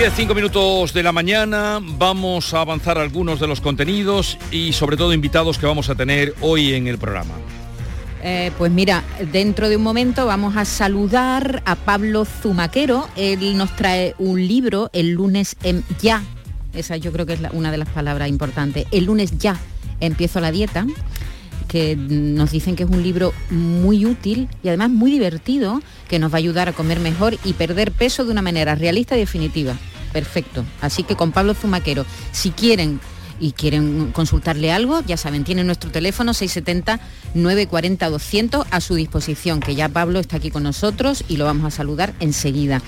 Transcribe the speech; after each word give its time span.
Diez, 0.00 0.14
cinco 0.16 0.34
minutos 0.34 0.94
de 0.94 1.02
la 1.02 1.12
mañana, 1.12 1.78
vamos 1.82 2.54
a 2.54 2.62
avanzar 2.62 2.96
algunos 2.96 3.38
de 3.38 3.46
los 3.46 3.60
contenidos 3.60 4.38
y 4.50 4.72
sobre 4.72 4.96
todo 4.96 5.12
invitados 5.12 5.58
que 5.58 5.66
vamos 5.66 5.90
a 5.90 5.94
tener 5.94 6.34
hoy 6.40 6.72
en 6.72 6.86
el 6.86 6.96
programa. 6.96 7.34
Eh, 8.22 8.50
pues 8.56 8.72
mira, 8.72 9.04
dentro 9.30 9.68
de 9.68 9.76
un 9.76 9.82
momento 9.82 10.24
vamos 10.24 10.56
a 10.56 10.64
saludar 10.64 11.62
a 11.66 11.74
Pablo 11.76 12.24
Zumaquero. 12.24 13.10
Él 13.14 13.58
nos 13.58 13.76
trae 13.76 14.14
un 14.16 14.48
libro 14.48 14.88
el 14.94 15.10
lunes 15.10 15.54
en 15.64 15.84
ya. 16.00 16.22
Esa 16.72 16.96
yo 16.96 17.12
creo 17.12 17.26
que 17.26 17.34
es 17.34 17.42
la- 17.42 17.50
una 17.52 17.70
de 17.70 17.76
las 17.76 17.88
palabras 17.90 18.30
importantes. 18.30 18.86
El 18.92 19.04
lunes 19.04 19.36
ya 19.36 19.58
empiezo 20.00 20.40
la 20.40 20.50
dieta 20.50 20.86
que 21.70 21.96
nos 21.96 22.50
dicen 22.50 22.74
que 22.74 22.82
es 22.82 22.90
un 22.90 23.02
libro 23.02 23.32
muy 23.48 24.04
útil 24.04 24.48
y 24.64 24.68
además 24.68 24.90
muy 24.90 25.12
divertido, 25.12 25.80
que 26.08 26.18
nos 26.18 26.32
va 26.32 26.36
a 26.36 26.38
ayudar 26.38 26.68
a 26.68 26.72
comer 26.72 26.98
mejor 26.98 27.38
y 27.44 27.52
perder 27.52 27.92
peso 27.92 28.24
de 28.24 28.32
una 28.32 28.42
manera 28.42 28.74
realista 28.74 29.16
y 29.16 29.20
definitiva. 29.20 29.76
Perfecto. 30.12 30.64
Así 30.80 31.04
que 31.04 31.14
con 31.14 31.30
Pablo 31.30 31.54
Zumaquero, 31.54 32.04
si 32.32 32.50
quieren 32.50 32.98
y 33.38 33.52
quieren 33.52 34.10
consultarle 34.10 34.72
algo, 34.72 35.00
ya 35.06 35.16
saben, 35.16 35.44
tienen 35.44 35.66
nuestro 35.66 35.92
teléfono 35.92 36.32
670-940-200 36.32 38.66
a 38.68 38.80
su 38.80 38.96
disposición, 38.96 39.60
que 39.60 39.76
ya 39.76 39.88
Pablo 39.88 40.18
está 40.18 40.38
aquí 40.38 40.50
con 40.50 40.64
nosotros 40.64 41.22
y 41.28 41.36
lo 41.36 41.44
vamos 41.44 41.66
a 41.66 41.70
saludar 41.70 42.14
enseguida. 42.18 42.82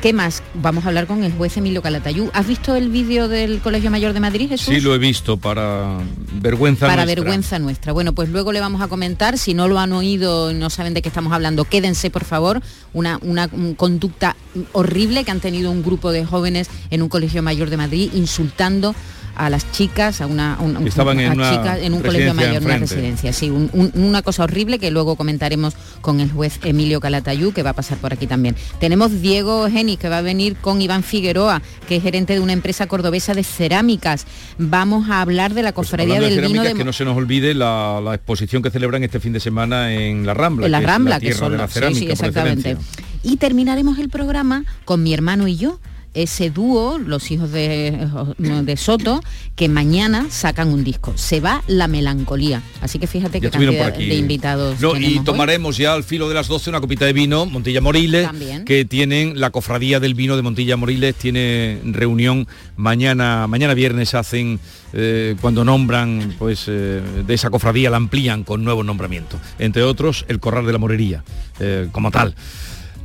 ¿Qué 0.00 0.12
más? 0.12 0.44
Vamos 0.54 0.84
a 0.84 0.88
hablar 0.88 1.08
con 1.08 1.24
el 1.24 1.32
juez 1.32 1.56
Emilio 1.56 1.82
Calatayú. 1.82 2.30
¿Has 2.32 2.46
visto 2.46 2.76
el 2.76 2.88
vídeo 2.88 3.26
del 3.26 3.58
Colegio 3.58 3.90
Mayor 3.90 4.12
de 4.12 4.20
Madrid, 4.20 4.48
Jesús? 4.48 4.72
Sí, 4.72 4.80
lo 4.80 4.94
he 4.94 4.98
visto 4.98 5.38
para 5.38 5.98
vergüenza 6.40 6.86
para 6.86 7.04
nuestra. 7.04 7.22
vergüenza 7.24 7.58
nuestra. 7.58 7.92
Bueno, 7.92 8.12
pues 8.12 8.28
luego 8.28 8.52
le 8.52 8.60
vamos 8.60 8.80
a 8.80 8.86
comentar, 8.86 9.38
si 9.38 9.54
no 9.54 9.66
lo 9.66 9.76
han 9.80 9.92
oído 9.92 10.52
y 10.52 10.54
no 10.54 10.70
saben 10.70 10.94
de 10.94 11.02
qué 11.02 11.08
estamos 11.08 11.32
hablando, 11.32 11.64
quédense 11.64 12.10
por 12.10 12.24
favor, 12.24 12.62
una, 12.92 13.18
una 13.22 13.48
conducta 13.76 14.36
horrible 14.72 15.24
que 15.24 15.32
han 15.32 15.40
tenido 15.40 15.72
un 15.72 15.82
grupo 15.82 16.12
de 16.12 16.24
jóvenes 16.24 16.70
en 16.90 17.02
un 17.02 17.08
colegio 17.08 17.42
mayor 17.42 17.68
de 17.68 17.76
Madrid 17.76 18.10
insultando 18.14 18.94
a 19.38 19.48
las 19.50 19.70
chicas, 19.72 20.20
a 20.20 20.26
una, 20.26 20.58
un- 20.60 20.86
estaban 20.86 21.18
en 21.20 21.30
a 21.30 21.32
una 21.34 21.50
chicas 21.50 21.78
en 21.80 21.94
un 21.94 22.02
colegio 22.02 22.34
mayor, 22.34 22.56
en 22.56 22.64
una 22.64 22.78
residencia. 22.78 23.32
Sí, 23.32 23.48
un- 23.50 23.70
un- 23.72 23.92
una 23.94 24.20
cosa 24.22 24.44
horrible 24.44 24.78
que 24.78 24.90
luego 24.90 25.16
comentaremos 25.16 25.74
con 26.00 26.20
el 26.20 26.30
juez 26.30 26.58
Emilio 26.64 27.00
Calatayú, 27.00 27.52
que 27.52 27.62
va 27.62 27.70
a 27.70 27.74
pasar 27.74 27.98
por 27.98 28.12
aquí 28.12 28.26
también. 28.26 28.56
Tenemos 28.80 29.22
Diego 29.22 29.68
Genis, 29.70 29.98
que 29.98 30.08
va 30.08 30.18
a 30.18 30.22
venir 30.22 30.56
con 30.56 30.82
Iván 30.82 31.02
Figueroa, 31.02 31.62
que 31.88 31.96
es 31.96 32.02
gerente 32.02 32.34
de 32.34 32.40
una 32.40 32.52
empresa 32.52 32.86
cordobesa 32.86 33.32
de 33.34 33.44
cerámicas. 33.44 34.26
Vamos 34.58 35.08
a 35.08 35.20
hablar 35.20 35.54
de 35.54 35.62
la 35.62 35.72
cofradía 35.72 36.16
Pues 36.16 36.24
Hablando 36.24 36.36
de 36.36 36.42
del 36.42 36.52
vino 36.52 36.62
de 36.64 36.74
que 36.74 36.84
no 36.84 36.92
se 36.92 37.04
nos 37.04 37.16
olvide 37.16 37.54
la, 37.54 38.00
la 38.04 38.14
exposición 38.14 38.62
que 38.62 38.70
celebran 38.70 39.04
este 39.04 39.20
fin 39.20 39.32
de 39.32 39.40
semana 39.40 39.92
en 39.94 40.26
la 40.26 40.34
Rambla. 40.34 40.66
en 40.66 40.72
la 40.72 40.78
que 40.80 40.84
es 40.84 40.90
Rambla, 40.90 41.20
que 41.20 41.32
son 41.32 41.52
de 41.52 41.58
la 41.58 41.68
sí, 41.68 41.74
cerámica, 41.74 41.98
sí, 42.00 42.06
por 42.06 42.12
exactamente. 42.28 42.76
Y 43.22 43.36
terminaremos 43.36 43.98
el 43.98 44.08
programa 44.08 44.64
con 44.84 45.02
mi 45.02 45.14
hermano 45.14 45.46
y 45.48 45.56
yo, 45.56 45.78
ese 46.14 46.50
dúo, 46.50 46.98
los 46.98 47.30
hijos 47.30 47.50
de, 47.52 48.08
de 48.38 48.76
Soto, 48.76 49.20
que 49.56 49.68
mañana 49.68 50.26
sacan 50.30 50.68
un 50.68 50.84
disco. 50.84 51.12
Se 51.16 51.40
va 51.40 51.62
la 51.66 51.88
melancolía. 51.88 52.62
Así 52.80 52.98
que 52.98 53.06
fíjate 53.06 53.40
por 53.40 53.50
cantidad 53.50 53.96
de 53.96 54.14
invitados. 54.14 54.80
No, 54.80 54.96
y 54.96 55.18
hoy. 55.18 55.20
tomaremos 55.24 55.76
ya 55.76 55.94
al 55.94 56.04
filo 56.04 56.28
de 56.28 56.34
las 56.34 56.48
12 56.48 56.70
una 56.70 56.80
copita 56.80 57.04
de 57.04 57.12
vino, 57.12 57.46
Montilla 57.46 57.80
Moriles, 57.80 58.26
También. 58.26 58.64
que 58.64 58.84
tienen 58.84 59.38
la 59.40 59.50
cofradía 59.50 60.00
del 60.00 60.14
vino 60.14 60.36
de 60.36 60.42
Montilla 60.42 60.76
Moriles, 60.76 61.14
tiene 61.14 61.80
reunión 61.84 62.46
mañana, 62.76 63.46
mañana 63.46 63.74
viernes 63.74 64.14
hacen, 64.14 64.60
eh, 64.92 65.36
cuando 65.40 65.64
nombran, 65.64 66.34
pues 66.38 66.64
eh, 66.68 67.02
de 67.26 67.34
esa 67.34 67.50
cofradía 67.50 67.90
la 67.90 67.96
amplían 67.98 68.44
con 68.44 68.64
nuevos 68.64 68.84
nombramientos. 68.84 69.40
Entre 69.58 69.82
otros, 69.82 70.24
el 70.28 70.40
Corral 70.40 70.66
de 70.66 70.72
la 70.72 70.78
Morería, 70.78 71.24
eh, 71.60 71.88
como 71.92 72.10
tal. 72.10 72.34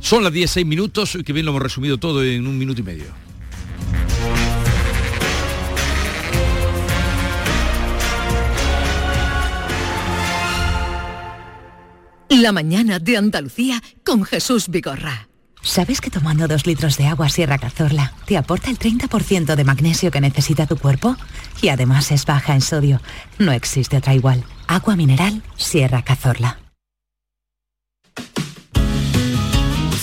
Son 0.04 0.22
las 0.22 0.34
16 0.34 0.66
minutos, 0.66 1.14
y 1.14 1.24
que 1.24 1.32
bien 1.32 1.46
lo 1.46 1.52
hemos 1.52 1.62
resumido 1.62 1.96
todo 1.96 2.22
en 2.22 2.46
un 2.46 2.58
minuto 2.58 2.82
y 2.82 2.84
medio. 2.84 3.06
La 12.28 12.52
mañana 12.52 12.98
de 12.98 13.16
Andalucía 13.16 13.82
con 14.04 14.24
Jesús 14.24 14.68
Vigorra. 14.68 15.30
¿Sabes 15.62 16.02
que 16.02 16.10
tomando 16.10 16.48
dos 16.48 16.66
litros 16.66 16.98
de 16.98 17.06
agua 17.06 17.30
Sierra 17.30 17.56
Cazorla 17.56 18.12
te 18.26 18.36
aporta 18.36 18.68
el 18.68 18.78
30% 18.78 19.54
de 19.54 19.64
magnesio 19.64 20.10
que 20.10 20.20
necesita 20.20 20.66
tu 20.66 20.76
cuerpo? 20.76 21.16
Y 21.62 21.68
además 21.68 22.12
es 22.12 22.26
baja 22.26 22.52
en 22.52 22.60
sodio. 22.60 23.00
No 23.38 23.52
existe 23.52 23.96
otra 23.96 24.14
igual. 24.14 24.44
Agua 24.66 24.96
mineral 24.96 25.42
Sierra 25.56 26.02
Cazorla. 26.02 26.58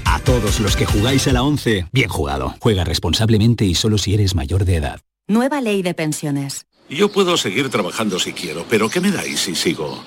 A 0.11 0.19
todos 0.19 0.59
los 0.59 0.75
que 0.75 0.85
jugáis 0.85 1.25
a 1.29 1.31
la 1.31 1.41
11, 1.41 1.87
bien 1.93 2.09
jugado. 2.09 2.53
Juega 2.59 2.83
responsablemente 2.83 3.63
y 3.63 3.75
solo 3.75 3.97
si 3.97 4.13
eres 4.13 4.35
mayor 4.35 4.65
de 4.65 4.75
edad. 4.75 4.99
Nueva 5.29 5.61
ley 5.61 5.83
de 5.83 5.93
pensiones. 5.93 6.65
Yo 6.89 7.09
puedo 7.09 7.37
seguir 7.37 7.69
trabajando 7.69 8.19
si 8.19 8.33
quiero, 8.33 8.65
pero 8.69 8.89
¿qué 8.89 8.99
me 8.99 9.09
dais 9.09 9.39
si 9.39 9.55
sigo? 9.55 10.03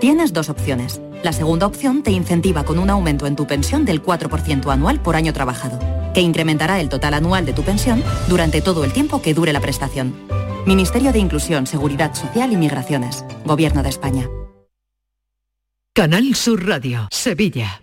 Tienes 0.00 0.32
dos 0.32 0.48
opciones. 0.48 1.00
La 1.24 1.32
segunda 1.32 1.66
opción 1.66 2.04
te 2.04 2.12
incentiva 2.12 2.64
con 2.64 2.78
un 2.78 2.88
aumento 2.88 3.26
en 3.26 3.34
tu 3.34 3.48
pensión 3.48 3.84
del 3.84 4.00
4% 4.00 4.72
anual 4.72 5.02
por 5.02 5.16
año 5.16 5.32
trabajado, 5.32 5.80
que 6.14 6.20
incrementará 6.20 6.80
el 6.80 6.88
total 6.88 7.14
anual 7.14 7.44
de 7.44 7.52
tu 7.52 7.64
pensión 7.64 8.04
durante 8.28 8.60
todo 8.60 8.84
el 8.84 8.92
tiempo 8.92 9.20
que 9.20 9.34
dure 9.34 9.52
la 9.52 9.60
prestación. 9.60 10.14
Ministerio 10.66 11.10
de 11.10 11.18
Inclusión, 11.18 11.66
Seguridad 11.66 12.14
Social 12.14 12.52
y 12.52 12.56
Migraciones. 12.56 13.24
Gobierno 13.44 13.82
de 13.82 13.88
España. 13.88 14.28
Canal 15.94 16.36
Sur 16.36 16.64
Radio, 16.64 17.08
Sevilla. 17.10 17.82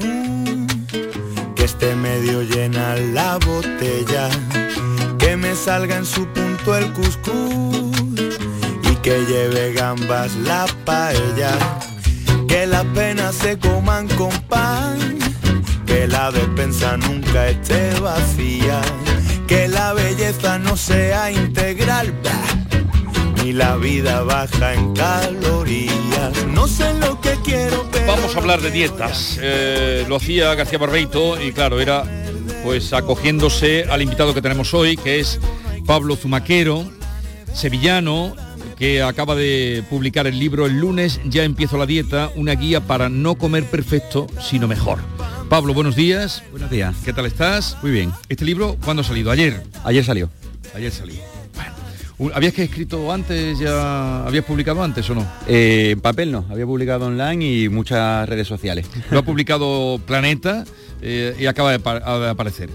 esté 1.71 1.95
medio 1.95 2.41
llena 2.41 2.95
la 2.95 3.37
botella, 3.37 4.29
que 5.17 5.37
me 5.37 5.55
salga 5.55 5.95
en 5.95 6.05
su 6.05 6.27
punto 6.27 6.75
el 6.75 6.91
cuscús 6.91 7.91
y 8.91 8.95
que 8.97 9.25
lleve 9.25 9.71
gambas 9.73 10.35
la 10.35 10.65
paella, 10.85 11.53
que 12.47 12.67
las 12.67 12.83
penas 12.93 13.35
se 13.35 13.57
coman 13.57 14.07
con 14.09 14.31
pan, 14.49 15.17
que 15.85 16.07
la 16.07 16.31
despensa 16.31 16.97
nunca 16.97 17.47
esté 17.47 17.97
vacía, 18.01 18.81
que 19.47 19.69
la 19.69 19.93
belleza 19.93 20.59
no 20.59 20.75
sea 20.75 21.31
integral. 21.31 22.13
ni 23.37 23.53
la 23.53 23.75
vida 23.77 24.21
baja 24.23 24.73
en 24.73 24.93
calorías. 24.93 26.45
No 26.53 26.67
sé 26.67 26.93
lo 26.95 27.19
que 27.21 27.35
quiero, 27.43 27.90
Vamos 28.07 28.35
a 28.35 28.39
hablar 28.39 28.61
de 28.61 28.71
dietas. 28.71 29.39
Eh, 29.41 30.05
lo 30.07 30.17
hacía 30.17 30.53
García 30.55 30.77
Barbeito 30.79 31.41
y 31.41 31.51
claro, 31.51 31.79
era 31.79 32.03
pues 32.63 32.93
acogiéndose 32.93 33.85
al 33.89 34.01
invitado 34.01 34.33
que 34.33 34.41
tenemos 34.41 34.73
hoy, 34.73 34.97
que 34.97 35.19
es 35.19 35.39
Pablo 35.85 36.15
Zumaquero, 36.15 36.89
sevillano, 37.53 38.35
que 38.77 39.01
acaba 39.01 39.35
de 39.35 39.83
publicar 39.89 40.27
el 40.27 40.39
libro 40.39 40.65
El 40.65 40.79
lunes 40.79 41.19
ya 41.25 41.43
empiezo 41.43 41.77
la 41.77 41.85
dieta, 41.85 42.31
una 42.35 42.53
guía 42.53 42.81
para 42.81 43.09
no 43.09 43.35
comer 43.35 43.65
perfecto, 43.65 44.27
sino 44.39 44.67
mejor. 44.67 44.99
Pablo, 45.49 45.73
buenos 45.73 45.95
días. 45.95 46.43
Buenos 46.51 46.71
días. 46.71 46.95
¿Qué 47.03 47.13
tal 47.13 47.25
estás? 47.25 47.77
Muy 47.81 47.91
bien. 47.91 48.11
¿Este 48.29 48.45
libro 48.45 48.77
cuándo 48.83 49.01
ha 49.01 49.05
salido? 49.05 49.31
¿Ayer? 49.31 49.63
Ayer 49.83 50.03
salió. 50.03 50.29
Ayer 50.73 50.91
salió. 50.91 51.30
¿Habías 52.33 52.53
que 52.53 52.63
escrito 52.63 53.11
antes 53.11 53.57
ya? 53.59 54.25
¿Habías 54.25 54.45
publicado 54.45 54.83
antes 54.83 55.09
o 55.09 55.15
no? 55.15 55.25
Eh, 55.47 55.91
en 55.93 56.01
papel 56.01 56.31
no, 56.31 56.45
había 56.49 56.65
publicado 56.65 57.07
online 57.07 57.45
y 57.63 57.69
muchas 57.69 58.27
redes 58.29 58.47
sociales. 58.47 58.89
Lo 59.09 59.19
ha 59.19 59.23
publicado 59.23 59.99
Planeta 60.05 60.63
eh, 61.01 61.35
y 61.39 61.45
acaba 61.45 61.71
de, 61.71 61.79
pa- 61.79 62.19
de 62.19 62.29
aparecer. 62.29 62.69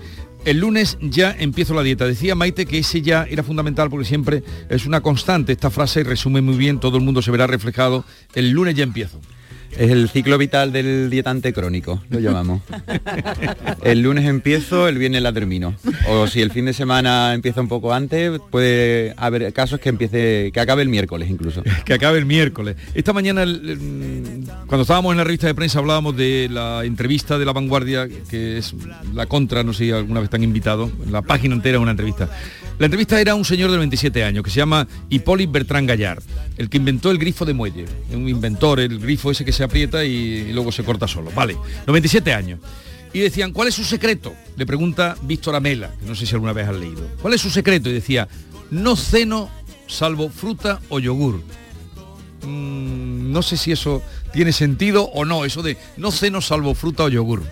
El 0.45 0.59
lunes 0.59 0.97
ya 1.01 1.35
empiezo 1.37 1.75
la 1.75 1.83
dieta. 1.83 2.07
Decía 2.07 2.37
Maite 2.37 2.67
que 2.67 2.79
ese 2.79 3.03
ya 3.03 3.27
era 3.29 3.43
fundamental 3.43 3.91
porque 3.91 4.07
siempre 4.07 4.45
es 4.69 4.87
una 4.87 5.01
constante. 5.01 5.53
Esta 5.53 5.71
frase 5.71 6.05
resume 6.05 6.41
muy 6.41 6.57
bien, 6.57 6.79
todo 6.79 6.99
el 6.99 7.03
mundo 7.03 7.21
se 7.21 7.33
verá 7.33 7.49
reflejado. 7.49 8.05
El 8.35 8.51
lunes 8.51 8.77
ya 8.77 8.85
empiezo. 8.85 9.21
Es 9.73 9.91
el 9.91 10.09
ciclo 10.09 10.39
vital 10.39 10.73
del 10.73 11.11
dietante 11.11 11.53
crónico, 11.53 12.03
lo 12.09 12.19
llamamos. 12.19 12.63
el 13.83 14.01
lunes 14.01 14.25
empiezo, 14.25 14.89
el 14.89 14.97
viernes 14.99 15.23
la 15.23 15.33
termino. 15.33 15.75
O 16.09 16.27
si 16.27 16.41
el 16.41 16.51
fin 16.51 16.65
de 16.65 16.73
semana 16.73 17.35
empieza 17.35 17.61
un 17.61 17.69
poco 17.69 17.93
antes, 17.93 18.41
puede 18.51 19.13
haber 19.19 19.53
casos 19.53 19.79
que 19.81 19.91
empiece, 19.91 20.51
que 20.53 20.61
acabe 20.61 20.83
el 20.83 20.89
miércoles 20.89 21.29
incluso. 21.29 21.63
que 21.85 21.93
acabe 21.95 22.19
el 22.19 22.25
miércoles. 22.25 22.77
Esta 22.95 23.13
mañana, 23.13 23.43
el- 23.43 24.45
cuando 24.67 24.83
estábamos 24.83 25.13
en 25.13 25.19
la 25.19 25.25
revista 25.25 25.47
de 25.47 25.55
prensa, 25.55 25.79
hablábamos 25.79 26.17
de 26.17 26.49
la 26.51 26.85
entrevista 26.85 27.39
de 27.39 27.45
La 27.45 27.53
Vanguardia, 27.53 28.09
que 28.31 28.59
es 28.59 28.75
la 29.15 29.27
contra, 29.27 29.63
no 29.63 29.73
sé 29.73 29.85
si 29.85 29.91
alguna 29.91 30.21
vez 30.21 30.29
están 30.29 30.43
invitados, 30.43 30.91
la 31.11 31.23
página 31.23 31.55
entera 31.55 31.77
es 31.77 31.83
una 31.83 31.91
entrevista. 31.91 32.29
La 32.79 32.87
entrevista 32.87 33.19
era 33.21 33.35
un 33.35 33.45
señor 33.45 33.71
de 33.71 33.79
27 33.79 34.23
años, 34.23 34.45
que 34.45 34.51
se 34.51 34.59
llama 34.59 34.87
Hipólito 35.09 35.51
Bertrand 35.53 35.89
Gallard, 35.89 36.23
el 36.57 36.69
que 36.69 36.77
inventó 36.77 37.11
el 37.11 37.19
grifo 37.19 37.45
de 37.45 37.55
muelle. 37.55 37.87
Un 38.13 38.29
inventor, 38.29 38.81
el 38.81 38.99
grifo 38.99 39.31
ese 39.31 39.45
que 39.45 39.53
se 39.53 39.65
aprieta 39.65 40.05
y, 40.05 40.11
y 40.11 40.53
luego 40.53 40.73
se 40.73 40.85
corta 40.85 41.07
solo. 41.07 41.31
Vale, 41.35 41.57
97 41.87 42.33
años. 42.33 42.61
Y 43.13 43.21
decían, 43.21 43.53
¿cuál 43.53 43.69
es 43.69 43.75
su 43.75 43.85
secreto? 43.85 44.35
Le 44.57 44.67
pregunta 44.67 45.17
Víctor 45.23 45.55
Amela, 45.55 45.91
que 45.99 46.07
no 46.07 46.15
sé 46.15 46.27
si 46.27 46.35
alguna 46.35 46.53
vez 46.53 46.69
has 46.69 46.77
leído. 46.77 47.09
¿Cuál 47.23 47.35
es 47.35 47.41
su 47.41 47.51
secreto? 47.51 47.89
Y 47.89 47.95
decía, 47.95 48.29
no 48.71 48.97
ceno 48.97 49.51
salvo 49.87 50.29
fruta 50.29 50.81
o 50.89 50.99
yogur. 50.99 51.41
Mm, 52.43 53.33
no 53.33 53.43
sé 53.43 53.57
si 53.57 53.73
eso 53.73 54.03
tiene 54.33 54.53
sentido 54.53 55.05
o 55.05 55.25
no, 55.25 55.45
eso 55.45 55.63
de 55.63 55.77
no 55.97 56.11
ceno 56.11 56.41
salvo 56.41 56.75
fruta 56.75 57.05
o 57.05 57.09
yogur. 57.09 57.43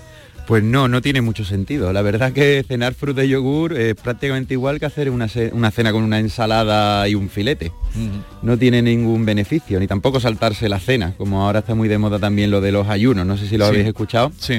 Pues 0.46 0.62
no, 0.62 0.88
no 0.88 1.00
tiene 1.00 1.22
mucho 1.22 1.42
sentido. 1.42 1.90
La 1.94 2.02
verdad 2.02 2.32
que 2.32 2.62
cenar 2.68 2.92
fruta 2.92 3.24
y 3.24 3.28
yogur 3.30 3.72
es 3.78 3.94
prácticamente 3.94 4.52
igual 4.52 4.78
que 4.78 4.84
hacer 4.84 5.08
una, 5.08 5.26
una 5.52 5.70
cena 5.70 5.90
con 5.90 6.02
una 6.04 6.18
ensalada 6.18 7.08
y 7.08 7.14
un 7.14 7.30
filete. 7.30 7.72
No 8.42 8.58
tiene 8.58 8.82
ningún 8.82 9.24
beneficio, 9.24 9.80
ni 9.80 9.86
tampoco 9.86 10.20
saltarse 10.20 10.68
la 10.68 10.80
cena, 10.80 11.14
como 11.16 11.42
ahora 11.46 11.60
está 11.60 11.74
muy 11.74 11.88
de 11.88 11.96
moda 11.96 12.18
también 12.18 12.50
lo 12.50 12.60
de 12.60 12.72
los 12.72 12.88
ayunos. 12.88 13.24
No 13.24 13.38
sé 13.38 13.48
si 13.48 13.56
lo 13.56 13.64
Sí. 13.64 13.70
habéis 13.70 13.86
escuchado. 13.86 14.32
Sí. 14.38 14.54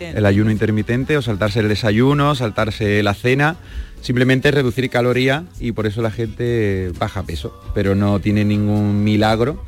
El 0.00 0.26
ayuno 0.26 0.50
intermitente 0.50 1.16
o 1.16 1.22
saltarse 1.22 1.60
el 1.60 1.68
desayuno, 1.68 2.34
saltarse 2.34 3.00
la 3.04 3.14
cena, 3.14 3.56
simplemente 4.00 4.50
reducir 4.50 4.90
calorías 4.90 5.44
y 5.60 5.70
por 5.70 5.86
eso 5.86 6.02
la 6.02 6.10
gente 6.10 6.90
baja 6.98 7.22
peso, 7.22 7.56
pero 7.74 7.94
no 7.94 8.18
tiene 8.18 8.44
ningún 8.44 9.04
milagro, 9.04 9.62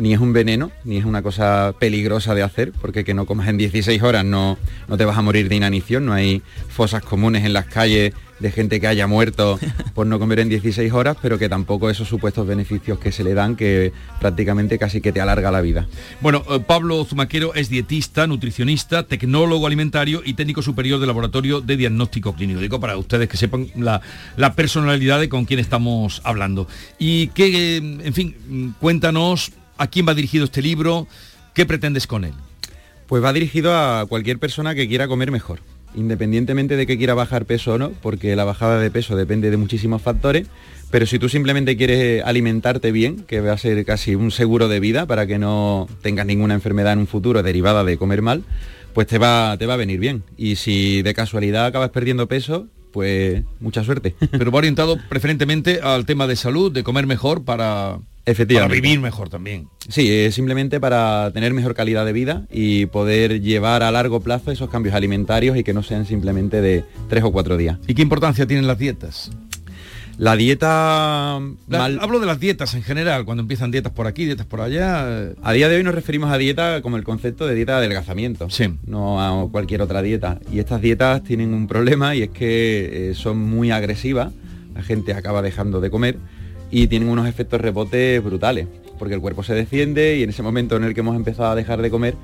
ni 0.00 0.14
es 0.14 0.20
un 0.20 0.32
veneno, 0.32 0.72
ni 0.84 0.96
es 0.96 1.04
una 1.04 1.22
cosa 1.22 1.74
peligrosa 1.78 2.34
de 2.34 2.42
hacer, 2.42 2.72
porque 2.72 3.04
que 3.04 3.14
no 3.14 3.26
comas 3.26 3.48
en 3.48 3.58
16 3.58 4.02
horas 4.02 4.24
no, 4.24 4.58
no 4.88 4.96
te 4.96 5.04
vas 5.04 5.16
a 5.18 5.22
morir 5.22 5.48
de 5.48 5.56
inanición, 5.56 6.06
no 6.06 6.12
hay 6.12 6.42
fosas 6.68 7.02
comunes 7.02 7.44
en 7.44 7.52
las 7.52 7.66
calles 7.66 8.14
de 8.40 8.50
gente 8.50 8.80
que 8.80 8.86
haya 8.86 9.06
muerto 9.06 9.60
por 9.94 10.06
no 10.06 10.18
comer 10.18 10.40
en 10.40 10.48
16 10.48 10.92
horas, 10.92 11.16
pero 11.20 11.38
que 11.38 11.48
tampoco 11.48 11.90
esos 11.90 12.08
supuestos 12.08 12.46
beneficios 12.46 12.98
que 12.98 13.12
se 13.12 13.22
le 13.22 13.34
dan, 13.34 13.54
que 13.54 13.92
prácticamente 14.18 14.78
casi 14.78 15.00
que 15.00 15.12
te 15.12 15.20
alarga 15.20 15.50
la 15.50 15.60
vida. 15.60 15.86
Bueno, 16.20 16.42
eh, 16.50 16.60
Pablo 16.60 17.04
Zumaquero 17.04 17.54
es 17.54 17.68
dietista, 17.68 18.26
nutricionista, 18.26 19.06
tecnólogo 19.06 19.66
alimentario 19.66 20.22
y 20.24 20.34
técnico 20.34 20.62
superior 20.62 20.98
del 20.98 21.08
Laboratorio 21.08 21.60
de 21.60 21.76
Diagnóstico 21.76 22.34
Clínico. 22.34 22.60
Digo 22.60 22.80
para 22.80 22.96
ustedes 22.96 23.28
que 23.28 23.36
sepan 23.36 23.68
la, 23.76 24.00
la 24.36 24.54
personalidad 24.54 25.20
de 25.20 25.28
con 25.28 25.44
quién 25.44 25.60
estamos 25.60 26.22
hablando. 26.24 26.66
Y 26.98 27.28
que, 27.28 27.76
eh, 27.76 27.76
en 27.76 28.14
fin, 28.14 28.34
mm, 28.48 28.68
cuéntanos 28.80 29.52
a 29.80 29.86
quién 29.86 30.06
va 30.06 30.12
dirigido 30.14 30.44
este 30.44 30.60
libro, 30.60 31.08
qué 31.54 31.64
pretendes 31.64 32.06
con 32.06 32.24
él. 32.24 32.34
Pues 33.06 33.24
va 33.24 33.32
dirigido 33.32 33.74
a 33.74 34.04
cualquier 34.06 34.38
persona 34.38 34.74
que 34.74 34.86
quiera 34.86 35.08
comer 35.08 35.30
mejor. 35.30 35.60
independientemente 35.94 36.76
de 36.76 36.86
que 36.86 36.96
quiera 36.96 37.14
bajar 37.14 37.46
peso 37.46 37.72
o 37.72 37.78
no, 37.78 37.90
porque 37.90 38.36
la 38.36 38.44
bajada 38.44 38.78
de 38.78 38.90
peso 38.90 39.16
depende 39.16 39.50
de 39.50 39.56
muchísimos 39.56 40.02
factores, 40.02 40.46
pero 40.90 41.06
si 41.06 41.18
tú 41.18 41.28
simplemente 41.28 41.76
quieres 41.76 42.22
alimentarte 42.24 42.92
bien, 42.92 43.24
que 43.24 43.40
va 43.40 43.52
a 43.52 43.58
ser 43.58 43.84
casi 43.84 44.14
un 44.14 44.30
seguro 44.30 44.68
de 44.68 44.80
vida 44.80 45.06
para 45.06 45.26
que 45.26 45.38
no 45.38 45.88
tengas 46.02 46.26
ninguna 46.26 46.54
enfermedad 46.54 46.92
en 46.92 47.00
un 47.00 47.06
futuro 47.06 47.42
derivada 47.42 47.84
de 47.84 47.96
comer 47.96 48.22
mal, 48.22 48.44
pues 48.92 49.06
te 49.06 49.18
va, 49.18 49.56
te 49.58 49.66
va 49.66 49.74
a 49.74 49.78
venir 49.78 50.00
bien. 50.00 50.22
Y 50.36 50.56
si 50.56 51.02
de 51.02 51.14
casualidad 51.14 51.66
acabas 51.66 51.90
perdiendo 51.90 52.28
peso, 52.28 52.66
pues 52.92 53.42
mucha 53.60 53.84
suerte. 53.84 54.14
Pero 54.30 54.50
va 54.50 54.58
orientado 54.58 54.98
preferentemente 55.08 55.80
al 55.80 56.06
tema 56.06 56.26
de 56.26 56.36
salud, 56.36 56.72
de 56.72 56.82
comer 56.82 57.06
mejor 57.06 57.44
para, 57.44 57.98
para 57.98 58.02
Efectivamente. 58.26 58.74
vivir 58.80 59.00
mejor 59.00 59.28
también. 59.28 59.68
Sí, 59.88 60.10
es 60.10 60.34
simplemente 60.34 60.80
para 60.80 61.30
tener 61.32 61.52
mejor 61.54 61.74
calidad 61.74 62.04
de 62.04 62.12
vida 62.12 62.46
y 62.50 62.86
poder 62.86 63.40
llevar 63.40 63.82
a 63.82 63.90
largo 63.90 64.20
plazo 64.20 64.50
esos 64.50 64.70
cambios 64.70 64.94
alimentarios 64.94 65.56
y 65.56 65.64
que 65.64 65.72
no 65.72 65.82
sean 65.82 66.06
simplemente 66.06 66.60
de 66.60 66.84
tres 67.08 67.24
o 67.24 67.32
cuatro 67.32 67.56
días. 67.56 67.78
¿Y 67.86 67.94
qué 67.94 68.02
importancia 68.02 68.46
tienen 68.46 68.66
las 68.66 68.78
dietas? 68.78 69.30
La 70.20 70.36
dieta... 70.36 71.40
La- 71.66 71.84
Hablo 71.86 72.20
de 72.20 72.26
las 72.26 72.38
dietas 72.38 72.74
en 72.74 72.82
general, 72.82 73.24
cuando 73.24 73.40
empiezan 73.40 73.70
dietas 73.70 73.90
por 73.90 74.06
aquí, 74.06 74.26
dietas 74.26 74.44
por 74.44 74.60
allá. 74.60 75.06
eh, 75.08 75.34
A 75.42 75.52
día 75.54 75.70
de 75.70 75.76
hoy 75.76 75.82
nos 75.82 75.94
referimos 75.94 76.30
a 76.30 76.36
dieta 76.36 76.82
como 76.82 76.98
el 76.98 77.04
concepto 77.04 77.46
de 77.46 77.54
dieta 77.54 77.72
de 77.72 77.78
adelgazamiento, 77.86 78.50
no 78.86 79.18
a 79.22 79.50
cualquier 79.50 79.80
otra 79.80 80.02
dieta. 80.02 80.38
Y 80.52 80.58
estas 80.58 80.82
dietas 80.82 81.24
tienen 81.24 81.54
un 81.54 81.66
problema 81.66 82.14
y 82.14 82.22
es 82.24 82.28
que 82.28 83.10
eh, 83.10 83.14
son 83.14 83.38
muy 83.38 83.70
agresivas, 83.70 84.30
la 84.74 84.82
gente 84.82 85.14
acaba 85.14 85.40
dejando 85.40 85.80
de 85.80 85.88
comer 85.88 86.18
y 86.70 86.86
tienen 86.88 87.08
unos 87.08 87.26
efectos 87.26 87.58
rebotes 87.58 88.22
brutales, 88.22 88.66
porque 88.98 89.14
el 89.14 89.22
cuerpo 89.22 89.42
se 89.42 89.54
defiende 89.54 90.18
y 90.18 90.22
en 90.22 90.28
ese 90.28 90.42
momento 90.42 90.76
en 90.76 90.84
el 90.84 90.92
que 90.92 91.00
hemos 91.00 91.16
empezado 91.16 91.48
a 91.50 91.54
dejar 91.54 91.80
de 91.80 91.88
comer, 91.88 92.14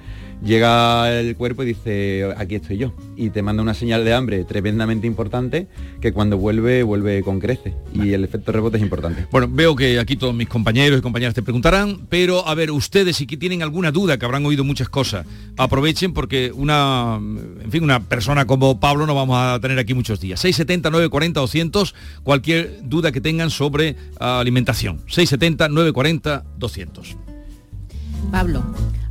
llega 0.42 1.20
el 1.20 1.36
cuerpo 1.36 1.62
y 1.62 1.66
dice, 1.66 2.28
aquí 2.36 2.56
estoy 2.56 2.78
yo. 2.78 2.92
Y 3.16 3.30
te 3.30 3.42
manda 3.42 3.62
una 3.62 3.74
señal 3.74 4.04
de 4.04 4.14
hambre 4.14 4.44
tremendamente 4.44 5.06
importante 5.06 5.68
que 6.00 6.12
cuando 6.12 6.38
vuelve, 6.38 6.82
vuelve 6.82 7.22
con 7.22 7.40
crece. 7.40 7.74
Y 7.92 8.12
el 8.12 8.24
efecto 8.24 8.52
rebote 8.52 8.76
es 8.76 8.82
importante. 8.82 9.26
Bueno, 9.30 9.48
veo 9.50 9.76
que 9.76 9.98
aquí 9.98 10.16
todos 10.16 10.34
mis 10.34 10.48
compañeros 10.48 10.98
y 10.98 11.02
compañeras 11.02 11.34
te 11.34 11.42
preguntarán, 11.42 12.06
pero 12.08 12.46
a 12.46 12.54
ver, 12.54 12.70
ustedes 12.70 13.16
si 13.16 13.26
tienen 13.26 13.62
alguna 13.62 13.90
duda, 13.90 14.18
que 14.18 14.24
habrán 14.24 14.46
oído 14.46 14.64
muchas 14.64 14.88
cosas, 14.88 15.26
aprovechen 15.56 16.12
porque 16.12 16.52
una, 16.54 17.16
en 17.16 17.70
fin, 17.70 17.82
una 17.82 18.00
persona 18.00 18.46
como 18.46 18.80
Pablo 18.80 19.06
no 19.06 19.14
vamos 19.14 19.36
a 19.38 19.58
tener 19.60 19.78
aquí 19.78 19.94
muchos 19.94 20.20
días. 20.20 20.40
670 20.40 20.90
940 20.90 21.40
200, 21.40 21.94
cualquier 22.22 22.80
duda 22.84 23.12
que 23.12 23.20
tengan 23.20 23.50
sobre 23.50 23.96
ah, 24.18 24.40
alimentación. 24.40 24.98
670 25.06 25.68
940 25.68 26.44
200. 26.58 27.16
Pablo, 28.30 28.64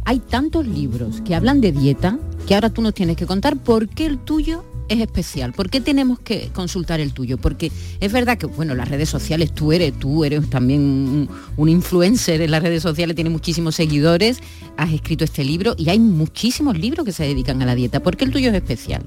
hay 0.05 0.19
tantos 0.19 0.67
libros 0.67 1.21
que 1.21 1.35
hablan 1.35 1.61
de 1.61 1.71
dieta 1.71 2.17
que 2.47 2.53
ahora 2.53 2.69
tú 2.69 2.81
nos 2.81 2.93
tienes 2.93 3.17
que 3.17 3.25
contar 3.25 3.57
por 3.57 3.89
qué 3.89 4.05
el 4.05 4.19
tuyo 4.19 4.63
es 4.87 4.99
especial. 4.99 5.51
¿Por 5.51 5.71
qué 5.71 5.81
tenemos 5.81 6.19
que 6.19 6.49
consultar 6.53 6.99
el 6.99 7.11
tuyo? 7.11 7.39
Porque 7.39 7.71
es 7.99 8.13
verdad 8.13 8.37
que, 8.37 8.45
bueno, 8.45 8.75
las 8.75 8.87
redes 8.87 9.09
sociales, 9.09 9.51
tú 9.51 9.73
eres, 9.73 9.93
tú 9.97 10.23
eres 10.23 10.47
también 10.47 11.27
un, 11.57 11.69
influencer 11.69 12.41
en 12.41 12.51
las 12.51 12.61
redes 12.61 12.83
sociales, 12.83 13.15
tienes 13.15 13.33
muchísimos 13.33 13.75
seguidores, 13.75 14.41
has 14.77 14.93
escrito 14.93 15.23
este 15.23 15.43
libro 15.43 15.73
y 15.75 15.89
hay 15.89 15.97
muchísimos 15.97 16.77
libros 16.77 17.03
que 17.03 17.11
se 17.11 17.23
dedican 17.23 17.59
a 17.63 17.65
la 17.65 17.73
dieta. 17.73 17.99
¿Por 17.99 18.15
qué 18.15 18.25
el 18.25 18.31
tuyo 18.31 18.49
es 18.49 18.55
especial? 18.55 19.01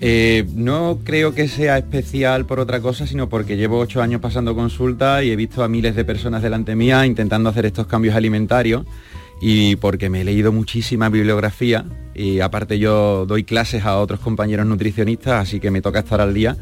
Eh, 0.00 0.46
no 0.54 1.00
creo 1.04 1.34
que 1.34 1.46
sea 1.48 1.76
especial 1.76 2.46
por 2.46 2.58
otra 2.58 2.80
cosa, 2.80 3.06
sino 3.06 3.28
porque 3.28 3.58
llevo 3.58 3.78
ocho 3.78 4.00
años 4.00 4.22
pasando 4.22 4.54
consulta 4.54 5.22
y 5.22 5.30
he 5.30 5.36
visto 5.36 5.62
a 5.62 5.68
miles 5.68 5.94
de 5.94 6.06
personas 6.06 6.42
delante 6.42 6.74
mía 6.74 7.04
intentando 7.04 7.50
hacer 7.50 7.66
estos 7.66 7.86
cambios 7.86 8.14
alimentarios 8.14 8.86
y 9.40 9.76
porque 9.76 10.08
me 10.08 10.22
he 10.22 10.24
leído 10.24 10.52
muchísima 10.52 11.08
bibliografía 11.08 11.84
y 12.14 12.40
aparte 12.40 12.78
yo 12.78 13.26
doy 13.26 13.44
clases 13.44 13.84
a 13.84 13.98
otros 13.98 14.20
compañeros 14.20 14.66
nutricionistas, 14.66 15.42
así 15.42 15.60
que 15.60 15.70
me 15.70 15.82
toca 15.82 15.98
estar 15.98 16.20
al 16.20 16.32
día 16.32 16.56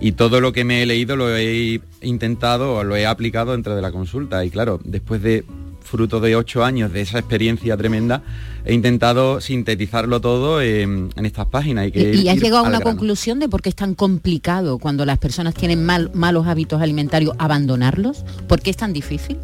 y 0.00 0.12
todo 0.12 0.40
lo 0.40 0.52
que 0.52 0.64
me 0.64 0.82
he 0.82 0.86
leído 0.86 1.16
lo 1.16 1.36
he 1.36 1.80
intentado 2.00 2.76
o 2.76 2.84
lo 2.84 2.96
he 2.96 3.06
aplicado 3.06 3.52
dentro 3.52 3.76
de 3.76 3.82
la 3.82 3.92
consulta 3.92 4.44
y 4.44 4.50
claro, 4.50 4.80
después 4.82 5.22
de 5.22 5.44
fruto 5.82 6.18
de 6.18 6.34
ocho 6.34 6.64
años 6.64 6.90
de 6.94 7.02
esa 7.02 7.18
experiencia 7.18 7.76
tremenda, 7.76 8.22
he 8.64 8.72
intentado 8.72 9.42
sintetizarlo 9.42 10.18
todo 10.18 10.62
en, 10.62 11.10
en 11.14 11.26
estas 11.26 11.46
páginas. 11.46 11.88
Y, 11.88 11.92
que 11.92 12.14
Y, 12.14 12.20
y 12.22 12.28
has 12.30 12.36
llegado 12.40 12.60
a 12.64 12.68
una 12.68 12.78
grano. 12.78 12.84
conclusión 12.84 13.38
de 13.38 13.50
por 13.50 13.60
qué 13.60 13.68
es 13.68 13.74
tan 13.76 13.94
complicado 13.94 14.78
cuando 14.78 15.04
las 15.04 15.18
personas 15.18 15.54
tienen 15.54 15.84
mal- 15.84 16.10
malos 16.14 16.46
hábitos 16.46 16.80
alimentarios 16.80 17.36
abandonarlos. 17.38 18.24
¿Por 18.48 18.62
qué 18.62 18.70
es 18.70 18.78
tan 18.78 18.94
difícil? 18.94 19.36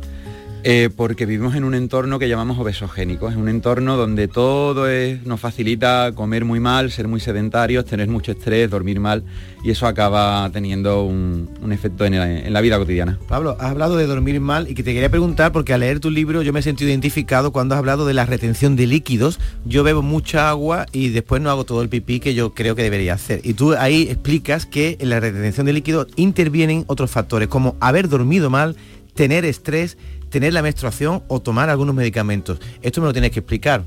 Eh, 0.62 0.90
porque 0.94 1.24
vivimos 1.24 1.54
en 1.54 1.64
un 1.64 1.74
entorno 1.74 2.18
que 2.18 2.28
llamamos 2.28 2.58
obesogénico, 2.58 3.30
es 3.30 3.36
un 3.36 3.48
entorno 3.48 3.96
donde 3.96 4.28
todo 4.28 4.86
nos 5.24 5.40
facilita 5.40 6.12
comer 6.14 6.44
muy 6.44 6.60
mal, 6.60 6.90
ser 6.90 7.08
muy 7.08 7.18
sedentarios, 7.18 7.86
tener 7.86 8.08
mucho 8.08 8.32
estrés, 8.32 8.68
dormir 8.68 9.00
mal 9.00 9.24
y 9.64 9.70
eso 9.70 9.86
acaba 9.86 10.50
teniendo 10.52 11.04
un, 11.04 11.48
un 11.62 11.72
efecto 11.72 12.04
en, 12.04 12.18
la- 12.18 12.30
en 12.46 12.52
la 12.52 12.60
vida 12.60 12.76
cotidiana. 12.78 13.18
Pablo, 13.26 13.56
has 13.58 13.70
hablado 13.70 13.96
de 13.96 14.06
dormir 14.06 14.38
mal 14.40 14.68
y 14.70 14.74
que 14.74 14.82
te 14.82 14.92
quería 14.92 15.08
preguntar, 15.08 15.50
porque 15.50 15.72
al 15.72 15.80
leer 15.80 15.98
tu 15.98 16.10
libro 16.10 16.42
yo 16.42 16.52
me 16.52 16.60
he 16.60 16.62
sentido 16.62 16.90
identificado 16.90 17.52
cuando 17.52 17.74
has 17.74 17.78
hablado 17.78 18.04
de 18.06 18.12
la 18.12 18.26
retención 18.26 18.76
de 18.76 18.86
líquidos. 18.86 19.40
Yo 19.64 19.82
bebo 19.82 20.02
mucha 20.02 20.50
agua 20.50 20.84
y 20.92 21.08
después 21.08 21.40
no 21.40 21.48
hago 21.50 21.64
todo 21.64 21.80
el 21.80 21.88
pipí 21.88 22.20
que 22.20 22.34
yo 22.34 22.52
creo 22.52 22.74
que 22.76 22.82
debería 22.82 23.14
hacer. 23.14 23.40
Y 23.44 23.54
tú 23.54 23.74
ahí 23.78 24.02
explicas 24.10 24.66
que 24.66 24.98
en 25.00 25.08
la 25.08 25.20
retención 25.20 25.64
de 25.64 25.72
líquidos 25.72 26.08
intervienen 26.16 26.84
otros 26.86 27.10
factores, 27.10 27.48
como 27.48 27.76
haber 27.80 28.10
dormido 28.10 28.50
mal, 28.50 28.76
tener 29.14 29.44
estrés, 29.46 29.96
tener 30.30 30.52
la 30.52 30.62
menstruación 30.62 31.22
o 31.28 31.40
tomar 31.40 31.68
algunos 31.68 31.94
medicamentos. 31.94 32.58
Esto 32.82 33.00
me 33.00 33.08
lo 33.08 33.12
tienes 33.12 33.32
que 33.32 33.40
explicar. 33.40 33.84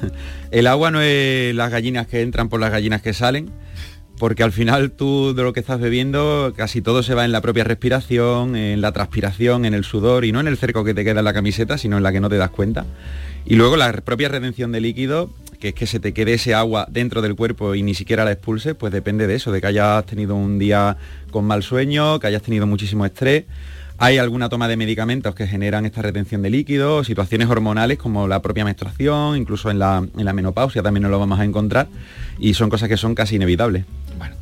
El 0.50 0.66
agua 0.66 0.90
no 0.90 1.00
es 1.00 1.54
las 1.54 1.70
gallinas 1.70 2.06
que 2.06 2.20
entran 2.20 2.48
por 2.48 2.60
las 2.60 2.70
gallinas 2.70 3.00
que 3.00 3.14
salen, 3.14 3.50
porque 4.18 4.42
al 4.42 4.52
final 4.52 4.90
tú 4.90 5.34
de 5.34 5.42
lo 5.42 5.52
que 5.52 5.60
estás 5.60 5.80
bebiendo 5.80 6.52
casi 6.56 6.82
todo 6.82 7.02
se 7.02 7.14
va 7.14 7.24
en 7.24 7.32
la 7.32 7.40
propia 7.40 7.64
respiración, 7.64 8.56
en 8.56 8.80
la 8.80 8.92
transpiración, 8.92 9.64
en 9.64 9.74
el 9.74 9.84
sudor 9.84 10.24
y 10.24 10.32
no 10.32 10.40
en 10.40 10.48
el 10.48 10.56
cerco 10.56 10.84
que 10.84 10.94
te 10.94 11.04
queda 11.04 11.20
en 11.20 11.24
la 11.24 11.32
camiseta, 11.32 11.78
sino 11.78 11.96
en 11.96 12.02
la 12.02 12.12
que 12.12 12.20
no 12.20 12.28
te 12.28 12.36
das 12.36 12.50
cuenta. 12.50 12.84
Y 13.46 13.56
luego 13.56 13.76
la 13.76 13.92
propia 13.92 14.28
retención 14.28 14.72
de 14.72 14.80
líquido, 14.80 15.30
que 15.60 15.68
es 15.68 15.74
que 15.74 15.86
se 15.86 16.00
te 16.00 16.12
quede 16.12 16.34
ese 16.34 16.54
agua 16.54 16.86
dentro 16.90 17.22
del 17.22 17.34
cuerpo 17.36 17.74
y 17.74 17.82
ni 17.82 17.94
siquiera 17.94 18.24
la 18.24 18.32
expulse, 18.32 18.74
pues 18.74 18.92
depende 18.92 19.26
de 19.26 19.34
eso, 19.34 19.52
de 19.52 19.60
que 19.60 19.66
hayas 19.66 20.04
tenido 20.06 20.34
un 20.34 20.58
día 20.58 20.96
con 21.30 21.44
mal 21.44 21.62
sueño, 21.62 22.18
que 22.18 22.26
hayas 22.26 22.42
tenido 22.42 22.66
muchísimo 22.66 23.04
estrés. 23.04 23.44
Hay 23.96 24.18
alguna 24.18 24.48
toma 24.48 24.66
de 24.66 24.76
medicamentos 24.76 25.34
que 25.36 25.46
generan 25.46 25.86
esta 25.86 26.02
retención 26.02 26.42
de 26.42 26.50
líquidos, 26.50 27.06
situaciones 27.06 27.48
hormonales 27.48 27.96
como 27.96 28.26
la 28.26 28.42
propia 28.42 28.64
menstruación, 28.64 29.36
incluso 29.36 29.70
en 29.70 29.78
la, 29.78 30.04
en 30.16 30.24
la 30.24 30.32
menopausia 30.32 30.82
también 30.82 31.02
nos 31.02 31.12
lo 31.12 31.20
vamos 31.20 31.38
a 31.38 31.44
encontrar 31.44 31.86
y 32.38 32.54
son 32.54 32.70
cosas 32.70 32.88
que 32.88 32.96
son 32.96 33.14
casi 33.14 33.36
inevitables. 33.36 33.84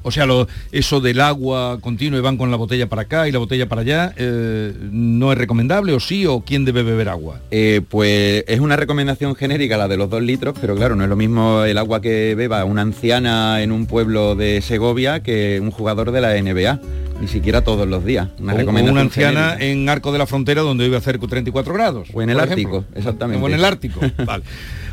O 0.04 0.10
sea, 0.10 0.26
lo- 0.26 0.48
eso 0.72 1.00
del 1.00 1.20
agua 1.20 1.78
continuo 1.80 2.18
y 2.18 2.22
van 2.22 2.36
con 2.36 2.50
la 2.50 2.56
botella 2.56 2.88
para 2.88 3.02
acá 3.02 3.28
y 3.28 3.32
la 3.32 3.38
botella 3.38 3.68
para 3.68 3.82
allá, 3.82 4.12
eh, 4.16 4.72
¿no 4.90 5.30
es 5.32 5.38
recomendable 5.38 5.92
o 5.92 6.00
sí? 6.00 6.26
¿O 6.26 6.40
quién 6.40 6.64
debe 6.64 6.82
beber 6.82 7.08
agua? 7.08 7.40
Eh, 7.50 7.80
pues 7.88 8.44
es 8.48 8.60
una 8.60 8.76
recomendación 8.76 9.34
genérica 9.34 9.76
la 9.76 9.88
de 9.88 9.96
los 9.96 10.10
dos 10.10 10.22
litros, 10.22 10.54
pero 10.60 10.74
claro, 10.74 10.96
no 10.96 11.04
es 11.04 11.08
lo 11.08 11.16
mismo 11.16 11.62
el 11.64 11.78
agua 11.78 12.00
que 12.00 12.34
beba 12.34 12.64
una 12.64 12.82
anciana 12.82 13.62
en 13.62 13.70
un 13.72 13.86
pueblo 13.86 14.34
de 14.34 14.60
Segovia 14.62 15.22
que 15.22 15.60
un 15.62 15.70
jugador 15.70 16.10
de 16.10 16.20
la 16.20 16.34
NBA, 16.36 16.80
ni 17.20 17.28
siquiera 17.28 17.62
todos 17.62 17.86
los 17.86 18.04
días. 18.04 18.28
Una 18.40 18.54
O- 18.54 18.90
una 18.90 19.00
anciana 19.02 19.50
genérica. 19.52 19.64
en 19.64 19.88
Arco 19.88 20.10
de 20.12 20.18
la 20.18 20.26
Frontera 20.26 20.62
donde 20.62 20.84
vive 20.84 20.96
a 20.96 20.98
hacer 20.98 21.18
34 21.18 21.72
grados. 21.74 22.08
O 22.12 22.20
en 22.22 22.30
el 22.30 22.40
Ártico, 22.40 22.84
exactamente. 22.94 23.42
O 23.44 23.48
en 23.48 23.54
el 23.54 23.64
Ártico. 23.64 24.00
Vale. 24.26 24.42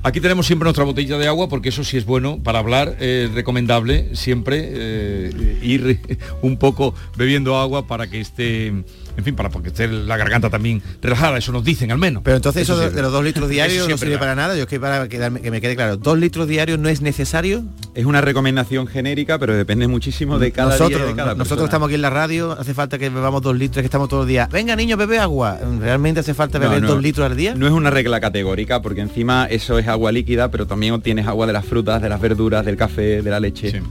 Aquí 0.02 0.22
tenemos 0.22 0.48
siempre 0.48 0.66
nuestra 0.66 0.86
botella 0.86 1.18
de 1.18 1.28
agua 1.28 1.50
porque 1.50 1.70
eso 1.70 1.84
sí 1.84 1.98
es 1.98 2.06
bueno 2.06 2.42
para 2.42 2.60
hablar, 2.60 2.96
es 3.00 3.32
recomendable 3.34 4.16
siempre 4.16 4.70
eh, 4.72 5.60
ir 5.62 6.00
un 6.42 6.58
poco 6.58 6.94
bebiendo 7.18 7.58
agua 7.58 7.86
para 7.86 8.10
que 8.10 8.22
esté, 8.22 8.74
en 9.20 9.24
fin, 9.26 9.36
para 9.36 9.50
que 9.50 9.68
esté 9.68 9.88
la 9.88 10.18
garganta 10.18 10.50
también 10.50 10.82
relajada, 11.02 11.38
eso 11.38 11.52
nos 11.52 11.64
dicen 11.64 11.92
al 11.92 11.98
menos. 11.98 12.24
Pero 12.24 12.38
entonces 12.38 12.64
eso, 12.64 12.78
de, 12.78 13.02
los 13.02 13.12
dos 13.12 13.24
litros 13.24 13.48
diarios 13.50 13.80
no 13.82 13.86
siempre 13.86 14.08
sirve 14.08 14.14
da. 14.16 14.20
para 14.20 14.36
nada. 14.36 14.56
Yo 14.56 14.64
es 14.64 14.68
que 14.68 14.80
para 14.80 15.08
quedarme- 15.08 15.42
que 15.42 15.52
me 15.52 15.62
quede 15.62 15.76
claro, 15.76 15.98
dos 15.98 16.18
litros 16.18 16.48
diarios 16.48 16.80
no 16.80 16.90
es 16.90 17.02
necesario. 17.02 17.64
Es 17.94 18.06
una 18.06 18.22
recomendación 18.22 18.88
genérica, 18.88 19.38
pero 19.40 19.56
depende 19.56 19.88
muchísimo 19.88 20.40
de 20.40 20.52
cada 20.52 20.72
nosotros, 20.72 20.90
día 21.02 21.06
y 21.06 21.10
de 21.12 21.16
cada 21.16 21.28
nosotros 21.36 21.48
persona. 21.50 21.66
estamos 21.66 21.88
aquí 21.88 21.96
en 21.96 22.02
la 22.02 22.10
radio, 22.10 22.52
hace 22.60 22.74
falta 22.74 22.98
que 22.98 23.10
bebamos 23.10 23.42
dos 23.42 23.56
litros, 23.56 23.82
que 23.82 23.86
estamos 23.86 24.10
todos 24.10 24.22
los 24.22 24.28
días. 24.28 24.50
Venga 24.50 24.76
niño, 24.76 24.98
bebe 24.98 25.20
agua. 25.20 25.58
¿Realmente 25.80 26.22
hace 26.22 26.34
falta 26.34 26.58
beber 26.60 26.82
No, 26.82 26.88
no. 26.88 26.94
dos 26.96 27.04
litros 27.04 27.30
al 27.30 27.36
día? 27.38 27.54
No 27.56 27.68
es 27.68 27.74
una 27.74 27.90
regla 27.90 28.20
categórica, 28.20 28.82
porque 28.82 29.02
encima 29.02 29.46
eso 29.50 29.78
es 29.80 29.88
agua 29.88 30.12
líquida, 30.12 30.50
pero 30.50 30.66
también 30.66 30.94
obtienes 30.94 31.28
agua 31.28 31.46
de 31.48 31.54
las 31.54 31.66
frutas, 31.66 32.02
de 32.02 32.10
las 32.10 32.22
verduras, 32.22 32.66
del 32.66 32.78
café, 32.78 33.22
de 33.22 33.30
la 33.30 33.40
leche. 33.40 33.82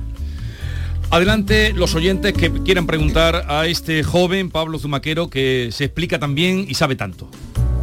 Adelante 1.11 1.73
los 1.73 1.95
oyentes 1.95 2.35
que 2.35 2.53
quieran 2.53 2.87
preguntar 2.87 3.47
a 3.49 3.67
este 3.67 4.03
joven 4.03 4.51
Pablo 4.51 4.79
Zumaquero 4.79 5.31
que 5.31 5.71
se 5.73 5.85
explica 5.85 6.19
tan 6.19 6.35
bien 6.35 6.67
y 6.69 6.75
sabe 6.75 6.97
tanto. 6.97 7.31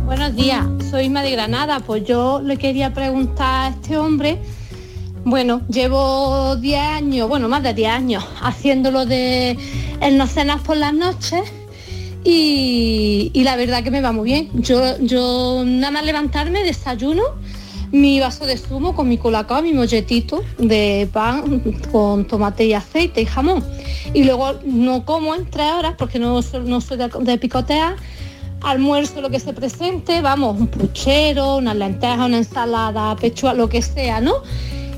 Buenos 0.06 0.36
días, 0.36 0.64
soy 0.92 1.06
Isma 1.06 1.24
Granada. 1.24 1.80
Pues 1.80 2.06
yo 2.06 2.40
le 2.44 2.58
quería 2.58 2.94
preguntar 2.94 3.72
a 3.72 3.76
este 3.76 3.98
hombre, 3.98 4.38
bueno, 5.24 5.62
llevo 5.70 6.56
10 6.58 6.80
años, 6.80 7.28
bueno, 7.28 7.50
más 7.50 7.64
de 7.64 7.74
10 7.74 7.90
años, 7.90 8.24
haciéndolo 8.44 9.08
de 9.08 9.58
el 10.02 10.18
no 10.20 10.28
cenas 10.28 10.62
por 10.62 10.78
las 10.78 10.94
noches 10.94 11.52
y, 12.24 13.32
y 13.34 13.44
la 13.44 13.56
verdad 13.56 13.84
que 13.84 13.90
me 13.90 14.02
va 14.02 14.12
muy 14.12 14.26
bien. 14.26 14.52
Yo, 14.54 15.00
yo 15.00 15.64
nada 15.66 15.90
más 15.90 16.06
levantarme, 16.06 16.64
desayuno, 16.64 17.24
mi 17.96 18.20
vaso 18.20 18.46
de 18.46 18.58
zumo 18.58 18.94
con 18.94 19.08
mi 19.08 19.18
colacao, 19.18 19.62
mi 19.62 19.72
molletito 19.74 20.44
de 20.58 21.08
pan 21.14 21.62
con 21.92 22.26
tomate 22.26 22.66
y 22.66 22.74
aceite 22.74 23.22
y 23.22 23.26
jamón. 23.26 23.64
Y 24.14 24.24
luego 24.26 24.56
no 24.66 25.06
como 25.06 25.34
en 25.34 25.50
tres 25.50 25.72
horas 25.72 25.96
porque 25.98 26.20
no, 26.20 26.42
no 26.66 26.82
soy 26.82 26.98
de, 26.98 27.10
de 27.22 27.38
picotear. 27.38 27.96
Almuerzo 28.62 29.22
lo 29.22 29.30
que 29.30 29.40
se 29.40 29.54
presente, 29.54 30.22
vamos, 30.22 30.60
un 30.60 30.68
puchero, 30.68 31.58
una 31.58 31.74
lenteja, 31.74 32.26
una 32.26 32.38
ensalada, 32.38 33.16
pechuga, 33.16 33.54
lo 33.54 33.70
que 33.70 33.82
sea, 33.82 34.20
¿no? 34.20 34.34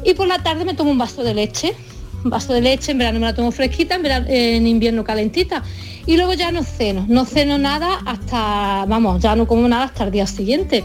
Y 0.03 0.13
por 0.13 0.27
la 0.27 0.41
tarde 0.41 0.65
me 0.65 0.73
tomo 0.73 0.89
un 0.91 0.97
vaso 0.97 1.23
de 1.23 1.33
leche. 1.33 1.73
Un 2.23 2.31
vaso 2.31 2.51
de 2.53 2.61
leche, 2.61 2.93
en 2.93 2.97
verano 2.97 3.19
me 3.19 3.25
la 3.27 3.35
tomo 3.35 3.51
fresquita, 3.51 3.95
en, 3.95 4.03
verano- 4.03 4.25
en 4.29 4.65
invierno 4.65 5.03
calentita. 5.03 5.63
Y 6.07 6.15
luego 6.17 6.33
ya 6.33 6.51
no 6.51 6.63
ceno, 6.63 7.05
no 7.07 7.25
ceno 7.25 7.57
nada 7.57 7.99
hasta, 8.05 8.85
vamos, 8.87 9.21
ya 9.21 9.35
no 9.35 9.45
como 9.45 9.67
nada 9.67 9.83
hasta 9.83 10.05
el 10.05 10.11
día 10.11 10.25
siguiente. 10.25 10.83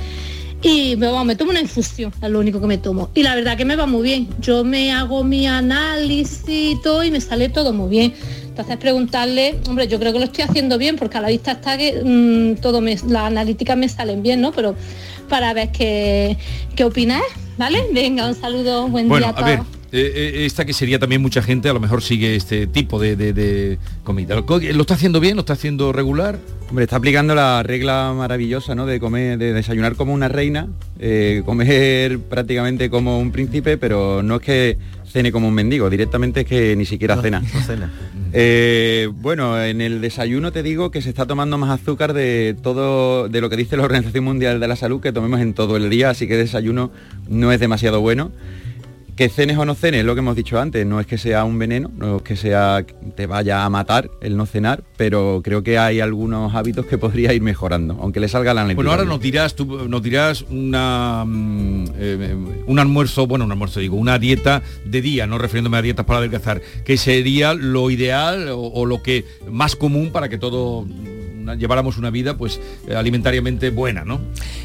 Y 0.62 0.96
me, 0.96 1.34
tomo 1.34 1.50
una 1.50 1.60
infusión, 1.60 2.12
es 2.22 2.30
lo 2.30 2.38
único 2.38 2.60
que 2.60 2.66
me 2.68 2.78
tomo. 2.78 3.10
Y 3.14 3.24
la 3.24 3.34
verdad 3.34 3.56
que 3.56 3.64
me 3.64 3.74
va 3.74 3.86
muy 3.86 4.02
bien. 4.02 4.28
Yo 4.40 4.62
me 4.62 4.92
hago 4.92 5.24
mi 5.24 5.46
análisis 5.46 6.44
y 6.46 6.78
todo 6.82 7.02
y 7.02 7.10
me 7.10 7.20
sale 7.20 7.48
todo 7.48 7.72
muy 7.72 7.90
bien. 7.90 8.14
Entonces 8.46 8.76
preguntarle, 8.76 9.58
hombre, 9.68 9.88
yo 9.88 9.98
creo 9.98 10.12
que 10.12 10.20
lo 10.20 10.24
estoy 10.24 10.44
haciendo 10.44 10.78
bien 10.78 10.96
porque 10.96 11.18
a 11.18 11.20
la 11.20 11.28
vista 11.28 11.52
está 11.52 11.76
que 11.76 12.02
mm, 12.04 12.60
todo 12.60 12.80
me, 12.80 12.94
las 13.08 13.24
analíticas 13.24 13.76
me 13.76 13.88
salen 13.88 14.22
bien, 14.22 14.40
¿no? 14.40 14.52
Pero 14.52 14.76
para 15.28 15.52
ver 15.52 15.72
qué, 15.72 16.36
qué 16.76 16.84
opináis, 16.84 17.24
¿vale? 17.56 17.84
Venga, 17.92 18.28
un 18.28 18.34
saludo, 18.34 18.86
buen 18.88 19.08
Bueno, 19.08 19.26
día 19.26 19.30
a 19.30 19.34
todos. 19.34 19.46
ver, 19.46 19.81
eh, 19.92 20.12
eh, 20.14 20.46
esta 20.46 20.64
que 20.64 20.72
sería 20.72 20.98
también 20.98 21.20
mucha 21.22 21.42
gente, 21.42 21.68
a 21.68 21.72
lo 21.72 21.80
mejor 21.80 22.02
sigue 22.02 22.34
este 22.34 22.66
tipo 22.66 22.98
de, 22.98 23.14
de- 23.16 23.32
de 23.32 23.78
comida. 24.04 24.34
¿Lo, 24.34 24.46
co- 24.46 24.58
¿Lo 24.60 24.80
está 24.80 24.94
haciendo 24.94 25.20
bien? 25.20 25.36
¿Lo 25.36 25.40
está 25.40 25.52
haciendo 25.52 25.92
regular? 25.92 26.38
Hombre, 26.70 26.84
está 26.84 26.96
aplicando 26.96 27.34
la 27.34 27.62
regla 27.62 28.14
maravillosa, 28.16 28.74
¿no? 28.74 28.86
De 28.86 28.98
comer, 28.98 29.36
de 29.38 29.52
desayunar 29.52 29.94
como 29.94 30.14
una 30.14 30.28
reina, 30.28 30.68
eh, 30.98 31.42
comer 31.44 32.18
prácticamente 32.30 32.88
como 32.90 33.18
un 33.18 33.30
príncipe, 33.30 33.76
pero 33.76 34.22
no 34.22 34.36
es 34.36 34.42
que 34.42 34.78
cene 35.06 35.30
como 35.30 35.48
un 35.48 35.52
mendigo, 35.54 35.90
directamente 35.90 36.40
es 36.40 36.46
que 36.46 36.74
ni 36.74 36.86
siquiera 36.86 37.20
cena. 37.20 37.42
Eh, 38.34 39.10
bueno, 39.12 39.62
en 39.62 39.82
el 39.82 40.00
desayuno 40.00 40.52
te 40.52 40.62
digo 40.62 40.90
que 40.90 41.02
se 41.02 41.10
está 41.10 41.26
tomando 41.26 41.58
más 41.58 41.68
azúcar 41.78 42.14
de 42.14 42.56
todo, 42.62 43.28
de 43.28 43.42
lo 43.42 43.50
que 43.50 43.56
dice 43.58 43.76
la 43.76 43.82
Organización 43.82 44.24
Mundial 44.24 44.58
de 44.58 44.68
la 44.68 44.76
Salud 44.76 45.02
que 45.02 45.12
tomemos 45.12 45.40
en 45.40 45.52
todo 45.52 45.76
el 45.76 45.90
día, 45.90 46.08
así 46.08 46.26
que 46.26 46.38
desayuno 46.38 46.90
no 47.28 47.52
es 47.52 47.60
demasiado 47.60 48.00
bueno. 48.00 48.32
Que 49.16 49.28
cenes 49.28 49.58
o 49.58 49.64
no 49.66 49.74
cenes, 49.74 50.04
lo 50.04 50.14
que 50.14 50.20
hemos 50.20 50.34
dicho 50.34 50.58
antes, 50.58 50.86
no 50.86 50.98
es 50.98 51.06
que 51.06 51.18
sea 51.18 51.44
un 51.44 51.58
veneno, 51.58 51.90
no 51.96 52.16
es 52.16 52.22
que 52.22 52.34
sea 52.34 52.84
te 53.14 53.26
vaya 53.26 53.64
a 53.64 53.70
matar 53.70 54.10
el 54.22 54.36
no 54.36 54.46
cenar, 54.46 54.82
pero 54.96 55.42
creo 55.44 55.62
que 55.62 55.78
hay 55.78 56.00
algunos 56.00 56.54
hábitos 56.54 56.86
que 56.86 56.96
podría 56.98 57.32
ir 57.34 57.42
mejorando, 57.42 57.98
aunque 58.00 58.20
le 58.20 58.28
salga 58.28 58.54
la 58.54 58.64
Bueno, 58.72 58.90
ahora 58.90 59.04
nos 59.04 59.20
dirás, 59.20 59.54
tú, 59.54 59.86
nos 59.88 60.02
dirás 60.02 60.42
una, 60.50 61.24
mm, 61.26 61.84
eh, 61.96 62.36
un 62.66 62.78
almuerzo, 62.78 63.26
bueno, 63.26 63.44
un 63.44 63.52
almuerzo 63.52 63.80
digo, 63.80 63.96
una 63.96 64.18
dieta 64.18 64.62
de 64.86 65.02
día, 65.02 65.26
no 65.26 65.36
refiriéndome 65.36 65.76
a 65.76 65.82
dietas 65.82 66.06
para 66.06 66.20
adelgazar, 66.20 66.62
que 66.84 66.96
sería 66.96 67.52
lo 67.52 67.90
ideal 67.90 68.48
o, 68.48 68.60
o 68.60 68.86
lo 68.86 69.02
que 69.02 69.26
más 69.50 69.76
común 69.76 70.10
para 70.10 70.30
que 70.30 70.38
todo 70.38 70.86
una- 71.42 71.54
lleváramos 71.54 71.98
una 71.98 72.10
vida 72.10 72.36
pues 72.36 72.60
eh, 72.88 72.94
alimentariamente 72.94 73.70
buena, 73.70 74.04
¿no? 74.04 74.20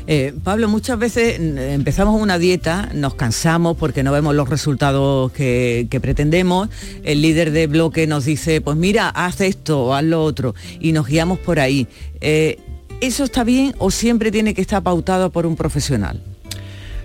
Eh, 0.07 0.33
Pablo, 0.43 0.67
muchas 0.69 0.97
veces 0.97 1.39
mm, 1.39 1.57
empezamos 1.57 2.21
una 2.21 2.37
dieta, 2.39 2.89
nos 2.93 3.15
cansamos 3.15 3.75
porque 3.77 4.03
no 4.03 4.11
vemos 4.11 4.35
los 4.35 4.47
resultados 4.49 5.31
que, 5.31 5.87
que 5.89 5.99
pretendemos, 5.99 6.69
el 7.03 7.21
líder 7.21 7.51
de 7.51 7.67
bloque 7.67 8.07
nos 8.07 8.25
dice, 8.25 8.61
pues 8.61 8.77
mira, 8.77 9.09
haz 9.09 9.41
esto 9.41 9.85
o 9.85 9.93
haz 9.93 10.03
lo 10.03 10.23
otro, 10.23 10.55
y 10.79 10.91
nos 10.91 11.07
guiamos 11.07 11.39
por 11.39 11.59
ahí. 11.59 11.87
Eh, 12.21 12.57
¿Eso 13.01 13.23
está 13.25 13.43
bien 13.43 13.75
o 13.77 13.91
siempre 13.91 14.31
tiene 14.31 14.53
que 14.53 14.61
estar 14.61 14.81
pautado 14.81 15.29
por 15.31 15.45
un 15.45 15.55
profesional? 15.55 16.21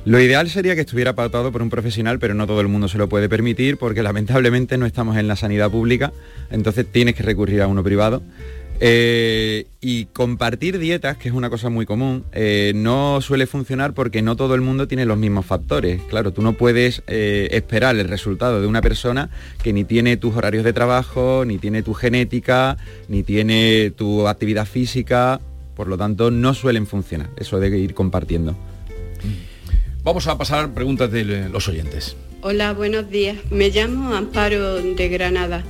Lo 0.05 0.19
ideal 0.19 0.49
sería 0.51 0.75
que 0.75 0.81
estuviera 0.81 1.15
pautado 1.15 1.53
por 1.53 1.63
un 1.63 1.71
profesional, 1.71 2.19
pero 2.19 2.35
no 2.35 2.47
todo 2.47 2.61
el 2.61 2.67
mundo 2.67 2.89
se 2.89 2.99
lo 2.99 3.09
puede 3.09 3.29
permitir 3.29 3.77
porque 3.77 4.03
lamentablemente 4.03 4.77
no 4.77 4.85
estamos 4.87 5.17
en 5.17 5.29
la 5.29 5.37
sanidad 5.37 5.71
pública, 5.71 6.13
entonces 6.51 6.87
tienes 6.91 7.15
que 7.15 7.23
recurrir 7.23 7.63
a 7.63 7.69
uno 7.69 7.85
privado. 7.85 8.23
Eh, 8.85 9.67
y 9.81 10.07
compartir 10.07 10.81
dietas, 10.81 11.17
que 11.17 11.29
es 11.29 11.35
una 11.35 11.51
cosa 11.51 11.69
muy 11.71 11.87
común, 11.87 12.25
eh, 12.33 12.73
no 12.75 13.21
suele 13.21 13.47
funcionar 13.47 13.95
porque 13.95 14.23
no 14.23 14.35
todo 14.35 14.57
el 14.57 14.61
mundo 14.61 14.89
tiene 14.89 15.07
los 15.07 15.17
mismos 15.17 15.47
factores. 15.47 16.03
Claro, 16.11 16.33
tú 16.33 16.43
no 16.43 16.55
puedes 16.55 17.05
eh, 17.07 17.47
esperar 17.53 17.95
el 17.97 18.09
resultado 18.09 18.61
de 18.61 18.67
una 18.67 18.83
persona 18.83 19.31
que 19.63 19.73
ni 19.73 19.85
tiene 19.85 20.17
tus 20.17 20.35
horarios 20.35 20.65
de 20.65 20.73
trabajo, 20.73 21.45
ni 21.47 21.59
tiene 21.59 21.85
tu 21.85 21.95
genética, 21.95 22.77
ni 23.07 23.23
tiene 23.23 23.93
tu 23.97 24.27
actividad 24.27 24.67
física, 24.67 25.41
por 25.77 25.87
lo 25.87 25.97
tanto 25.97 26.33
no 26.33 26.53
suelen 26.53 26.89
funcionar, 26.89 27.31
eso 27.37 27.61
de 27.61 27.79
ir 27.79 27.95
compartiendo. 27.95 28.57
Vamos 30.03 30.27
a 30.27 30.37
pasar 30.37 30.75
preguntas 30.75 31.13
de 31.13 31.49
los 31.49 31.69
oyentes. 31.69 32.17
Hola, 32.41 32.73
buenos 32.73 33.09
días. 33.09 33.37
Me 33.53 33.71
llamo 33.71 34.13
Amparo 34.13 34.83
de 34.83 35.09
Granada 35.09 35.63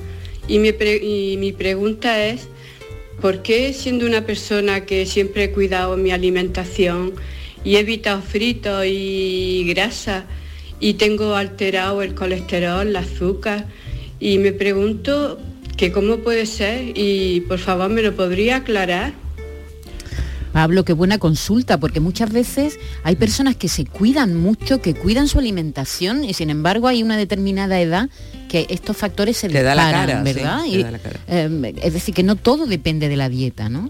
y 0.47 0.57
mi, 0.57 0.71
pre- 0.71 0.97
y 0.97 1.37
mi 1.37 1.51
pregunta 1.51 2.25
es, 2.25 2.47
¿por 3.23 3.41
qué 3.41 3.71
siendo 3.71 4.05
una 4.05 4.25
persona 4.25 4.85
que 4.85 5.05
siempre 5.05 5.45
he 5.45 5.51
cuidado 5.51 5.95
mi 5.95 6.11
alimentación 6.11 7.13
y 7.63 7.77
he 7.77 7.79
evitado 7.79 8.21
fritos 8.21 8.83
y 8.85 9.63
grasa 9.65 10.25
y 10.81 10.95
tengo 10.95 11.33
alterado 11.33 12.01
el 12.01 12.15
colesterol, 12.15 12.85
el 12.85 12.95
azúcar 12.97 13.67
y 14.19 14.39
me 14.39 14.51
pregunto 14.51 15.39
que 15.77 15.93
cómo 15.93 16.17
puede 16.17 16.45
ser 16.45 16.97
y 16.97 17.39
por 17.47 17.59
favor 17.59 17.89
me 17.89 18.01
lo 18.01 18.13
podría 18.13 18.57
aclarar? 18.57 19.13
Pablo, 20.53 20.85
qué 20.85 20.93
buena 20.93 21.17
consulta, 21.17 21.79
porque 21.79 21.99
muchas 21.99 22.31
veces 22.31 22.79
hay 23.03 23.15
personas 23.17 23.55
que 23.57 23.67
se 23.67 23.85
cuidan 23.85 24.35
mucho, 24.37 24.81
que 24.81 24.93
cuidan 24.93 25.27
su 25.27 25.39
alimentación 25.39 26.23
y 26.23 26.33
sin 26.33 26.49
embargo 26.49 26.87
hay 26.87 27.03
una 27.03 27.17
determinada 27.17 27.81
edad 27.81 28.09
que 28.47 28.67
estos 28.69 28.95
factores 28.95 29.35
se 29.37 29.49
les 29.49 29.63
paran, 29.63 30.25
sí, 30.25 30.33
¿verdad? 30.33 30.61
te 30.63 30.69
Y, 30.69 30.83
da 30.83 30.91
la 30.91 30.99
cara. 30.99 31.19
eh, 31.27 31.73
es 31.81 31.93
decir, 31.93 32.13
que 32.13 32.21
no 32.23 32.35
todo 32.35 32.67
depende 32.67 33.09
de 33.09 33.17
la 33.17 33.27
dieta, 33.29 33.67
¿no? 33.67 33.89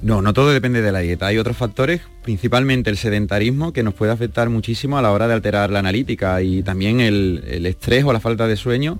No, 0.00 0.22
no 0.22 0.32
todo 0.32 0.50
depende 0.52 0.80
de 0.80 0.92
la 0.92 1.00
dieta. 1.00 1.26
Hay 1.26 1.38
otros 1.38 1.56
factores, 1.56 2.00
principalmente 2.22 2.88
el 2.88 2.96
sedentarismo, 2.96 3.72
que 3.72 3.82
nos 3.82 3.94
puede 3.94 4.12
afectar 4.12 4.48
muchísimo 4.48 4.96
a 4.96 5.02
la 5.02 5.10
hora 5.10 5.26
de 5.26 5.34
alterar 5.34 5.70
la 5.70 5.80
analítica 5.80 6.40
y 6.40 6.62
también 6.62 7.00
el, 7.00 7.42
el 7.48 7.66
estrés 7.66 8.04
o 8.04 8.12
la 8.12 8.20
falta 8.20 8.46
de 8.46 8.56
sueño 8.56 8.98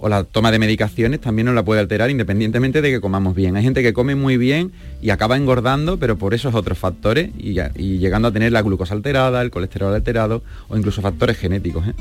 o 0.00 0.08
la 0.08 0.24
toma 0.24 0.50
de 0.50 0.58
medicaciones 0.58 1.20
también 1.20 1.46
nos 1.46 1.54
la 1.54 1.62
puede 1.62 1.80
alterar 1.80 2.10
independientemente 2.10 2.80
de 2.80 2.90
que 2.90 3.00
comamos 3.00 3.34
bien. 3.34 3.56
Hay 3.56 3.62
gente 3.62 3.82
que 3.82 3.92
come 3.92 4.14
muy 4.14 4.38
bien 4.38 4.72
y 5.02 5.10
acaba 5.10 5.36
engordando, 5.36 5.98
pero 5.98 6.16
por 6.16 6.32
esos 6.32 6.54
otros 6.54 6.78
factores 6.78 7.30
y, 7.38 7.52
llegando 7.98 8.28
a 8.28 8.32
tener 8.32 8.50
la 8.52 8.62
glucosa 8.62 8.94
alterada, 8.94 9.42
el 9.42 9.50
colesterol 9.50 9.94
alterado 9.94 10.42
o 10.68 10.76
incluso 10.76 11.02
factores 11.02 11.36
genéticos. 11.36 11.86
¿eh? 11.86 11.92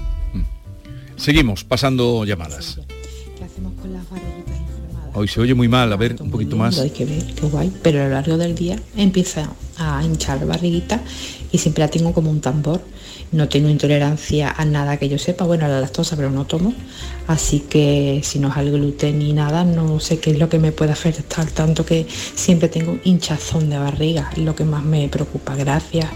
Seguimos 1.18 1.66
pasando 1.66 2.24
llamadas. 2.24 2.80
¿Qué 3.38 3.44
hacemos 3.44 3.74
con 3.82 3.92
las 3.92 4.10
barriguitas 4.10 4.56
inflamadas? 4.58 5.12
Hoy 5.16 5.28
se 5.28 5.42
oye 5.42 5.54
muy 5.54 5.68
mal, 5.68 5.92
a 5.92 5.98
ver, 5.98 6.16
un 6.22 6.32
poquito 6.32 6.56
más. 6.56 6.80
Hay 6.80 6.92
que 6.92 7.04
ver, 7.04 7.26
qué 7.36 7.48
guay. 7.48 7.72
Pero 7.84 8.02
a 8.02 8.06
lo 8.06 8.14
largo 8.14 8.38
del 8.38 8.56
día 8.56 8.78
empieza 8.96 9.50
a 9.78 10.02
hinchar 10.04 10.40
la 10.40 10.46
barriguita 10.46 11.02
y 11.52 11.58
siempre 11.58 11.84
la 11.84 11.90
tengo 11.90 12.14
como 12.14 12.32
un 12.32 12.40
tambor. 12.40 12.82
No 13.32 13.48
tengo 13.48 13.70
intolerancia 13.70 14.54
a 14.56 14.65
nada 14.65 14.98
que 14.98 15.08
yo 15.08 15.18
sepa, 15.20 15.46
bueno, 15.46 15.65
a 15.65 15.68
la 15.68 15.80
lactosa, 15.80 16.15
pero 16.15 16.32
no 16.32 16.46
tomo. 16.46 16.74
Así 17.28 17.60
que 17.60 18.22
si 18.24 18.39
no 18.39 18.50
es 18.50 18.58
al 18.58 18.72
gluten 18.72 19.20
ni 19.20 19.34
nada, 19.34 19.63
no 19.63 20.00
sé 20.00 20.20
qué 20.20 20.32
es 20.32 20.39
lo 20.39 20.50
que 20.50 20.58
me 20.58 20.72
puede 20.72 20.92
afectar, 20.92 21.46
tanto 21.52 21.86
que 21.86 22.08
siempre 22.10 22.70
tengo 22.70 22.98
hinchazón 23.04 23.70
de 23.70 23.78
barriga, 23.78 24.30
es 24.32 24.39
lo 24.39 24.56
que 24.56 24.63
más 24.63 24.84
me 24.84 25.08
preocupa. 25.10 25.56
Gracias. 25.56 26.10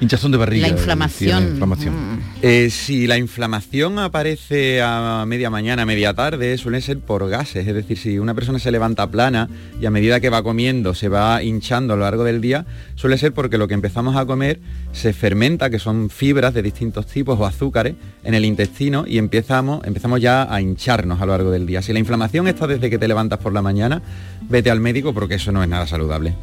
Hinchazón 0.00 0.32
de 0.32 0.38
barriga. 0.38 0.66
La 0.66 0.72
inflamación. 0.72 1.42
inflamación. 1.50 2.20
Eh, 2.40 2.70
si 2.70 3.06
la 3.06 3.18
inflamación 3.18 3.98
aparece 3.98 4.80
a 4.82 5.24
media 5.26 5.50
mañana, 5.50 5.84
media 5.84 6.14
tarde, 6.14 6.56
suele 6.56 6.80
ser 6.80 7.00
por 7.00 7.28
gases. 7.28 7.66
Es 7.66 7.74
decir, 7.74 7.98
si 7.98 8.18
una 8.18 8.34
persona 8.34 8.58
se 8.58 8.70
levanta 8.70 9.10
plana 9.10 9.50
y 9.78 9.84
a 9.84 9.90
medida 9.90 10.18
que 10.20 10.30
va 10.30 10.42
comiendo 10.42 10.94
se 10.94 11.10
va 11.10 11.42
hinchando 11.42 11.92
a 11.92 11.96
lo 11.96 12.04
largo 12.04 12.24
del 12.24 12.40
día, 12.40 12.64
suele 12.94 13.18
ser 13.18 13.34
porque 13.34 13.58
lo 13.58 13.68
que 13.68 13.74
empezamos 13.74 14.16
a 14.16 14.24
comer 14.24 14.60
se 14.92 15.12
fermenta, 15.12 15.70
que 15.70 15.78
son 15.78 16.10
fibras 16.10 16.54
de 16.54 16.62
distintos 16.62 17.06
tipos 17.06 17.38
o 17.38 17.46
azúcares 17.46 17.94
en 18.24 18.34
el 18.34 18.44
intestino 18.44 19.04
y 19.06 19.18
empezamos, 19.18 19.84
empezamos 19.86 20.20
ya 20.20 20.52
a 20.52 20.60
hincharnos 20.60 21.20
a 21.20 21.26
lo 21.26 21.32
largo 21.32 21.50
del 21.50 21.66
día. 21.66 21.82
Si 21.82 21.92
la 21.92 21.98
inflamación 21.98 22.48
está 22.48 22.66
desde 22.66 22.90
que 22.90 22.98
te 22.98 23.08
levantas 23.08 23.38
por 23.38 23.52
la 23.52 23.62
mañana, 23.62 24.02
vete 24.48 24.70
al 24.70 24.80
médico 24.80 25.14
porque 25.14 25.34
eso 25.34 25.52
no 25.52 25.62
es 25.62 25.68
nada 25.68 25.86
saludable. 25.86 26.34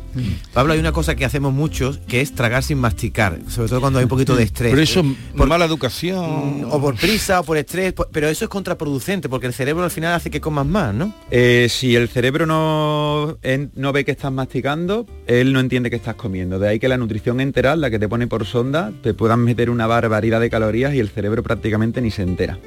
Pablo, 0.54 0.74
hay 0.74 0.80
una 0.80 0.92
cosa 0.92 1.16
que 1.16 1.26
hacemos 1.26 1.54
muchos 1.54 2.00
que 2.08 2.22
es 2.22 2.34
tragar 2.34 2.64
sin 2.64 2.80
masticar, 2.80 3.40
sobre 3.48 3.70
todo 3.70 3.82
cuando 3.82 4.00
hay 4.00 4.04
un 4.04 4.10
poquito 4.10 4.36
de 4.36 4.44
estrés. 4.44 4.72
Pero 4.72 4.82
eso, 4.82 5.04
por 5.36 5.48
mala 5.48 5.66
educación. 5.66 6.66
O 6.70 6.82
por 6.82 6.96
prisa 6.96 7.42
o 7.42 7.44
por 7.44 7.58
estrés, 7.58 7.94
pero 8.12 8.28
eso 8.28 8.46
es 8.46 8.50
contraproducente 8.50 9.30
porque 9.30 9.48
el 9.48 9.54
cerebro 9.54 9.84
al 9.84 9.92
final 9.92 10.14
hace 10.14 10.32
que 10.32 10.42
comas 10.42 10.66
más, 10.66 10.94
¿no? 10.94 11.14
Eh, 11.30 11.68
si 11.70 11.96
el 11.96 12.08
cerebro 12.10 12.46
no, 12.46 13.38
no 13.76 13.94
ve 13.94 14.06
que 14.06 14.12
estás 14.12 14.32
masticando, 14.32 15.06
él 15.28 15.54
no 15.54 15.60
entiende 15.60 15.90
que 15.90 15.98
estás 15.98 16.16
comiendo. 16.16 16.60
De 16.60 16.70
ahí 16.70 16.80
que 16.80 16.88
la 16.88 16.98
nutrición 16.98 17.40
enteral, 17.42 17.82
la 17.82 17.90
que 17.90 18.00
te 18.00 18.08
pone 18.08 18.28
por 18.28 18.37
sonda, 18.46 18.92
te 19.02 19.14
puedan 19.14 19.44
meter 19.44 19.70
una 19.70 19.88
barbaridad 19.88 20.40
de 20.40 20.50
calorías 20.50 20.94
y 20.94 21.00
el 21.00 21.10
cerebro 21.10 21.44
prácticamente 21.44 22.02
ni 22.02 22.12
se 22.12 22.24
entera. 22.24 22.60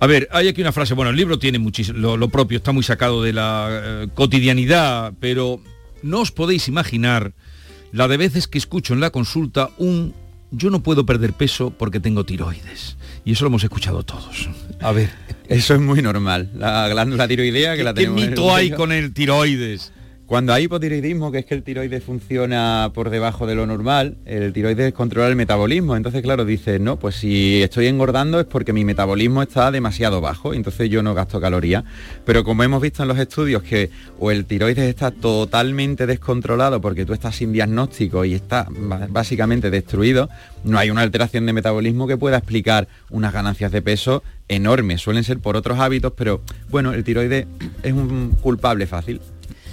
A 0.00 0.06
ver, 0.06 0.28
hay 0.32 0.48
aquí 0.48 0.60
una 0.60 0.72
frase, 0.72 0.94
bueno, 0.94 1.10
el 1.10 1.16
libro 1.16 1.38
tiene 1.38 1.58
muchísimo, 1.58 1.98
lo, 1.98 2.16
lo 2.16 2.28
propio, 2.28 2.58
está 2.58 2.72
muy 2.72 2.82
sacado 2.82 3.22
de 3.22 3.32
la 3.32 3.68
eh, 3.70 4.08
cotidianidad, 4.14 5.12
pero 5.20 5.60
no 6.02 6.20
os 6.20 6.32
podéis 6.32 6.68
imaginar 6.68 7.32
la 7.92 8.08
de 8.08 8.16
veces 8.16 8.48
que 8.48 8.58
escucho 8.58 8.94
en 8.94 9.00
la 9.00 9.10
consulta 9.10 9.70
un 9.78 10.14
yo 10.52 10.70
no 10.70 10.82
puedo 10.82 11.06
perder 11.06 11.32
peso 11.32 11.70
porque 11.70 11.98
tengo 11.98 12.24
tiroides. 12.24 12.96
Y 13.24 13.32
eso 13.32 13.44
lo 13.44 13.48
hemos 13.48 13.64
escuchado 13.64 14.02
todos. 14.02 14.48
A 14.80 14.92
ver. 14.92 15.10
Eso 15.48 15.74
es 15.74 15.80
muy 15.80 16.02
normal. 16.02 16.50
La 16.54 16.88
glándula 16.88 17.26
tiroidea 17.26 17.76
que 17.76 17.84
la 17.84 17.94
¿Qué 17.94 18.02
tenemos. 18.02 18.18
en 18.18 18.24
el 18.24 18.30
mito 18.30 18.54
hay 18.54 18.70
con 18.70 18.92
el 18.92 19.12
tiroides? 19.14 19.92
Cuando 20.32 20.54
hay 20.54 20.64
hipotiroidismo, 20.64 21.30
que 21.30 21.40
es 21.40 21.44
que 21.44 21.52
el 21.52 21.62
tiroides 21.62 22.02
funciona 22.02 22.90
por 22.94 23.10
debajo 23.10 23.46
de 23.46 23.54
lo 23.54 23.66
normal, 23.66 24.16
el 24.24 24.54
tiroides 24.54 24.94
controla 24.94 25.28
el 25.28 25.36
metabolismo. 25.36 25.94
Entonces, 25.94 26.22
claro, 26.22 26.46
dices, 26.46 26.80
no, 26.80 26.98
pues 26.98 27.16
si 27.16 27.62
estoy 27.62 27.86
engordando 27.86 28.40
es 28.40 28.46
porque 28.46 28.72
mi 28.72 28.82
metabolismo 28.82 29.42
está 29.42 29.70
demasiado 29.70 30.22
bajo, 30.22 30.54
entonces 30.54 30.88
yo 30.88 31.02
no 31.02 31.12
gasto 31.12 31.38
calorías. 31.38 31.84
Pero 32.24 32.44
como 32.44 32.62
hemos 32.62 32.80
visto 32.80 33.02
en 33.02 33.08
los 33.08 33.18
estudios 33.18 33.62
que 33.62 33.90
o 34.18 34.30
el 34.30 34.46
tiroides 34.46 34.88
está 34.88 35.10
totalmente 35.10 36.06
descontrolado 36.06 36.80
porque 36.80 37.04
tú 37.04 37.12
estás 37.12 37.36
sin 37.36 37.52
diagnóstico 37.52 38.24
y 38.24 38.32
está 38.32 38.66
básicamente 39.10 39.68
destruido, 39.68 40.30
no 40.64 40.78
hay 40.78 40.88
una 40.88 41.02
alteración 41.02 41.44
de 41.44 41.52
metabolismo 41.52 42.06
que 42.06 42.16
pueda 42.16 42.38
explicar 42.38 42.88
unas 43.10 43.34
ganancias 43.34 43.70
de 43.70 43.82
peso 43.82 44.22
enormes. 44.48 45.02
Suelen 45.02 45.24
ser 45.24 45.40
por 45.40 45.56
otros 45.56 45.78
hábitos, 45.78 46.14
pero 46.16 46.40
bueno, 46.70 46.94
el 46.94 47.04
tiroides 47.04 47.46
es 47.82 47.92
un 47.92 48.34
culpable 48.40 48.86
fácil. 48.86 49.20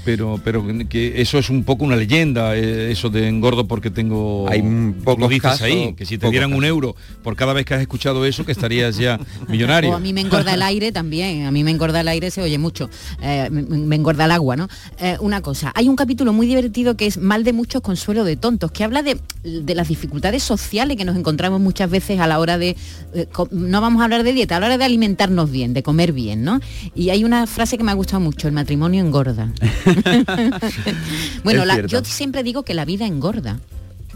Pero, 0.05 0.39
pero 0.43 0.65
que 0.87 1.21
eso 1.21 1.37
es 1.37 1.49
un 1.49 1.63
poco 1.63 1.85
una 1.85 1.95
leyenda, 1.95 2.55
eh, 2.55 2.91
eso 2.91 3.09
de 3.09 3.27
engordo 3.27 3.67
porque 3.67 3.91
tengo... 3.91 4.47
Hay 4.49 4.61
lo 4.61 4.93
pocos 5.03 5.29
dices 5.29 5.41
casos, 5.41 5.61
ahí, 5.63 5.93
que 5.93 6.05
si 6.05 6.17
te 6.17 6.29
dieran 6.29 6.53
un 6.53 6.65
euro 6.65 6.95
por 7.23 7.35
cada 7.35 7.53
vez 7.53 7.65
que 7.65 7.73
has 7.73 7.81
escuchado 7.81 8.25
eso, 8.25 8.45
que 8.45 8.51
estarías 8.51 8.97
ya 8.97 9.19
millonario. 9.47 9.91
O 9.91 9.95
a 9.95 9.99
mí 9.99 10.13
me 10.13 10.21
engorda 10.21 10.53
el 10.53 10.61
aire 10.61 10.91
también, 10.91 11.45
a 11.45 11.51
mí 11.51 11.63
me 11.63 11.71
engorda 11.71 12.01
el 12.01 12.07
aire, 12.07 12.31
se 12.31 12.41
oye 12.41 12.57
mucho, 12.57 12.89
Eh, 13.21 13.49
me, 13.49 13.95
engorda 13.95 14.25
el 14.25 14.31
agua, 14.31 14.55
¿no? 14.55 14.67
Eh, 14.99 15.17
una 15.19 15.41
cosa, 15.41 15.71
hay 15.75 15.89
un 15.89 15.95
capítulo 15.95 16.33
muy 16.33 16.47
divertido 16.47 16.95
que 16.95 17.05
es 17.05 17.17
Mal 17.17 17.43
de 17.43 17.53
muchos, 17.53 17.81
consuelo 17.81 18.23
de 18.23 18.37
tontos, 18.37 18.71
que 18.71 18.83
habla 18.83 19.03
de, 19.03 19.19
de 19.43 19.75
las 19.75 19.87
dificultades 19.87 20.41
sociales 20.43 20.97
que 20.97 21.05
nos 21.05 21.17
encontramos 21.17 21.59
muchas 21.59 21.89
veces 21.89 22.19
a 22.19 22.27
la 22.27 22.39
hora 22.39 22.57
de, 22.57 22.75
eh, 23.13 23.27
no 23.51 23.81
vamos 23.81 24.01
a 24.01 24.05
hablar 24.05 24.23
de 24.23 24.33
dieta, 24.33 24.57
a 24.57 24.59
la 24.59 24.67
hora 24.67 24.77
de 24.77 24.85
alimentarnos 24.85 25.51
bien, 25.51 25.73
de 25.73 25.83
comer 25.83 26.13
bien, 26.13 26.43
¿no? 26.43 26.59
Y 26.95 27.09
hay 27.09 27.23
una 27.23 27.45
frase 27.47 27.77
que 27.77 27.83
me 27.83 27.91
ha 27.91 27.95
gustado 27.95 28.19
mucho, 28.19 28.47
el 28.47 28.53
matrimonio 28.53 29.03
engorda. 29.03 29.51
bueno, 31.43 31.65
la- 31.65 31.85
yo 31.85 32.03
siempre 32.03 32.43
digo 32.43 32.63
que 32.63 32.73
la 32.73 32.85
vida 32.85 33.05
engorda 33.05 33.59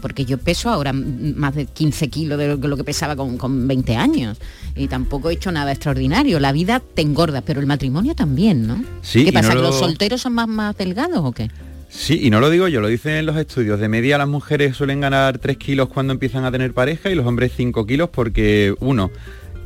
porque 0.00 0.26
yo 0.26 0.36
peso 0.36 0.68
ahora 0.68 0.92
más 0.92 1.54
de 1.54 1.64
15 1.64 2.08
kilos 2.08 2.38
de 2.38 2.48
lo 2.48 2.60
que, 2.60 2.68
lo 2.68 2.76
que 2.76 2.84
pesaba 2.84 3.16
con, 3.16 3.38
con 3.38 3.66
20 3.66 3.96
años 3.96 4.38
y 4.76 4.86
tampoco 4.88 5.30
he 5.30 5.32
hecho 5.34 5.50
nada 5.50 5.72
extraordinario. 5.72 6.40
La 6.40 6.52
vida 6.52 6.80
te 6.80 7.00
engorda, 7.00 7.40
pero 7.40 7.60
el 7.60 7.66
matrimonio 7.66 8.14
también, 8.14 8.66
¿no? 8.66 8.84
Sí, 9.00 9.24
¿Qué 9.24 9.32
pasa? 9.32 9.48
no 9.48 9.54
¿Que 9.54 9.60
lo- 9.62 9.68
los 9.68 9.78
solteros 9.78 10.20
son 10.20 10.34
más, 10.34 10.46
más 10.46 10.76
delgados 10.76 11.20
o 11.22 11.32
qué? 11.32 11.50
Sí, 11.88 12.18
y 12.22 12.28
no 12.28 12.40
lo 12.40 12.50
digo 12.50 12.68
yo, 12.68 12.82
lo 12.82 12.88
dicen 12.88 13.24
los 13.24 13.36
estudios. 13.38 13.80
De 13.80 13.88
media 13.88 14.18
las 14.18 14.28
mujeres 14.28 14.76
suelen 14.76 15.00
ganar 15.00 15.38
3 15.38 15.56
kilos 15.56 15.88
cuando 15.88 16.12
empiezan 16.12 16.44
a 16.44 16.50
tener 16.52 16.74
pareja 16.74 17.08
y 17.08 17.14
los 17.14 17.24
hombres 17.24 17.52
5 17.56 17.86
kilos 17.86 18.10
porque, 18.10 18.74
uno, 18.80 19.10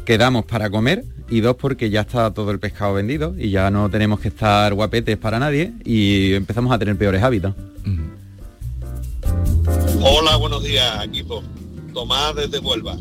quedamos 0.05 0.45
para 0.45 0.71
comer 0.71 1.05
y 1.31 1.41
dos, 1.41 1.57
porque 1.57 1.91
ya 1.91 2.03
está 2.03 2.33
todo 2.33 2.51
el 2.51 2.59
pescado 2.59 2.95
vendido 2.95 3.35
y 3.39 3.51
ya 3.51 3.71
no 3.71 3.91
tenemos 3.91 4.21
que 4.21 4.29
estar 4.29 4.73
guapetes 4.75 5.17
para 5.17 5.39
nadie 5.39 5.73
y 5.85 6.33
empezamos 6.35 6.73
a 6.73 6.79
tener 6.79 6.97
peores 6.97 7.23
hábitos. 7.23 7.55
Hola, 10.01 10.37
buenos 10.37 10.63
días, 10.63 11.05
equipo. 11.05 11.43
Tomás 11.93 12.35
desde 12.37 12.59
Huelva. 12.61 12.97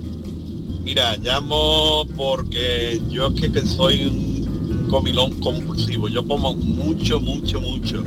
Mira, 0.83 1.15
llamo 1.17 2.05
porque 2.15 3.01
yo 3.09 3.27
es 3.27 3.51
que, 3.51 3.61
soy 3.61 4.05
un 4.05 4.87
comilón 4.89 5.39
compulsivo. 5.39 6.07
Yo 6.07 6.25
como 6.25 6.53
mucho, 6.53 7.19
mucho, 7.19 7.61
mucho. 7.61 8.03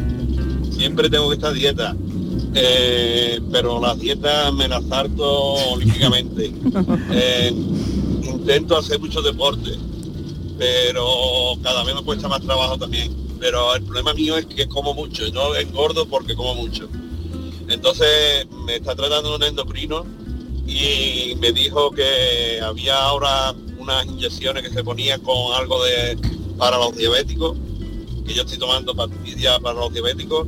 Siempre 0.70 1.09
tengo 1.09 1.28
que 1.28 1.35
estar 1.35 1.50
a 1.50 1.54
dieta. 1.54 1.96
Eh, 2.54 3.40
pero 3.52 3.80
las 3.80 4.00
dietas 4.00 4.52
me 4.54 4.66
las 4.66 4.90
harto 4.90 5.24
olímpicamente. 5.72 6.52
Eh, 7.12 7.54
intento 8.22 8.76
hacer 8.76 8.98
mucho 8.98 9.22
deporte, 9.22 9.70
pero 10.61 11.57
cada 11.62 11.83
vez 11.85 11.94
me 11.94 12.03
cuesta 12.03 12.29
más 12.29 12.42
trabajo 12.42 12.77
también. 12.77 13.16
Pero 13.40 13.75
el 13.75 13.83
problema 13.83 14.12
mío 14.12 14.37
es 14.37 14.44
que 14.44 14.68
como 14.68 14.92
mucho. 14.92 15.27
Yo 15.29 15.57
engordo 15.57 16.05
porque 16.07 16.37
como 16.37 16.55
mucho. 16.55 16.87
Entonces 17.66 18.46
me 18.66 18.77
está 18.77 18.94
tratando 18.94 19.37
un 19.37 19.42
endocrino 19.42 20.05
y 20.66 21.35
me 21.40 21.53
dijo 21.53 21.90
que 21.92 22.61
había 22.62 22.94
ahora 22.94 23.55
unas 23.79 24.05
inyecciones 24.05 24.62
que 24.62 24.68
se 24.68 24.85
ponían 24.85 25.23
con 25.23 25.55
algo 25.55 25.83
de 25.83 26.18
para 26.59 26.77
los 26.77 26.94
diabéticos, 26.94 27.57
que 28.27 28.35
yo 28.35 28.42
estoy 28.42 28.59
tomando 28.59 28.94
para 28.94 29.11
los 29.73 29.92
diabéticos, 29.94 30.46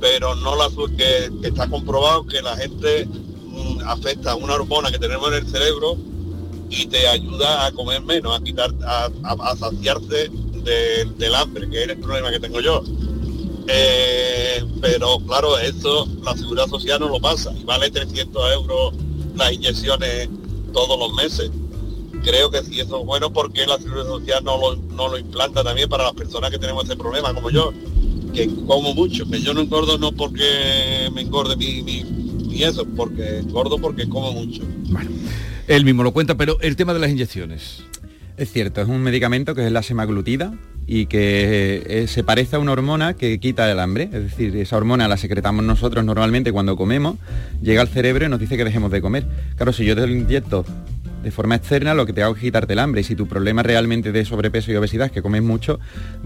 pero 0.00 0.36
no 0.36 0.54
la 0.54 0.70
que 0.96 1.30
está 1.42 1.68
comprobado 1.68 2.24
que 2.24 2.40
la 2.40 2.56
gente 2.56 3.06
mm, 3.06 3.80
afecta 3.84 4.36
una 4.36 4.54
hormona 4.54 4.92
que 4.92 5.00
tenemos 5.00 5.26
en 5.32 5.34
el 5.34 5.48
cerebro 5.48 5.98
y 6.70 6.86
te 6.86 7.06
ayuda 7.08 7.66
a 7.66 7.72
comer 7.72 8.02
menos, 8.02 8.38
a 8.38 8.42
quitar, 8.42 8.70
a, 8.86 9.08
a- 9.22 9.56
saciarte 9.56 10.28
de- 10.28 11.04
del 11.18 11.34
hambre, 11.34 11.68
que 11.68 11.82
es 11.84 11.88
el 11.90 11.98
problema 11.98 12.30
que 12.30 12.40
tengo 12.40 12.60
yo. 12.60 12.82
Eh, 13.66 14.62
pero 14.80 15.18
claro, 15.26 15.58
eso 15.58 16.06
la 16.22 16.36
seguridad 16.36 16.66
social 16.68 17.00
no 17.00 17.08
lo 17.08 17.20
pasa 17.20 17.52
y 17.58 17.64
vale 17.64 17.90
300 17.90 18.52
euros 18.52 18.94
las 19.36 19.52
inyecciones 19.52 20.28
todos 20.72 20.98
los 20.98 21.12
meses. 21.14 21.50
Creo 22.22 22.50
que 22.50 22.62
sí, 22.62 22.80
eso 22.80 23.00
es 23.00 23.06
bueno 23.06 23.32
porque 23.32 23.66
la 23.66 23.78
seguridad 23.78 24.06
social 24.06 24.44
no 24.44 24.56
lo, 24.58 24.76
no 24.76 25.08
lo 25.08 25.18
implanta 25.18 25.62
también 25.62 25.88
para 25.88 26.04
las 26.04 26.12
personas 26.14 26.50
que 26.50 26.58
tenemos 26.58 26.84
ese 26.84 26.96
problema 26.96 27.34
como 27.34 27.50
yo, 27.50 27.72
que 28.32 28.48
como 28.66 28.94
mucho, 28.94 29.26
que 29.28 29.40
yo 29.40 29.52
no 29.54 29.60
engordo 29.60 29.98
no 29.98 30.12
porque 30.12 31.10
me 31.14 31.22
engorde 31.22 31.56
mi, 31.56 31.82
mi, 31.82 32.62
eso, 32.62 32.84
porque 32.96 33.38
engordo 33.38 33.78
porque 33.78 34.08
como 34.08 34.32
mucho. 34.32 34.62
Él 35.66 35.84
mismo 35.84 36.02
lo 36.02 36.12
cuenta, 36.12 36.36
pero 36.36 36.58
el 36.60 36.76
tema 36.76 36.92
de 36.92 37.00
las 37.00 37.10
inyecciones. 37.10 37.84
Es 38.36 38.52
cierto, 38.52 38.82
es 38.82 38.88
un 38.88 39.00
medicamento 39.00 39.54
que 39.54 39.64
es 39.64 39.72
la 39.72 39.82
semaglutida 39.82 40.52
y 40.86 41.06
que 41.06 41.82
eh, 41.86 42.06
se 42.06 42.22
parece 42.22 42.56
a 42.56 42.58
una 42.58 42.72
hormona 42.72 43.14
que 43.14 43.38
quita 43.38 43.70
el 43.70 43.80
hambre. 43.80 44.04
Es 44.12 44.24
decir, 44.24 44.54
esa 44.56 44.76
hormona 44.76 45.08
la 45.08 45.16
secretamos 45.16 45.64
nosotros 45.64 46.04
normalmente 46.04 46.52
cuando 46.52 46.76
comemos, 46.76 47.16
llega 47.62 47.80
al 47.80 47.88
cerebro 47.88 48.26
y 48.26 48.28
nos 48.28 48.40
dice 48.40 48.58
que 48.58 48.64
dejemos 48.64 48.90
de 48.90 49.00
comer. 49.00 49.24
Claro, 49.56 49.72
si 49.72 49.86
yo 49.86 49.94
te 49.94 50.06
lo 50.06 50.12
inyecto 50.12 50.66
de 51.22 51.30
forma 51.30 51.54
externa, 51.54 51.94
lo 51.94 52.04
que 52.04 52.12
te 52.12 52.22
hago 52.22 52.34
es 52.34 52.40
quitarte 52.42 52.74
el 52.74 52.80
hambre. 52.80 53.00
Y 53.00 53.04
si 53.04 53.14
tu 53.14 53.26
problema 53.26 53.62
realmente 53.62 54.12
de 54.12 54.24
sobrepeso 54.26 54.70
y 54.70 54.76
obesidad 54.76 55.06
es 55.06 55.12
que 55.12 55.22
comes 55.22 55.42
mucho, 55.42 55.80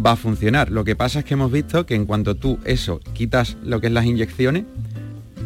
va 0.04 0.12
a 0.12 0.16
funcionar. 0.16 0.72
Lo 0.72 0.82
que 0.82 0.96
pasa 0.96 1.20
es 1.20 1.24
que 1.24 1.34
hemos 1.34 1.52
visto 1.52 1.86
que 1.86 1.94
en 1.94 2.06
cuanto 2.06 2.34
tú 2.34 2.58
eso 2.64 2.98
quitas 3.14 3.56
lo 3.62 3.80
que 3.80 3.86
es 3.86 3.92
las 3.92 4.06
inyecciones, 4.06 4.64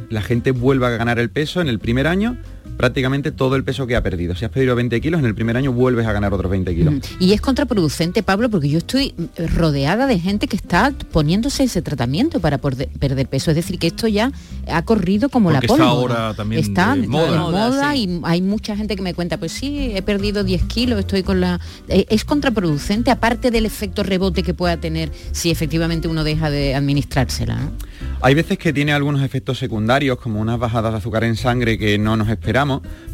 la 0.09 0.23
gente 0.23 0.53
vuelve 0.53 0.87
a 0.87 0.91
ganar 0.91 1.19
el 1.19 1.29
peso 1.29 1.61
en 1.61 1.69
el 1.69 1.79
primer 1.79 2.07
año 2.07 2.39
prácticamente 2.77 3.33
todo 3.33 3.57
el 3.57 3.65
peso 3.65 3.87
que 3.87 3.97
ha 3.97 4.03
perdido. 4.03 4.35
Si 4.35 4.45
has 4.45 4.51
perdido 4.51 4.75
20 4.75 5.01
kilos, 5.01 5.21
en 5.21 5.27
el 5.27 5.35
primer 5.35 5.57
año 5.57 5.73
vuelves 5.73 6.07
a 6.07 6.13
ganar 6.13 6.33
otros 6.33 6.51
20 6.51 6.75
kilos. 6.75 6.95
Y 7.19 7.33
es 7.33 7.41
contraproducente, 7.41 8.23
Pablo, 8.23 8.49
porque 8.51 8.69
yo 8.69 8.79
estoy 8.79 9.15
mm, 9.17 9.57
rodeada 9.57 10.07
de 10.07 10.19
gente 10.19 10.49
que 10.49 10.57
está 10.57 10.93
poniéndose 11.13 11.65
ese 11.65 11.83
tratamiento 11.83 12.41
para 12.41 12.59
perder 12.59 13.27
peso. 13.29 13.51
Es 13.51 13.57
decir, 13.57 13.79
que 13.79 13.87
esto 13.89 14.09
ya 14.09 14.33
ha 14.69 14.83
corrido 14.85 15.29
como 15.29 15.51
Porque 15.51 15.67
la 15.67 15.75
está 15.75 15.85
pólvora. 15.89 16.15
ahora 16.15 16.35
también 16.35 16.61
está 16.63 16.95
de 16.97 17.07
moda. 17.09 17.31
de 17.33 17.39
Moda, 17.39 17.69
moda 17.71 17.97
y 17.97 18.21
hay 18.25 18.43
mucha 18.43 18.77
gente 18.77 18.97
que 18.97 19.03
me 19.03 19.15
cuenta, 19.15 19.37
pues 19.39 19.53
sí, 19.53 19.93
he 19.95 20.03
perdido 20.03 20.45
10 20.45 20.65
kilos, 20.65 20.99
estoy 20.99 21.23
con 21.23 21.41
la... 21.41 21.61
Eh, 21.89 22.07
Es 22.11 22.25
contraproducente, 22.25 23.11
aparte 23.11 23.51
del 23.51 23.67
efecto 23.67 24.03
rebote 24.03 24.43
que 24.43 24.55
pueda 24.55 24.77
tener 24.79 25.11
si 25.33 25.51
efectivamente 25.51 26.09
uno 26.09 26.25
deja 26.25 26.51
de 26.51 26.75
administrársela. 26.75 27.57
¿no? 27.57 27.73
Hay 28.21 28.35
veces 28.35 28.59
que 28.59 28.73
tiene 28.73 28.93
algunos 28.93 29.23
efectos 29.23 29.59
secundarios, 29.59 30.19
como 30.19 30.41
unas 30.41 30.59
bajadas 30.59 30.93
de 30.93 30.99
azúcar 30.99 31.25
en 31.25 31.37
sangre 31.37 31.79
que 31.79 31.99
no 31.99 32.17
nos 32.17 32.29
esperamos, 32.29 32.62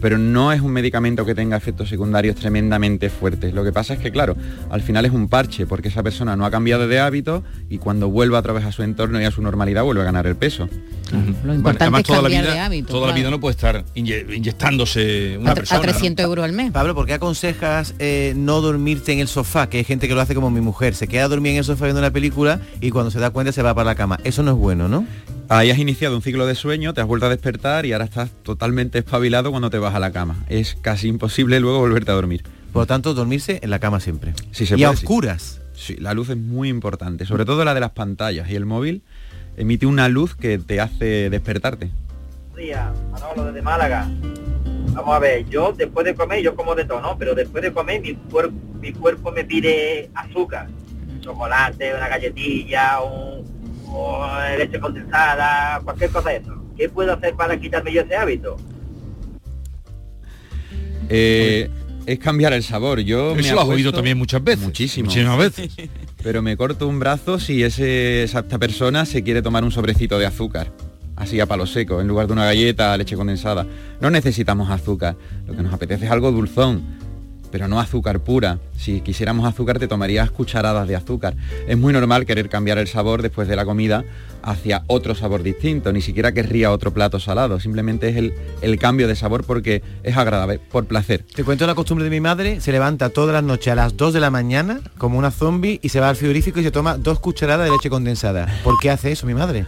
pero 0.00 0.18
no 0.18 0.52
es 0.52 0.60
un 0.60 0.72
medicamento 0.72 1.24
que 1.26 1.34
tenga 1.34 1.56
efectos 1.56 1.88
secundarios 1.88 2.36
tremendamente 2.36 3.10
fuertes. 3.10 3.52
Lo 3.54 3.64
que 3.64 3.72
pasa 3.72 3.94
es 3.94 4.00
que, 4.00 4.10
claro, 4.10 4.36
al 4.70 4.82
final 4.82 5.04
es 5.04 5.12
un 5.12 5.28
parche, 5.28 5.66
porque 5.66 5.88
esa 5.88 6.02
persona 6.02 6.36
no 6.36 6.44
ha 6.44 6.50
cambiado 6.50 6.86
de 6.88 7.00
hábito 7.00 7.42
y 7.68 7.78
cuando 7.78 8.08
vuelva 8.08 8.38
otra 8.38 8.52
vez 8.52 8.64
a 8.64 8.72
su 8.72 8.82
entorno 8.82 9.20
y 9.20 9.24
a 9.24 9.30
su 9.30 9.42
normalidad 9.42 9.82
vuelve 9.84 10.02
a 10.02 10.04
ganar 10.04 10.26
el 10.26 10.36
peso. 10.36 10.68
Lo 11.44 11.54
importante 11.54 11.84
además, 11.84 12.00
es 12.02 12.06
toda 12.06 12.22
la 12.22 12.28
vida, 12.28 12.52
de 12.52 12.58
hábito. 12.60 12.88
Toda 12.92 13.08
la 13.08 13.14
vida 13.14 13.30
no 13.30 13.40
puede 13.40 13.52
estar 13.52 13.84
inye- 13.94 14.26
inyectándose 14.36 15.38
una 15.38 15.52
a, 15.52 15.54
persona. 15.54 15.78
a 15.80 15.82
300 15.82 16.24
euros 16.24 16.44
al 16.44 16.52
mes. 16.52 16.70
Pablo, 16.70 16.94
¿por 16.94 17.06
qué 17.06 17.14
aconsejas 17.14 17.94
eh, 17.98 18.34
no 18.36 18.60
dormirte 18.60 19.12
en 19.12 19.20
el 19.20 19.28
sofá? 19.28 19.68
Que 19.70 19.78
hay 19.78 19.84
gente 19.84 20.06
que 20.08 20.14
lo 20.14 20.20
hace 20.20 20.34
como 20.34 20.50
mi 20.50 20.60
mujer, 20.60 20.94
se 20.94 21.08
queda 21.08 21.26
dormida 21.28 21.52
en 21.52 21.58
el 21.58 21.64
sofá 21.64 21.84
viendo 21.86 22.00
una 22.00 22.10
película 22.10 22.60
y 22.80 22.90
cuando 22.90 23.10
se 23.10 23.18
da 23.20 23.30
cuenta 23.30 23.52
se 23.52 23.62
va 23.62 23.74
para 23.74 23.86
la 23.86 23.94
cama. 23.94 24.18
Eso 24.24 24.42
no 24.42 24.50
es 24.50 24.56
bueno, 24.58 24.88
¿no? 24.88 25.06
Ahí 25.50 25.70
has 25.70 25.78
iniciado 25.78 26.14
un 26.14 26.20
ciclo 26.20 26.46
de 26.46 26.54
sueño, 26.54 26.92
te 26.92 27.00
has 27.00 27.06
vuelto 27.06 27.24
a 27.24 27.30
despertar 27.30 27.86
y 27.86 27.92
ahora 27.94 28.04
estás 28.04 28.28
totalmente 28.42 28.98
espabilado 28.98 29.37
cuando 29.50 29.70
te 29.70 29.78
vas 29.78 29.94
a 29.94 29.98
la 30.00 30.10
cama. 30.12 30.36
Es 30.48 30.74
casi 30.80 31.08
imposible 31.08 31.60
luego 31.60 31.78
volverte 31.78 32.10
a 32.10 32.14
dormir. 32.14 32.42
Por 32.72 32.82
lo 32.82 32.86
tanto, 32.86 33.14
dormirse 33.14 33.60
en 33.62 33.70
la 33.70 33.78
cama 33.78 34.00
siempre. 34.00 34.34
Si 34.52 34.66
se 34.66 34.76
y 34.76 34.84
a 34.84 34.88
puede, 34.88 34.96
sí. 34.98 35.04
oscuras. 35.06 35.60
Sí, 35.74 35.96
la 35.96 36.12
luz 36.12 36.28
es 36.28 36.36
muy 36.36 36.68
importante, 36.68 37.24
sobre 37.24 37.44
todo 37.44 37.64
la 37.64 37.72
de 37.72 37.80
las 37.80 37.92
pantallas 37.92 38.50
y 38.50 38.56
el 38.56 38.66
móvil 38.66 39.02
emite 39.56 39.86
una 39.86 40.08
luz 40.08 40.34
que 40.34 40.58
te 40.58 40.80
hace 40.80 41.30
despertarte. 41.30 41.90
días, 42.56 42.90
Manolo 43.12 43.44
desde 43.44 43.62
Málaga. 43.62 44.08
Vamos 44.92 45.14
a 45.14 45.18
ver, 45.20 45.48
yo 45.48 45.72
después 45.72 46.04
de 46.04 46.14
comer, 46.16 46.42
yo 46.42 46.56
como 46.56 46.74
de 46.74 46.84
todo, 46.84 47.00
¿no? 47.00 47.16
Pero 47.16 47.34
después 47.36 47.62
de 47.62 47.72
comer 47.72 48.00
mi, 48.00 48.16
cuer- 48.30 48.50
mi 48.80 48.92
cuerpo 48.92 49.30
me 49.30 49.44
pide 49.44 50.10
azúcar, 50.14 50.68
chocolate, 51.20 51.94
una 51.94 52.08
galletilla, 52.08 53.00
un, 53.00 53.44
o 53.86 54.26
leche 54.58 54.80
condensada, 54.80 55.80
cualquier 55.84 56.10
cosa 56.10 56.30
de 56.30 56.36
eso. 56.38 56.64
¿Qué 56.76 56.88
puedo 56.88 57.12
hacer 57.12 57.34
para 57.34 57.58
quitarme 57.58 57.92
yo 57.92 58.00
ese 58.02 58.16
hábito? 58.16 58.56
Eh, 61.08 61.70
es 62.06 62.18
cambiar 62.18 62.52
el 62.52 62.62
sabor. 62.62 63.00
Yo 63.00 63.34
me 63.34 63.42
Eso 63.42 63.54
lo 63.54 63.60
has 63.60 63.68
oído 63.68 63.92
también 63.92 64.16
muchas 64.16 64.42
veces. 64.42 64.64
Muchísimo. 64.64 65.06
Muchísimas 65.06 65.38
veces. 65.38 65.70
Pero 66.22 66.42
me 66.42 66.56
corto 66.56 66.88
un 66.88 66.98
brazo 66.98 67.38
si 67.38 67.62
ese, 67.62 68.22
esa 68.22 68.40
esta 68.40 68.58
persona 68.58 69.04
se 69.04 69.22
quiere 69.22 69.42
tomar 69.42 69.64
un 69.64 69.70
sobrecito 69.70 70.18
de 70.18 70.26
azúcar. 70.26 70.72
Así 71.16 71.40
a 71.40 71.46
palo 71.46 71.66
seco, 71.66 72.00
en 72.00 72.06
lugar 72.06 72.28
de 72.28 72.32
una 72.32 72.44
galleta, 72.44 72.96
leche 72.96 73.16
condensada. 73.16 73.66
No 74.00 74.10
necesitamos 74.10 74.70
azúcar. 74.70 75.16
Lo 75.46 75.56
que 75.56 75.62
nos 75.62 75.72
apetece 75.74 76.06
es 76.06 76.10
algo 76.10 76.30
dulzón, 76.30 76.82
pero 77.50 77.68
no 77.68 77.80
azúcar 77.80 78.20
pura. 78.20 78.58
Si 78.76 79.00
quisiéramos 79.00 79.46
azúcar 79.46 79.78
te 79.78 79.88
tomarías 79.88 80.30
cucharadas 80.30 80.88
de 80.88 80.96
azúcar. 80.96 81.34
Es 81.66 81.76
muy 81.76 81.92
normal 81.92 82.26
querer 82.26 82.48
cambiar 82.48 82.78
el 82.78 82.88
sabor 82.88 83.22
después 83.22 83.48
de 83.48 83.56
la 83.56 83.64
comida 83.64 84.04
hacia 84.42 84.84
otro 84.86 85.14
sabor 85.14 85.42
distinto. 85.42 85.92
Ni 85.92 86.00
siquiera 86.00 86.32
querría 86.32 86.70
otro 86.70 86.92
plato 86.92 87.20
salado. 87.20 87.60
Simplemente 87.60 88.08
es 88.08 88.16
el, 88.16 88.34
el 88.60 88.78
cambio 88.78 89.08
de 89.08 89.16
sabor 89.16 89.44
porque 89.44 89.82
es 90.02 90.16
agradable, 90.16 90.58
por 90.58 90.86
placer. 90.86 91.24
Te 91.34 91.44
cuento 91.44 91.66
la 91.66 91.74
costumbre 91.74 92.04
de 92.04 92.10
mi 92.10 92.20
madre, 92.20 92.60
se 92.60 92.72
levanta 92.72 93.10
todas 93.10 93.32
las 93.32 93.42
noches 93.42 93.72
a 93.72 93.76
las 93.76 93.96
2 93.96 94.12
de 94.12 94.20
la 94.20 94.30
mañana 94.30 94.80
como 94.96 95.18
una 95.18 95.30
zombie 95.30 95.80
y 95.82 95.88
se 95.88 96.00
va 96.00 96.08
al 96.08 96.16
frigorífico 96.16 96.60
y 96.60 96.64
se 96.64 96.70
toma 96.70 96.96
dos 96.96 97.20
cucharadas 97.20 97.66
de 97.66 97.72
leche 97.72 97.90
condensada. 97.90 98.46
¿Por 98.64 98.78
qué 98.78 98.90
hace 98.90 99.12
eso 99.12 99.26
mi 99.26 99.34
madre? 99.34 99.66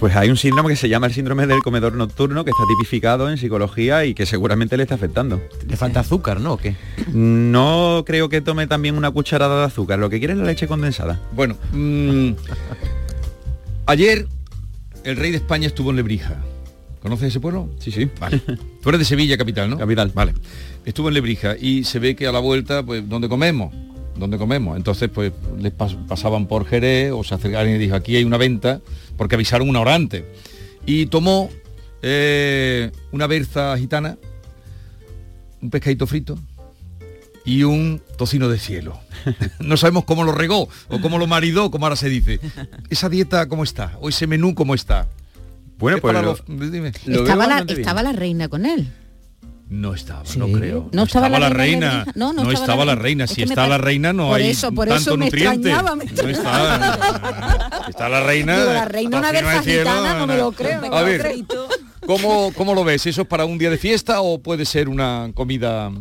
Pues 0.00 0.16
hay 0.16 0.30
un 0.30 0.38
síndrome 0.38 0.70
que 0.70 0.76
se 0.76 0.88
llama 0.88 1.08
el 1.08 1.12
síndrome 1.12 1.46
del 1.46 1.60
comedor 1.60 1.92
nocturno 1.92 2.42
que 2.42 2.50
está 2.50 2.62
tipificado 2.66 3.28
en 3.28 3.36
psicología 3.36 4.06
y 4.06 4.14
que 4.14 4.24
seguramente 4.24 4.78
le 4.78 4.84
está 4.84 4.94
afectando. 4.94 5.42
Le 5.68 5.76
falta 5.76 6.00
azúcar, 6.00 6.40
¿no? 6.40 6.54
¿O 6.54 6.56
qué? 6.56 6.74
No 7.12 8.02
creo 8.06 8.30
que 8.30 8.40
tome 8.40 8.66
también 8.66 8.96
una 8.96 9.10
cucharada 9.10 9.60
de 9.60 9.66
azúcar, 9.66 9.98
lo 9.98 10.08
que 10.08 10.18
quiere 10.18 10.32
es 10.32 10.38
la 10.38 10.46
leche 10.46 10.66
condensada. 10.66 11.20
Bueno, 11.32 11.56
mm, 11.72 12.30
ayer 13.84 14.26
el 15.04 15.16
rey 15.16 15.32
de 15.32 15.36
España 15.36 15.66
estuvo 15.66 15.90
en 15.90 15.96
Lebrija. 15.96 16.38
¿Conoces 17.02 17.28
ese 17.28 17.40
pueblo? 17.40 17.68
Sí, 17.78 17.92
sí. 17.92 18.08
Vale. 18.18 18.40
Tú 18.82 18.88
eres 18.88 19.00
de 19.00 19.04
Sevilla, 19.04 19.36
capital, 19.36 19.68
¿no? 19.68 19.76
Capital. 19.76 20.12
Vale. 20.14 20.32
Estuvo 20.86 21.08
en 21.08 21.14
Lebrija 21.14 21.56
y 21.60 21.84
se 21.84 21.98
ve 21.98 22.16
que 22.16 22.26
a 22.26 22.32
la 22.32 22.38
vuelta, 22.38 22.82
pues, 22.82 23.06
¿dónde 23.06 23.28
comemos? 23.28 23.74
¿Dónde 24.20 24.38
comemos? 24.38 24.76
Entonces, 24.76 25.08
pues, 25.12 25.32
les 25.58 25.76
pas- 25.76 25.96
pasaban 26.06 26.46
por 26.46 26.64
Jerez 26.66 27.10
o 27.12 27.24
se 27.24 27.34
acercaron 27.34 27.72
y 27.72 27.78
dijo, 27.78 27.96
aquí 27.96 28.14
hay 28.16 28.22
una 28.24 28.36
venta, 28.36 28.80
porque 29.16 29.34
avisaron 29.34 29.68
una 29.68 29.80
hora 29.80 29.94
antes. 29.96 30.22
Y 30.86 31.06
tomó 31.06 31.50
eh, 32.02 32.90
una 33.12 33.26
berza 33.26 33.76
gitana, 33.76 34.16
un 35.62 35.70
pescadito 35.70 36.06
frito 36.06 36.38
y 37.44 37.62
un 37.64 38.00
tocino 38.16 38.48
de 38.48 38.58
cielo. 38.58 38.98
No 39.60 39.76
sabemos 39.76 40.04
cómo 40.04 40.24
lo 40.24 40.32
regó 40.32 40.68
o 40.88 41.00
cómo 41.02 41.18
lo 41.18 41.26
maridó, 41.26 41.70
como 41.70 41.84
ahora 41.86 41.96
se 41.96 42.08
dice. 42.08 42.40
¿Esa 42.88 43.08
dieta 43.10 43.46
cómo 43.48 43.62
está? 43.64 43.96
¿O 44.00 44.08
ese 44.08 44.26
menú 44.26 44.54
cómo 44.54 44.74
está? 44.74 45.08
Bueno, 45.78 45.96
Es 45.98 46.00
pues 46.02 46.12
para 46.14 46.22
lo- 46.24 46.38
los- 46.48 46.70
dime. 46.72 46.88
Estaba, 47.06 47.46
la, 47.46 47.58
estaba 47.68 48.02
la 48.02 48.12
reina 48.12 48.48
con 48.48 48.64
él. 48.66 48.88
No 49.70 49.94
estaba, 49.94 50.24
no 50.36 50.48
creo. 50.50 50.88
No 50.90 51.04
estaba 51.04 51.28
la 51.38 51.48
reina. 51.48 52.04
No, 52.16 52.32
no 52.32 52.42
no 52.42 52.50
estaba 52.50 52.64
estaba 52.64 52.84
la 52.84 52.96
la 52.96 53.00
reina. 53.00 53.24
Es 53.24 53.30
Si 53.30 53.36
que 53.36 53.44
está 53.44 53.68
la 53.68 53.78
reina 53.78 54.12
no 54.12 54.26
Por 54.26 54.40
hay 54.40 54.50
eso, 54.50 54.72
por 54.72 54.88
tanto 54.88 55.00
eso 55.00 55.16
me 55.16 55.26
nutriente. 55.26 55.72
me 55.72 56.04
No 56.22 56.28
está, 56.28 56.98
está 57.88 58.08
la 58.08 58.20
reina. 58.20 58.58
Digo, 58.58 58.72
la 58.72 58.84
reina 58.86 59.18
una 59.20 59.30
cielo, 59.62 59.62
gitana, 59.62 60.18
no 60.18 60.26
me 60.26 60.36
lo 60.36 60.50
creo. 60.50 60.92
A 60.92 61.02
ver. 61.02 61.36
¿cómo, 62.04 62.52
¿cómo 62.56 62.74
lo 62.74 62.82
ves? 62.82 63.06
¿Eso 63.06 63.22
es 63.22 63.28
para 63.28 63.44
un 63.44 63.58
día 63.58 63.70
de 63.70 63.78
fiesta 63.78 64.20
o 64.22 64.42
puede 64.42 64.64
ser 64.64 64.88
una 64.88 65.30
comida 65.34 65.92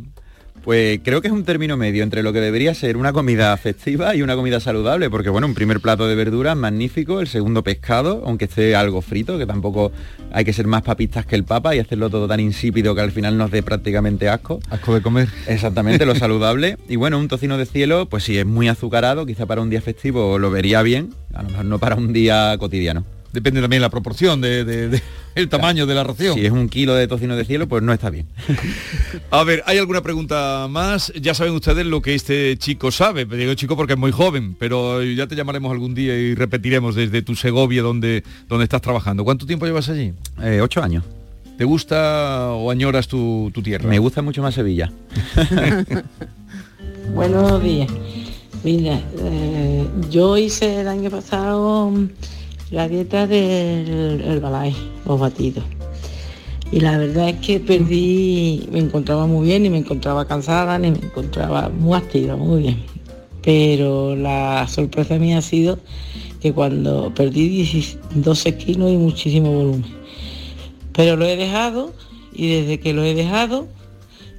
Pues 0.70 1.00
creo 1.04 1.20
que 1.20 1.30
es 1.30 1.34
un 1.34 1.46
término 1.46 1.78
medio 1.78 2.04
entre 2.04 2.22
lo 2.22 2.32
que 2.32 2.42
debería 2.42 2.76
ser 2.76 2.96
una 2.96 3.12
comida 3.12 3.58
festiva 3.58 4.16
y 4.16 4.22
una 4.22 4.36
comida 4.36 4.60
saludable, 4.60 5.10
porque 5.10 5.32
bueno, 5.32 5.48
un 5.48 5.56
primer 5.56 5.80
plato 5.80 6.08
de 6.08 6.14
verduras 6.14 6.56
magnífico, 6.56 7.22
el 7.22 7.28
segundo 7.28 7.64
pescado, 7.64 8.22
aunque 8.24 8.46
esté 8.46 8.76
algo 8.76 9.02
frito, 9.02 9.40
que 9.40 9.48
tampoco 9.48 9.92
hay 10.32 10.46
que 10.46 10.54
ser 10.54 10.68
más 10.68 10.84
papistas 10.84 11.26
que 11.26 11.36
el 11.36 11.44
papa 11.44 11.76
y 11.76 11.80
hacerlo 11.80 12.12
todo 12.12 12.28
tan 12.28 12.40
insípido 12.40 12.94
que 12.94 13.02
al 13.02 13.12
final 13.12 13.36
nos 13.36 13.50
dé 13.50 13.64
prácticamente 13.64 14.30
asco. 14.30 14.60
Asco 14.70 14.94
de 14.94 15.02
comer. 15.02 15.30
Exactamente, 15.48 16.06
lo 16.06 16.14
saludable. 16.20 16.78
Y 16.88 16.98
bueno, 16.98 17.18
un 17.18 17.30
tocino 17.30 17.58
de 17.58 17.66
cielo, 17.66 18.08
pues 18.08 18.26
si 18.26 18.38
es 18.38 18.46
muy 18.46 18.68
azucarado, 18.68 19.26
quizá 19.26 19.48
para 19.48 19.62
un 19.62 19.72
día 19.72 19.82
festivo 19.82 20.38
lo 20.38 20.52
vería 20.52 20.84
bien, 20.84 21.16
a 21.34 21.42
lo 21.42 21.50
mejor 21.50 21.66
no 21.66 21.80
para 21.80 21.96
un 21.96 22.14
día 22.14 22.56
cotidiano. 22.60 23.06
Depende 23.32 23.62
también 23.62 23.82
la 23.82 23.90
proporción 23.90 24.42
de, 24.42 24.66
de- 24.66 24.90
de- 24.90 25.02
el 25.36 25.50
tamaño 25.50 25.86
de 25.86 25.94
la 25.94 26.04
ración. 26.04 26.34
Si 26.36 26.46
es 26.46 26.52
un 26.52 26.68
kilo 26.68 26.96
de 26.96 27.08
tocino 27.08 27.36
de 27.36 27.46
cielo, 27.46 27.68
pues 27.68 27.84
no 27.84 27.94
está 27.94 28.10
bien. 28.10 28.26
A 29.32 29.44
ver, 29.44 29.64
¿hay 29.68 29.78
alguna 29.78 30.02
pregunta 30.02 30.68
más? 30.70 31.14
Ya 31.20 31.34
saben 31.36 31.54
ustedes 31.54 31.86
lo 31.86 32.02
que 32.02 32.16
este 32.16 32.58
chico 32.58 32.92
sabe. 32.92 33.26
Digo 33.26 33.54
chico 33.54 33.76
porque 33.76 33.94
es 33.94 34.00
muy 34.00 34.12
joven, 34.12 34.56
pero 34.58 35.04
ya 35.04 35.28
te 35.28 35.36
llamaremos 35.36 35.72
algún 35.72 35.94
día 35.94 36.18
y 36.18 36.34
repetiremos 36.36 36.96
desde 36.96 37.22
tu 37.22 37.36
Segovia 37.36 37.82
donde, 37.84 38.24
donde 38.48 38.64
estás 38.64 38.82
trabajando. 38.82 39.24
¿Cuánto 39.24 39.46
tiempo 39.46 39.66
llevas 39.68 39.90
allí? 39.90 40.14
Eh, 40.42 40.60
ocho 40.62 40.82
años. 40.82 41.04
¿Te 41.58 41.66
gusta 41.66 42.52
o 42.54 42.72
añoras 42.72 43.08
tu, 43.08 43.52
tu 43.54 43.62
tierra? 43.62 43.88
Me 43.90 44.00
gusta 44.00 44.22
mucho 44.22 44.42
más 44.42 44.56
Sevilla. 44.56 44.92
Buenos 47.14 47.62
días. 47.62 47.90
Mira, 48.64 49.00
eh, 49.20 49.86
yo 50.10 50.38
hice 50.38 50.82
el 50.82 50.88
año 50.88 51.10
pasado 51.10 51.92
la 52.72 52.88
dieta 52.88 53.28
del 53.28 54.22
Herbalife, 54.22 54.80
los 55.06 55.20
batidos. 55.20 55.64
Y 56.72 56.82
la 56.82 56.98
verdad 56.98 57.30
es 57.30 57.36
que 57.38 57.60
perdí, 57.60 58.68
me 58.72 58.80
encontraba 58.80 59.26
muy 59.26 59.48
bien, 59.48 59.64
ni 59.64 59.70
me 59.70 59.80
encontraba 59.80 60.28
cansada, 60.28 60.78
ni 60.78 60.92
me 60.92 61.00
encontraba 61.00 61.70
muy 61.70 61.98
activa, 61.98 62.36
muy 62.36 62.62
bien. 62.62 62.78
Pero 63.42 64.16
la 64.16 64.68
sorpresa 64.68 65.18
mía 65.18 65.40
ha 65.40 65.42
sido 65.42 65.80
que 66.42 66.54
cuando 66.54 67.12
perdí 67.16 67.50
10 67.64 67.98
12 68.16 68.58
kilos 68.58 68.92
y 68.92 68.98
muchísimo 68.98 69.52
volumen. 69.52 69.86
Pero 70.94 71.16
lo 71.16 71.26
he 71.26 71.36
dejado 71.36 71.94
y 72.34 72.50
desde 72.50 72.80
que 72.80 72.94
lo 72.94 73.04
he 73.04 73.16
dejado 73.16 73.68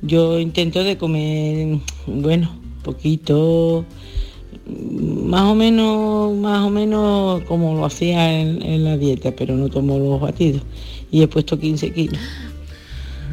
yo 0.03 0.39
intento 0.39 0.83
de 0.83 0.97
comer, 0.97 1.79
bueno, 2.07 2.51
poquito, 2.83 3.85
más 5.25 5.43
o 5.43 5.55
menos, 5.55 6.37
más 6.37 6.65
o 6.67 6.71
menos 6.71 7.43
como 7.45 7.75
lo 7.77 7.85
hacía 7.85 8.41
en, 8.41 8.63
en 8.63 8.85
la 8.85 8.97
dieta, 8.97 9.33
pero 9.33 9.57
no 9.57 9.69
tomo 9.69 9.99
los 9.99 10.21
batidos. 10.21 10.63
Y 11.11 11.23
he 11.23 11.29
puesto 11.29 11.59
15 11.59 11.93
kilos. 11.93 12.19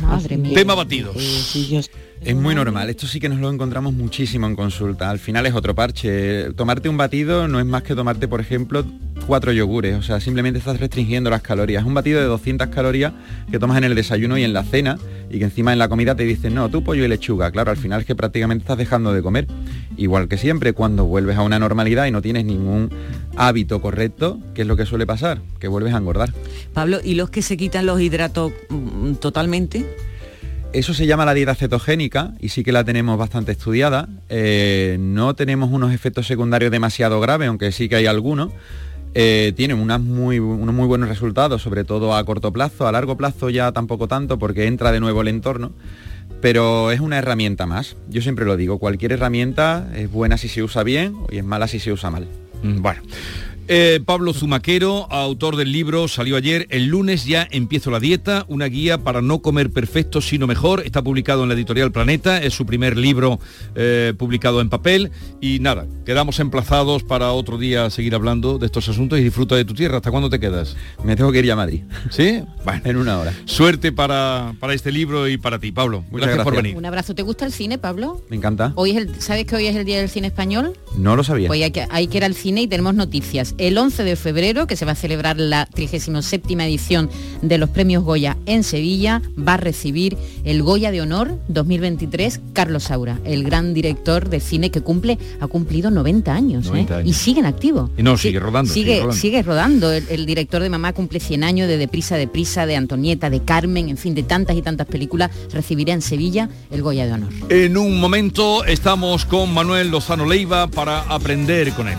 Madre 0.02 0.36
Así 0.36 0.38
mía. 0.38 0.54
Tema 0.54 0.76
batidos. 0.76 1.16
eh, 1.18 1.68
yo- 1.70 1.82
Es 2.28 2.36
muy 2.36 2.54
normal, 2.54 2.90
esto 2.90 3.08
sí 3.08 3.22
que 3.22 3.30
nos 3.30 3.40
lo 3.40 3.50
encontramos 3.50 3.94
muchísimo 3.94 4.48
en 4.48 4.58
consulta. 4.58 5.10
Al 5.10 5.18
final 5.18 5.46
es 5.46 5.54
otro 5.54 5.74
parche. 5.74 6.52
Tomarte 6.56 6.90
un 6.90 6.98
batido 6.98 7.48
no 7.48 7.58
es 7.58 7.66
más 7.66 7.84
que 7.84 7.96
tomarte, 7.96 8.28
por 8.28 8.42
ejemplo, 8.42 8.84
cuatro 9.26 9.54
yogures. 9.54 9.96
O 9.96 10.02
sea, 10.02 10.20
simplemente 10.20 10.60
estás 10.60 10.78
restringiendo 10.78 11.30
las 11.30 11.42
calorías. 11.42 11.86
Un 11.86 11.94
batido 11.94 12.20
de 12.20 12.26
200 12.26 12.68
calorías 12.68 13.14
que 13.50 13.60
tomas 13.60 13.78
en 13.78 13.86
el 13.86 13.96
desayuno 13.96 14.38
y 14.38 14.44
en 14.44 14.52
la 14.52 14.64
cena 14.64 15.00
y 15.30 15.40
que 15.40 15.46
encima 15.46 15.72
en 15.72 15.80
la 15.80 15.88
comida 15.88 16.16
te 16.16 16.24
dicen, 16.24 16.54
no, 16.54 16.68
tú 16.68 16.84
pollo 16.84 17.06
y 17.06 17.08
lechuga. 17.08 17.50
Claro, 17.50 17.72
al 17.72 17.78
final 17.78 18.02
es 18.02 18.06
que 18.06 18.14
prácticamente 18.14 18.64
estás 18.64 18.78
dejando 18.78 19.14
de 19.14 19.22
comer. 19.22 19.48
Igual 19.96 20.28
que 20.28 20.38
siempre, 20.38 20.74
cuando 20.74 21.06
vuelves 21.06 21.38
a 21.38 21.44
una 21.44 21.60
normalidad 21.60 22.08
y 22.08 22.12
no 22.12 22.22
tienes 22.22 22.44
ningún 22.44 22.90
hábito 23.38 23.82
correcto, 23.82 24.38
¿qué 24.54 24.64
es 24.64 24.68
lo 24.68 24.76
que 24.76 24.86
suele 24.86 25.06
pasar? 25.06 25.40
Que 25.62 25.70
vuelves 25.70 25.94
a 25.94 25.98
engordar. 25.98 26.34
Pablo, 26.74 27.00
¿y 27.02 27.16
los 27.16 27.30
que 27.30 27.42
se 27.42 27.56
quitan 27.56 27.86
los 27.86 28.02
hidratos 28.02 28.52
mm, 28.68 29.14
totalmente? 29.14 29.86
Eso 30.74 30.94
se 30.94 31.08
llama 31.08 31.26
la 31.26 31.34
dieta 31.34 31.56
cetogénica 31.56 32.34
y 32.40 32.50
sí 32.50 32.64
que 32.64 32.72
la 32.72 32.84
tenemos 32.84 33.18
bastante 33.18 33.54
estudiada. 33.54 34.10
Eh, 34.30 34.98
no 35.00 35.34
tenemos 35.34 35.72
unos 35.72 35.94
efectos 35.94 36.28
secundarios 36.28 36.72
demasiado 36.72 37.20
graves, 37.20 37.48
aunque 37.48 37.72
sí 37.72 37.90
que 37.90 37.96
hay 37.96 38.06
algunos. 38.06 38.52
Eh, 39.16 39.54
tiene 39.56 39.74
unas 39.74 40.02
muy, 40.02 40.38
unos 40.40 40.76
muy 40.76 40.86
buenos 40.86 41.10
resultados, 41.10 41.62
sobre 41.62 41.84
todo 41.84 42.16
a 42.16 42.24
corto 42.26 42.52
plazo. 42.54 42.88
A 42.88 42.92
largo 42.92 43.18
plazo 43.18 43.50
ya 43.50 43.72
tampoco 43.72 44.08
tanto 44.08 44.38
porque 44.38 44.68
entra 44.68 44.92
de 44.92 45.00
nuevo 45.00 45.22
el 45.22 45.30
entorno. 45.30 45.72
Pero 46.42 46.92
es 46.92 47.00
una 47.00 47.18
herramienta 47.18 47.66
más. 47.66 47.96
Yo 48.10 48.22
siempre 48.22 48.46
lo 48.46 48.58
digo, 48.58 48.78
cualquier 48.78 49.14
herramienta 49.14 49.90
es 49.96 50.12
buena 50.12 50.38
si 50.38 50.50
se 50.50 50.62
usa 50.62 50.84
bien 50.84 51.16
y 51.32 51.38
es 51.38 51.44
mala 51.44 51.68
si 51.68 51.80
se 51.80 51.92
usa 51.92 52.12
mal. 52.12 52.28
Mm, 52.62 52.82
Bueno. 52.82 53.02
Eh, 53.70 54.00
Pablo 54.06 54.34
Zumaquero, 54.34 55.12
autor 55.12 55.58
del 55.58 55.74
libro, 55.74 56.08
salió 56.08 56.38
ayer. 56.38 56.68
El 56.70 56.86
lunes 56.86 57.26
ya 57.26 57.46
empiezo 57.52 57.92
la 57.92 58.00
dieta, 58.00 58.46
una 58.48 58.68
guía 58.68 59.00
para 59.00 59.22
no 59.22 59.40
comer 59.42 59.72
perfecto, 59.72 60.22
sino 60.22 60.48
mejor. 60.48 60.84
Está 60.86 61.04
publicado 61.04 61.44
en 61.44 61.50
la 61.50 61.56
editorial 61.56 61.92
Planeta, 61.92 62.42
es 62.42 62.54
su 62.54 62.66
primer 62.66 62.96
libro 62.96 63.42
eh, 63.76 64.14
publicado 64.18 64.62
en 64.62 64.70
papel. 64.70 65.12
Y 65.42 65.60
nada, 65.60 65.86
quedamos 66.06 66.40
emplazados 66.40 67.04
para 67.04 67.34
otro 67.34 67.58
día 67.58 67.90
seguir 67.90 68.16
hablando 68.16 68.58
de 68.58 68.68
estos 68.68 68.88
asuntos 68.88 69.20
y 69.20 69.24
disfruta 69.24 69.56
de 69.56 69.66
tu 69.66 69.74
tierra. 69.74 69.98
¿Hasta 69.98 70.12
cuándo 70.12 70.30
te 70.30 70.40
quedas? 70.40 70.78
Me 71.04 71.18
tengo 71.18 71.34
que 71.34 71.40
ir 71.40 71.52
a 71.52 71.56
Madrid. 71.56 71.84
¿Sí? 72.10 72.42
Bueno, 72.68 72.82
en 72.84 72.98
una 72.98 73.18
hora. 73.18 73.34
Suerte 73.46 73.94
para, 73.94 74.54
para 74.60 74.74
este 74.74 74.92
libro 74.92 75.30
y 75.30 75.38
para 75.38 75.58
ti, 75.58 75.72
Pablo. 75.72 76.04
Muchas 76.12 76.28
gracias, 76.28 76.44
por 76.44 76.54
gracias. 76.54 76.64
venir. 76.64 76.78
Un 76.78 76.86
abrazo. 76.86 77.16
¿Te 77.16 77.22
gusta 77.22 77.46
el 77.46 77.54
cine, 77.54 77.78
Pablo? 77.78 78.22
Me 78.30 78.36
encanta. 78.36 78.74
Hoy 78.76 78.92
es 78.92 78.98
el, 78.98 79.22
¿Sabes 79.22 79.46
que 79.46 79.56
hoy 79.56 79.68
es 79.68 79.76
el 79.78 79.86
Día 79.86 80.00
del 80.00 80.10
Cine 80.10 80.28
Español? 80.28 80.74
No 80.98 81.16
lo 81.16 81.24
sabía. 81.24 81.48
Pues 81.48 81.64
hay 81.64 81.72
que, 81.72 81.88
hay 81.90 82.08
que 82.08 82.18
ir 82.18 82.26
al 82.26 82.36
cine 82.36 82.64
y 82.64 82.68
tenemos 82.68 82.94
noticias. 82.94 83.56
El 83.58 83.78
11 83.78 84.04
de 84.04 84.16
febrero, 84.16 84.68
que 84.68 84.76
se 84.76 84.86
va 84.86 84.94
a 84.94 84.96
celebrar 84.96 85.38
la 85.40 85.66
37 85.66 86.54
edición 86.66 87.10
de 87.42 87.58
los 87.58 87.70
premios 87.70 88.04
Goya 88.04 88.38
en 88.46 88.64
Sevilla, 88.64 89.22
va 89.38 89.56
a 89.56 89.58
recibir 89.58 90.18
el 90.44 90.64
Goya 90.64 90.92
de 90.92 91.02
Honor 91.02 91.38
2023 91.48 92.40
Carlos 92.54 92.84
Saura, 92.84 93.20
el 93.26 93.44
gran 93.44 93.74
director 93.74 94.30
de 94.30 94.40
cine 94.40 94.72
que 94.72 94.82
cumple, 94.82 95.18
ha 95.40 95.48
cumplido 95.48 95.92
90 95.92 96.34
años, 96.34 96.68
90 96.68 96.94
¿eh? 96.94 96.98
años. 96.98 97.10
y 97.10 97.14
sigue 97.14 97.40
en 97.40 97.46
activo. 97.46 97.90
Y 97.98 98.04
no, 98.04 98.18
sigue 98.18 98.40
rodando, 98.40 98.74
Sigue, 98.74 98.86
sigue 98.86 99.02
rodando. 99.02 99.16
sigue 99.16 99.44
rodando. 99.44 99.92
El, 99.92 100.06
el 100.10 100.26
director 100.26 100.62
de 100.62 100.70
Mamá 100.70 100.94
cumple 100.94 101.20
100 101.20 101.44
años 101.44 101.68
de 101.68 101.78
Deprisa, 101.78 102.18
Deprisa, 102.18 102.66
de 102.66 102.76
Antonieta, 102.76 103.30
de 103.30 103.44
Carmen, 103.44 103.90
en 103.90 103.98
fin, 103.98 104.16
de 104.16 104.24
tantas 104.24 104.56
y 104.56 104.62
tantas 104.62 104.88
películas, 104.88 105.32
recibirá 105.52 105.94
en 105.94 106.02
Sevilla 106.02 106.50
el 106.72 106.82
Goya 106.82 107.06
de 107.06 107.14
Honor. 107.14 107.30
En 107.50 107.78
un 107.78 108.00
momento 108.00 108.66
estamos 108.66 109.26
con 109.26 109.54
Manuel 109.54 109.90
Lozano 109.90 110.26
Leiva 110.26 110.68
para 110.68 111.02
aprender 111.02 111.72
con 111.74 111.88
él. 111.88 111.98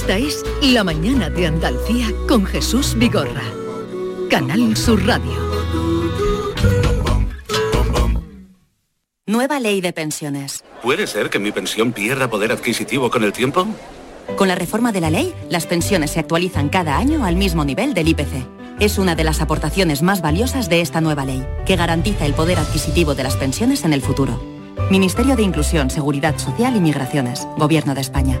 Esta 0.00 0.16
es 0.16 0.42
La 0.62 0.82
mañana 0.82 1.28
de 1.28 1.46
Andalucía 1.46 2.06
con 2.26 2.46
Jesús 2.46 2.94
Vigorra. 2.96 3.42
Canal 4.30 4.74
Sur 4.74 5.06
Radio. 5.06 5.30
Nueva 9.26 9.60
ley 9.60 9.82
de 9.82 9.92
pensiones. 9.92 10.64
¿Puede 10.82 11.06
ser 11.06 11.28
que 11.28 11.38
mi 11.38 11.52
pensión 11.52 11.92
pierda 11.92 12.30
poder 12.30 12.50
adquisitivo 12.50 13.10
con 13.10 13.24
el 13.24 13.34
tiempo? 13.34 13.66
Con 14.36 14.48
la 14.48 14.54
reforma 14.54 14.90
de 14.90 15.02
la 15.02 15.10
ley, 15.10 15.34
las 15.50 15.66
pensiones 15.66 16.12
se 16.12 16.20
actualizan 16.20 16.70
cada 16.70 16.96
año 16.96 17.26
al 17.26 17.36
mismo 17.36 17.66
nivel 17.66 17.92
del 17.92 18.08
IPC. 18.08 18.80
Es 18.80 18.96
una 18.96 19.14
de 19.14 19.24
las 19.24 19.42
aportaciones 19.42 20.00
más 20.00 20.22
valiosas 20.22 20.70
de 20.70 20.80
esta 20.80 21.02
nueva 21.02 21.26
ley, 21.26 21.46
que 21.66 21.76
garantiza 21.76 22.24
el 22.24 22.32
poder 22.32 22.58
adquisitivo 22.58 23.14
de 23.14 23.24
las 23.24 23.36
pensiones 23.36 23.84
en 23.84 23.92
el 23.92 24.00
futuro. 24.00 24.42
Ministerio 24.90 25.36
de 25.36 25.42
Inclusión, 25.42 25.90
Seguridad 25.90 26.38
Social 26.38 26.74
y 26.74 26.80
Migraciones, 26.80 27.46
Gobierno 27.58 27.94
de 27.94 28.00
España. 28.00 28.40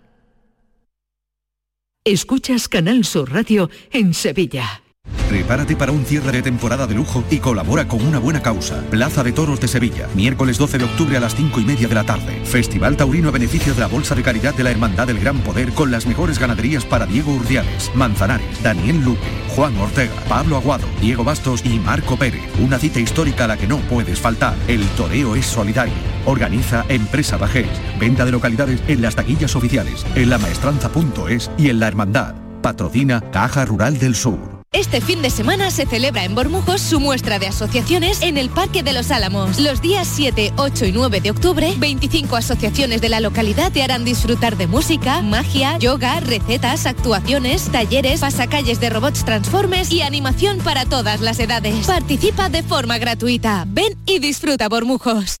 Escuchas 2.03 2.67
Canal 2.67 3.05
Sur 3.05 3.31
Radio 3.31 3.69
en 3.91 4.15
Sevilla. 4.15 4.81
Prepárate 5.29 5.75
para 5.75 5.91
un 5.91 6.03
cierre 6.03 6.31
de 6.31 6.41
temporada 6.41 6.87
de 6.87 6.95
lujo 6.95 7.23
y 7.29 7.37
colabora 7.37 7.87
con 7.87 8.03
una 8.03 8.17
buena 8.17 8.41
causa. 8.41 8.83
Plaza 8.89 9.23
de 9.23 9.31
Toros 9.31 9.59
de 9.59 9.67
Sevilla, 9.67 10.09
miércoles 10.15 10.57
12 10.57 10.79
de 10.79 10.85
octubre 10.85 11.15
a 11.15 11.19
las 11.19 11.35
5 11.35 11.59
y 11.59 11.63
media 11.63 11.87
de 11.87 11.93
la 11.93 12.03
tarde. 12.03 12.43
Festival 12.43 12.97
Taurino 12.97 13.29
a 13.29 13.31
beneficio 13.31 13.75
de 13.75 13.81
la 13.81 13.87
Bolsa 13.87 14.15
de 14.15 14.23
Caridad 14.23 14.55
de 14.55 14.63
la 14.63 14.71
Hermandad 14.71 15.05
del 15.05 15.19
Gran 15.19 15.41
Poder 15.41 15.73
con 15.73 15.91
las 15.91 16.07
mejores 16.07 16.39
ganaderías 16.39 16.85
para 16.85 17.05
Diego 17.05 17.35
Urdiales, 17.35 17.91
Manzanares, 17.93 18.63
Daniel 18.63 18.99
Luque, 19.05 19.21
Juan 19.55 19.77
Ortega, 19.77 20.15
Pablo 20.27 20.57
Aguado, 20.57 20.87
Diego 21.01 21.23
Bastos 21.23 21.63
y 21.63 21.77
Marco 21.77 22.17
Pérez. 22.17 22.41
Una 22.59 22.79
cita 22.79 22.99
histórica 22.99 23.43
a 23.43 23.49
la 23.49 23.57
que 23.57 23.67
no 23.67 23.77
puedes 23.77 24.19
faltar. 24.19 24.55
El 24.67 24.83
toreo 24.97 25.35
es 25.35 25.45
solidario. 25.45 26.10
Organiza 26.25 26.85
Empresa 26.89 27.37
Bajés. 27.37 27.69
Venta 27.99 28.25
de 28.25 28.31
localidades 28.31 28.81
en 28.87 29.01
las 29.01 29.15
taquillas 29.15 29.55
oficiales, 29.55 30.05
en 30.15 30.29
lamaestranza.es 30.29 31.51
y 31.57 31.69
en 31.69 31.79
la 31.79 31.87
Hermandad. 31.87 32.35
Patrocina 32.61 33.21
Caja 33.31 33.65
Rural 33.65 33.97
del 33.97 34.15
Sur. 34.15 34.61
Este 34.73 35.01
fin 35.01 35.21
de 35.21 35.29
semana 35.29 35.69
se 35.69 35.85
celebra 35.85 36.23
en 36.23 36.33
Bormujos 36.33 36.79
su 36.79 37.01
muestra 37.01 37.39
de 37.39 37.47
asociaciones 37.47 38.21
en 38.21 38.37
el 38.37 38.49
Parque 38.49 38.83
de 38.83 38.93
los 38.93 39.11
Álamos. 39.11 39.59
Los 39.59 39.81
días 39.81 40.07
7, 40.07 40.53
8 40.55 40.85
y 40.85 40.91
9 40.93 41.19
de 41.19 41.31
octubre, 41.31 41.73
25 41.77 42.37
asociaciones 42.37 43.01
de 43.01 43.09
la 43.09 43.19
localidad 43.19 43.73
te 43.73 43.83
harán 43.83 44.05
disfrutar 44.05 44.55
de 44.55 44.67
música, 44.67 45.21
magia, 45.23 45.77
yoga, 45.77 46.21
recetas, 46.21 46.85
actuaciones, 46.85 47.63
talleres, 47.69 48.21
pasacalles 48.21 48.79
de 48.79 48.89
robots 48.89 49.25
transformes 49.25 49.91
y 49.91 50.03
animación 50.03 50.59
para 50.59 50.85
todas 50.85 51.19
las 51.19 51.39
edades. 51.39 51.85
Participa 51.85 52.47
de 52.47 52.63
forma 52.63 52.97
gratuita. 52.97 53.65
Ven 53.67 53.97
y 54.05 54.19
disfruta 54.19 54.69
Bormujos. 54.69 55.40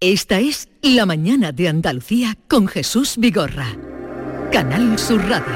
Esta 0.00 0.40
es 0.40 0.68
La 0.82 1.06
mañana 1.06 1.52
de 1.52 1.68
Andalucía 1.68 2.36
con 2.48 2.66
Jesús 2.68 3.14
Vigorra. 3.16 3.68
Canal 4.52 4.98
Sur 4.98 5.26
Radio. 5.26 5.46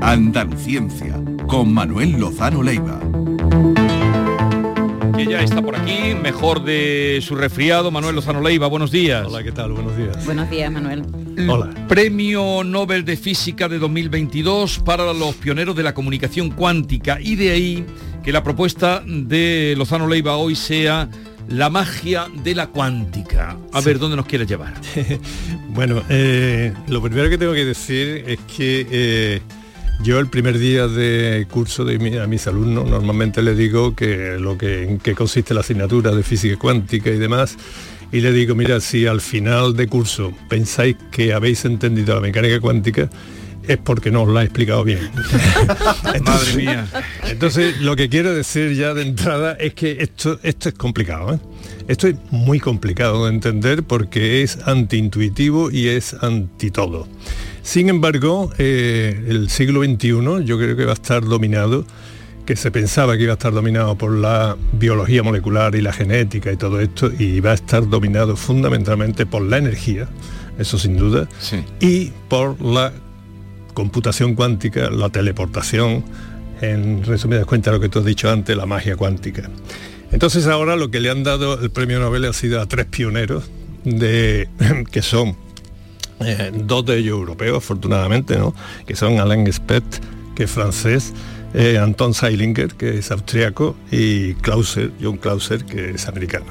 Andaluciencia, 0.00 1.22
con 1.46 1.74
Manuel 1.74 2.12
Lozano 2.12 2.62
Leiva. 2.62 2.98
Ya 5.34 5.42
está 5.42 5.60
por 5.60 5.74
aquí, 5.74 6.14
mejor 6.14 6.62
de 6.62 7.18
su 7.20 7.34
resfriado, 7.34 7.90
Manuel 7.90 8.14
Lozano 8.14 8.40
Leiva, 8.40 8.68
buenos 8.68 8.92
días. 8.92 9.26
Hola, 9.26 9.42
¿qué 9.42 9.50
tal? 9.50 9.72
Buenos 9.72 9.96
días. 9.96 10.24
Buenos 10.24 10.48
días, 10.48 10.70
Manuel. 10.70 11.02
Hola. 11.50 11.70
Premio 11.88 12.62
Nobel 12.62 13.04
de 13.04 13.16
Física 13.16 13.68
de 13.68 13.80
2022 13.80 14.78
para 14.84 15.12
los 15.12 15.34
pioneros 15.34 15.74
de 15.74 15.82
la 15.82 15.92
comunicación 15.92 16.50
cuántica 16.50 17.18
y 17.20 17.34
de 17.34 17.50
ahí 17.50 17.84
que 18.22 18.30
la 18.30 18.44
propuesta 18.44 19.02
de 19.04 19.74
Lozano 19.76 20.06
Leiva 20.06 20.36
hoy 20.36 20.54
sea 20.54 21.08
la 21.48 21.68
magia 21.68 22.28
de 22.44 22.54
la 22.54 22.68
cuántica. 22.68 23.58
A 23.72 23.80
ver, 23.80 23.98
¿dónde 23.98 24.16
nos 24.16 24.26
quieres 24.26 24.46
llevar? 24.46 24.74
Bueno, 25.70 26.00
eh, 26.10 26.72
lo 26.86 27.02
primero 27.02 27.28
que 27.28 27.36
tengo 27.36 27.52
que 27.54 27.64
decir 27.64 28.22
es 28.28 28.38
que 28.56 28.86
eh, 28.88 29.40
yo 30.02 30.18
el 30.18 30.26
primer 30.28 30.58
día 30.58 30.86
de 30.86 31.46
curso 31.50 31.84
de 31.84 31.98
mi- 31.98 32.16
a 32.18 32.26
mis 32.26 32.46
alumnos 32.46 32.88
normalmente 32.88 33.42
les 33.42 33.56
digo 33.56 33.94
que 33.94 34.36
lo 34.38 34.58
que 34.58 34.82
en 34.84 34.98
qué 34.98 35.14
consiste 35.14 35.54
la 35.54 35.60
asignatura 35.60 36.10
de 36.14 36.22
física 36.22 36.56
cuántica 36.58 37.10
y 37.10 37.18
demás 37.18 37.56
y 38.12 38.20
le 38.20 38.32
digo 38.32 38.54
mira 38.54 38.80
si 38.80 39.06
al 39.06 39.20
final 39.20 39.74
de 39.76 39.86
curso 39.86 40.32
pensáis 40.48 40.96
que 41.10 41.32
habéis 41.32 41.64
entendido 41.64 42.14
la 42.14 42.20
mecánica 42.20 42.60
cuántica 42.60 43.08
es 43.66 43.78
porque 43.78 44.10
no 44.10 44.24
os 44.24 44.28
la 44.28 44.42
he 44.42 44.44
explicado 44.44 44.84
bien. 44.84 44.98
Madre 46.22 46.54
mía. 46.54 46.86
Entonces, 47.26 47.80
lo 47.80 47.96
que 47.96 48.10
quiero 48.10 48.34
decir 48.34 48.74
ya 48.74 48.92
de 48.92 49.00
entrada 49.00 49.54
es 49.54 49.72
que 49.72 49.96
esto, 50.00 50.38
esto 50.42 50.68
es 50.68 50.74
complicado. 50.74 51.32
¿eh? 51.32 51.38
Esto 51.88 52.08
es 52.08 52.16
muy 52.30 52.60
complicado 52.60 53.24
de 53.24 53.32
entender 53.32 53.82
porque 53.82 54.42
es 54.42 54.58
antiintuitivo 54.66 55.70
y 55.70 55.88
es 55.88 56.12
anti 56.20 56.70
todo. 56.70 57.08
Sin 57.64 57.88
embargo, 57.88 58.52
eh, 58.58 59.24
el 59.26 59.48
siglo 59.48 59.82
XXI 59.82 60.44
yo 60.44 60.58
creo 60.58 60.76
que 60.76 60.84
va 60.84 60.92
a 60.92 60.94
estar 60.94 61.24
dominado, 61.24 61.86
que 62.44 62.56
se 62.56 62.70
pensaba 62.70 63.16
que 63.16 63.22
iba 63.22 63.32
a 63.32 63.40
estar 63.40 63.54
dominado 63.54 63.96
por 63.96 64.12
la 64.12 64.54
biología 64.72 65.22
molecular 65.22 65.74
y 65.74 65.80
la 65.80 65.94
genética 65.94 66.52
y 66.52 66.58
todo 66.58 66.78
esto, 66.78 67.10
y 67.18 67.40
va 67.40 67.52
a 67.52 67.54
estar 67.54 67.88
dominado 67.88 68.36
fundamentalmente 68.36 69.24
por 69.24 69.40
la 69.42 69.56
energía, 69.56 70.06
eso 70.58 70.78
sin 70.78 70.98
duda, 70.98 71.26
y 71.80 72.12
por 72.28 72.60
la 72.60 72.92
computación 73.72 74.34
cuántica, 74.34 74.90
la 74.90 75.08
teleportación, 75.08 76.04
en 76.60 77.02
resumidas 77.02 77.46
cuentas 77.46 77.72
lo 77.72 77.80
que 77.80 77.88
tú 77.88 78.00
has 78.00 78.04
dicho 78.04 78.30
antes, 78.30 78.54
la 78.54 78.66
magia 78.66 78.94
cuántica. 78.94 79.50
Entonces 80.12 80.46
ahora 80.46 80.76
lo 80.76 80.90
que 80.90 81.00
le 81.00 81.10
han 81.10 81.24
dado 81.24 81.58
el 81.58 81.70
premio 81.70 81.98
Nobel 81.98 82.26
ha 82.26 82.34
sido 82.34 82.60
a 82.60 82.66
tres 82.66 82.84
pioneros 82.86 83.50
de 83.84 84.48
que 84.92 85.00
son 85.00 85.43
eh, 86.24 86.50
dos 86.54 86.84
de 86.84 86.98
ellos 86.98 87.18
europeos, 87.18 87.58
afortunadamente, 87.58 88.36
¿no? 88.36 88.54
que 88.86 88.96
son 88.96 89.18
Alain 89.20 89.50
Spett, 89.52 89.84
que 90.34 90.44
es 90.44 90.50
francés, 90.50 91.12
eh, 91.54 91.78
Anton 91.78 92.14
Seilinger, 92.14 92.74
que 92.74 92.98
es 92.98 93.10
austriaco, 93.10 93.76
y 93.90 94.34
Clauser, 94.34 94.92
John 95.00 95.16
Clauser, 95.16 95.64
que 95.64 95.90
es 95.90 96.08
americano. 96.08 96.46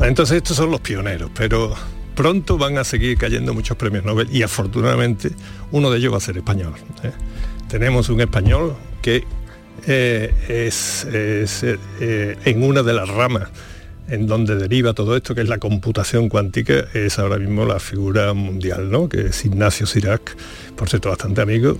Entonces 0.00 0.36
estos 0.36 0.56
son 0.56 0.70
los 0.70 0.80
pioneros, 0.80 1.30
pero 1.34 1.74
pronto 2.14 2.58
van 2.58 2.78
a 2.78 2.84
seguir 2.84 3.16
cayendo 3.16 3.54
muchos 3.54 3.76
premios 3.76 4.04
Nobel 4.04 4.28
y 4.30 4.42
afortunadamente 4.42 5.30
uno 5.72 5.90
de 5.90 5.98
ellos 5.98 6.12
va 6.12 6.18
a 6.18 6.20
ser 6.20 6.36
español. 6.36 6.74
¿eh? 7.02 7.12
Tenemos 7.68 8.08
un 8.08 8.20
español 8.20 8.76
que 9.00 9.24
es, 9.86 11.06
en 11.10 12.62
una 12.62 12.82
de 12.82 12.92
las 12.92 13.08
ramas 13.08 13.48
en 14.08 14.26
donde 14.26 14.56
deriva 14.56 14.94
todo 14.94 15.16
esto, 15.16 15.34
que 15.34 15.40
es 15.40 15.48
la 15.48 15.58
computación 15.58 16.28
cuántica, 16.28 16.84
es 16.94 17.18
ahora 17.18 17.38
mismo 17.38 17.64
la 17.64 17.80
figura 17.80 18.32
mundial, 18.34 18.90
¿no? 18.90 19.08
que 19.08 19.26
es 19.26 19.44
Ignacio 19.44 19.86
Sirac, 19.86 20.36
por 20.76 20.88
cierto 20.88 21.08
bastante 21.08 21.40
amigo, 21.40 21.78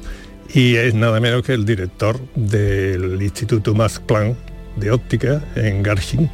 y 0.53 0.77
es 0.77 0.95
nada 0.95 1.21
menos 1.21 1.43
que 1.43 1.55
el 1.55 1.65
director 1.65 2.19
del 2.35 3.21
Instituto 3.23 3.75
Max 3.75 4.01
Planck 4.05 4.37
de 4.77 4.91
óptica 4.91 5.43
en 5.55 5.83
Garching, 5.83 6.31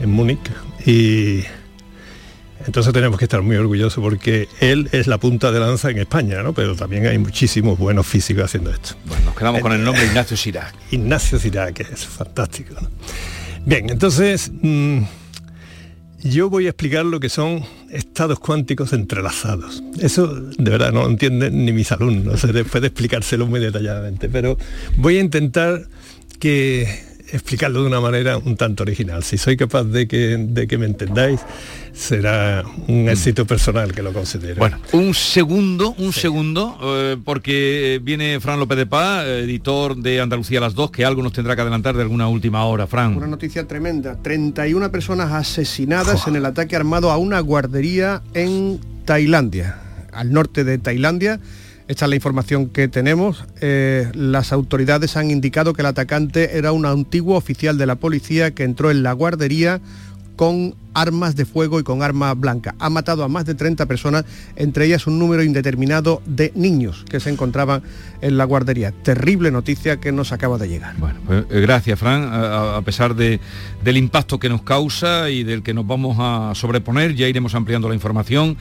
en 0.00 0.10
Múnich, 0.10 0.40
y 0.86 1.44
entonces 2.66 2.92
tenemos 2.92 3.18
que 3.18 3.24
estar 3.24 3.42
muy 3.42 3.56
orgullosos 3.56 4.02
porque 4.02 4.48
él 4.60 4.88
es 4.92 5.06
la 5.06 5.18
punta 5.18 5.50
de 5.50 5.60
lanza 5.60 5.90
en 5.90 5.98
España, 5.98 6.42
¿no? 6.42 6.52
pero 6.52 6.76
también 6.76 7.06
hay 7.06 7.18
muchísimos 7.18 7.78
buenos 7.78 8.06
físicos 8.06 8.44
haciendo 8.44 8.70
esto. 8.70 8.94
Bueno, 9.04 9.26
nos 9.26 9.34
quedamos 9.34 9.60
con 9.60 9.72
el 9.72 9.82
nombre 9.82 10.04
Ignacio 10.04 10.36
Sirac. 10.36 10.72
Ignacio 10.90 11.38
Sirac, 11.38 11.74
que 11.74 11.82
es 11.82 12.06
fantástico. 12.06 12.74
¿no? 12.80 12.88
Bien, 13.64 13.90
entonces 13.90 14.50
mm, 14.62 15.02
yo 16.22 16.48
voy 16.48 16.66
a 16.66 16.70
explicar 16.70 17.04
lo 17.04 17.20
que 17.20 17.28
son 17.28 17.64
estados 17.90 18.38
cuánticos 18.38 18.92
entrelazados. 18.92 19.82
Eso 20.00 20.28
de 20.28 20.70
verdad 20.70 20.92
no 20.92 21.06
entienden 21.06 21.64
ni 21.64 21.72
mis 21.72 21.92
alumnos, 21.92 22.42
después 22.52 22.80
de 22.80 22.88
explicárselo 22.88 23.46
muy 23.46 23.60
detalladamente, 23.60 24.28
pero 24.28 24.56
voy 24.96 25.18
a 25.18 25.20
intentar 25.20 25.86
que 26.38 26.88
explicarlo 27.32 27.80
de 27.80 27.86
una 27.88 28.00
manera 28.00 28.36
un 28.36 28.56
tanto 28.56 28.82
original. 28.82 29.24
Si 29.24 29.38
soy 29.38 29.56
capaz 29.56 29.84
de 29.84 30.06
que, 30.06 30.36
de 30.38 30.66
que 30.66 30.78
me 30.78 30.86
entendáis, 30.86 31.40
será 31.92 32.62
un 32.88 33.08
éxito 33.08 33.46
personal 33.46 33.92
que 33.92 34.02
lo 34.02 34.12
considero. 34.12 34.56
Bueno, 34.56 34.78
un 34.92 35.14
segundo, 35.14 35.94
un 35.98 36.12
segundo, 36.12 36.78
eh, 36.82 37.16
porque 37.24 38.00
viene 38.02 38.38
Fran 38.40 38.58
López 38.58 38.78
de 38.78 38.86
Paz, 38.86 39.26
editor 39.26 39.96
de 39.96 40.20
Andalucía 40.20 40.60
las 40.60 40.74
dos, 40.74 40.90
que 40.90 41.04
algo 41.04 41.22
nos 41.22 41.32
tendrá 41.32 41.56
que 41.56 41.62
adelantar 41.62 41.96
de 41.96 42.02
alguna 42.02 42.28
última 42.28 42.64
hora, 42.64 42.86
Fran. 42.86 43.16
Una 43.16 43.26
noticia 43.26 43.66
tremenda. 43.66 44.20
31 44.22 44.90
personas 44.90 45.32
asesinadas 45.32 46.26
en 46.26 46.36
el 46.36 46.46
ataque 46.46 46.76
armado 46.76 47.10
a 47.10 47.16
una 47.16 47.40
guardería 47.40 48.22
en 48.34 48.78
Tailandia, 49.04 49.78
al 50.12 50.32
norte 50.32 50.64
de 50.64 50.78
Tailandia. 50.78 51.40
Esta 51.88 52.04
es 52.06 52.08
la 52.08 52.16
información 52.16 52.68
que 52.68 52.88
tenemos. 52.88 53.44
Eh, 53.60 54.10
las 54.14 54.52
autoridades 54.52 55.16
han 55.16 55.30
indicado 55.30 55.72
que 55.72 55.82
el 55.82 55.86
atacante 55.86 56.56
era 56.56 56.72
un 56.72 56.86
antiguo 56.86 57.36
oficial 57.36 57.78
de 57.78 57.86
la 57.86 57.96
policía 57.96 58.52
que 58.52 58.64
entró 58.64 58.90
en 58.90 59.02
la 59.02 59.12
guardería 59.12 59.80
con 60.36 60.74
armas 60.94 61.36
de 61.36 61.44
fuego 61.44 61.80
y 61.80 61.82
con 61.82 62.02
arma 62.02 62.32
blanca. 62.34 62.74
Ha 62.78 62.90
matado 62.90 63.24
a 63.24 63.28
más 63.28 63.44
de 63.44 63.54
30 63.54 63.86
personas, 63.86 64.24
entre 64.56 64.86
ellas 64.86 65.06
un 65.06 65.18
número 65.18 65.42
indeterminado 65.42 66.22
de 66.26 66.52
niños 66.54 67.04
que 67.08 67.20
se 67.20 67.30
encontraban 67.30 67.82
en 68.20 68.36
la 68.36 68.44
guardería. 68.44 68.92
Terrible 68.92 69.50
noticia 69.50 69.98
que 69.98 70.12
nos 70.12 70.32
acaba 70.32 70.58
de 70.58 70.68
llegar. 70.68 70.96
Bueno, 70.98 71.20
pues, 71.26 71.44
eh, 71.50 71.60
gracias, 71.60 71.98
Fran. 71.98 72.24
A, 72.24 72.76
a 72.76 72.82
pesar 72.82 73.14
de, 73.14 73.40
del 73.84 73.96
impacto 73.96 74.38
que 74.38 74.48
nos 74.48 74.62
causa 74.62 75.30
y 75.30 75.44
del 75.44 75.62
que 75.62 75.74
nos 75.74 75.86
vamos 75.86 76.16
a 76.18 76.52
sobreponer, 76.54 77.14
ya 77.14 77.28
iremos 77.28 77.54
ampliando 77.54 77.88
la 77.88 77.94
información 77.94 78.56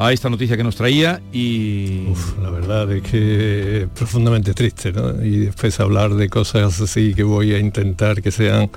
a 0.00 0.12
esta 0.12 0.30
noticia 0.30 0.56
que 0.56 0.62
nos 0.62 0.76
traía 0.76 1.20
y... 1.32 2.06
Uf, 2.08 2.38
la 2.40 2.50
verdad 2.50 2.90
es 2.92 3.02
que 3.02 3.82
es 3.82 3.88
profundamente 3.88 4.54
triste, 4.54 4.92
¿no? 4.92 5.24
Y 5.24 5.38
después 5.38 5.80
hablar 5.80 6.14
de 6.14 6.28
cosas 6.28 6.80
así 6.80 7.14
que 7.14 7.24
voy 7.24 7.52
a 7.52 7.58
intentar 7.58 8.22
que 8.22 8.30
sean 8.30 8.70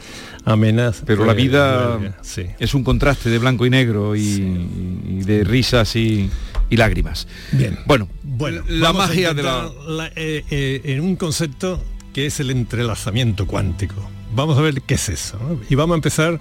amenas. 0.45 1.03
Pero 1.05 1.23
la 1.25 1.33
vida 1.33 2.17
sí. 2.23 2.47
es 2.57 2.73
un 2.73 2.83
contraste 2.83 3.29
de 3.29 3.37
blanco 3.37 3.67
y 3.67 3.69
negro 3.69 4.15
y, 4.15 4.21
y 4.21 5.21
de 5.23 5.43
risas 5.43 5.95
y, 5.95 6.27
y 6.71 6.77
lágrimas. 6.77 7.27
Bien. 7.51 7.77
Bueno, 7.85 8.07
Bueno, 8.23 8.63
la 8.67 8.91
magia 8.91 9.35
de 9.35 9.43
la... 9.43 9.69
eh, 10.15 10.43
eh, 10.49 10.81
en 10.85 11.01
un 11.01 11.17
concepto 11.17 11.83
que 12.13 12.25
es 12.25 12.39
el 12.39 12.49
entrelazamiento 12.49 13.45
cuántico. 13.45 14.09
Vamos 14.33 14.57
a 14.57 14.61
ver 14.61 14.81
qué 14.81 14.95
es 14.95 15.07
eso. 15.09 15.37
¿no? 15.37 15.59
Y 15.69 15.75
vamos 15.75 15.93
a 15.93 15.97
empezar 15.97 16.39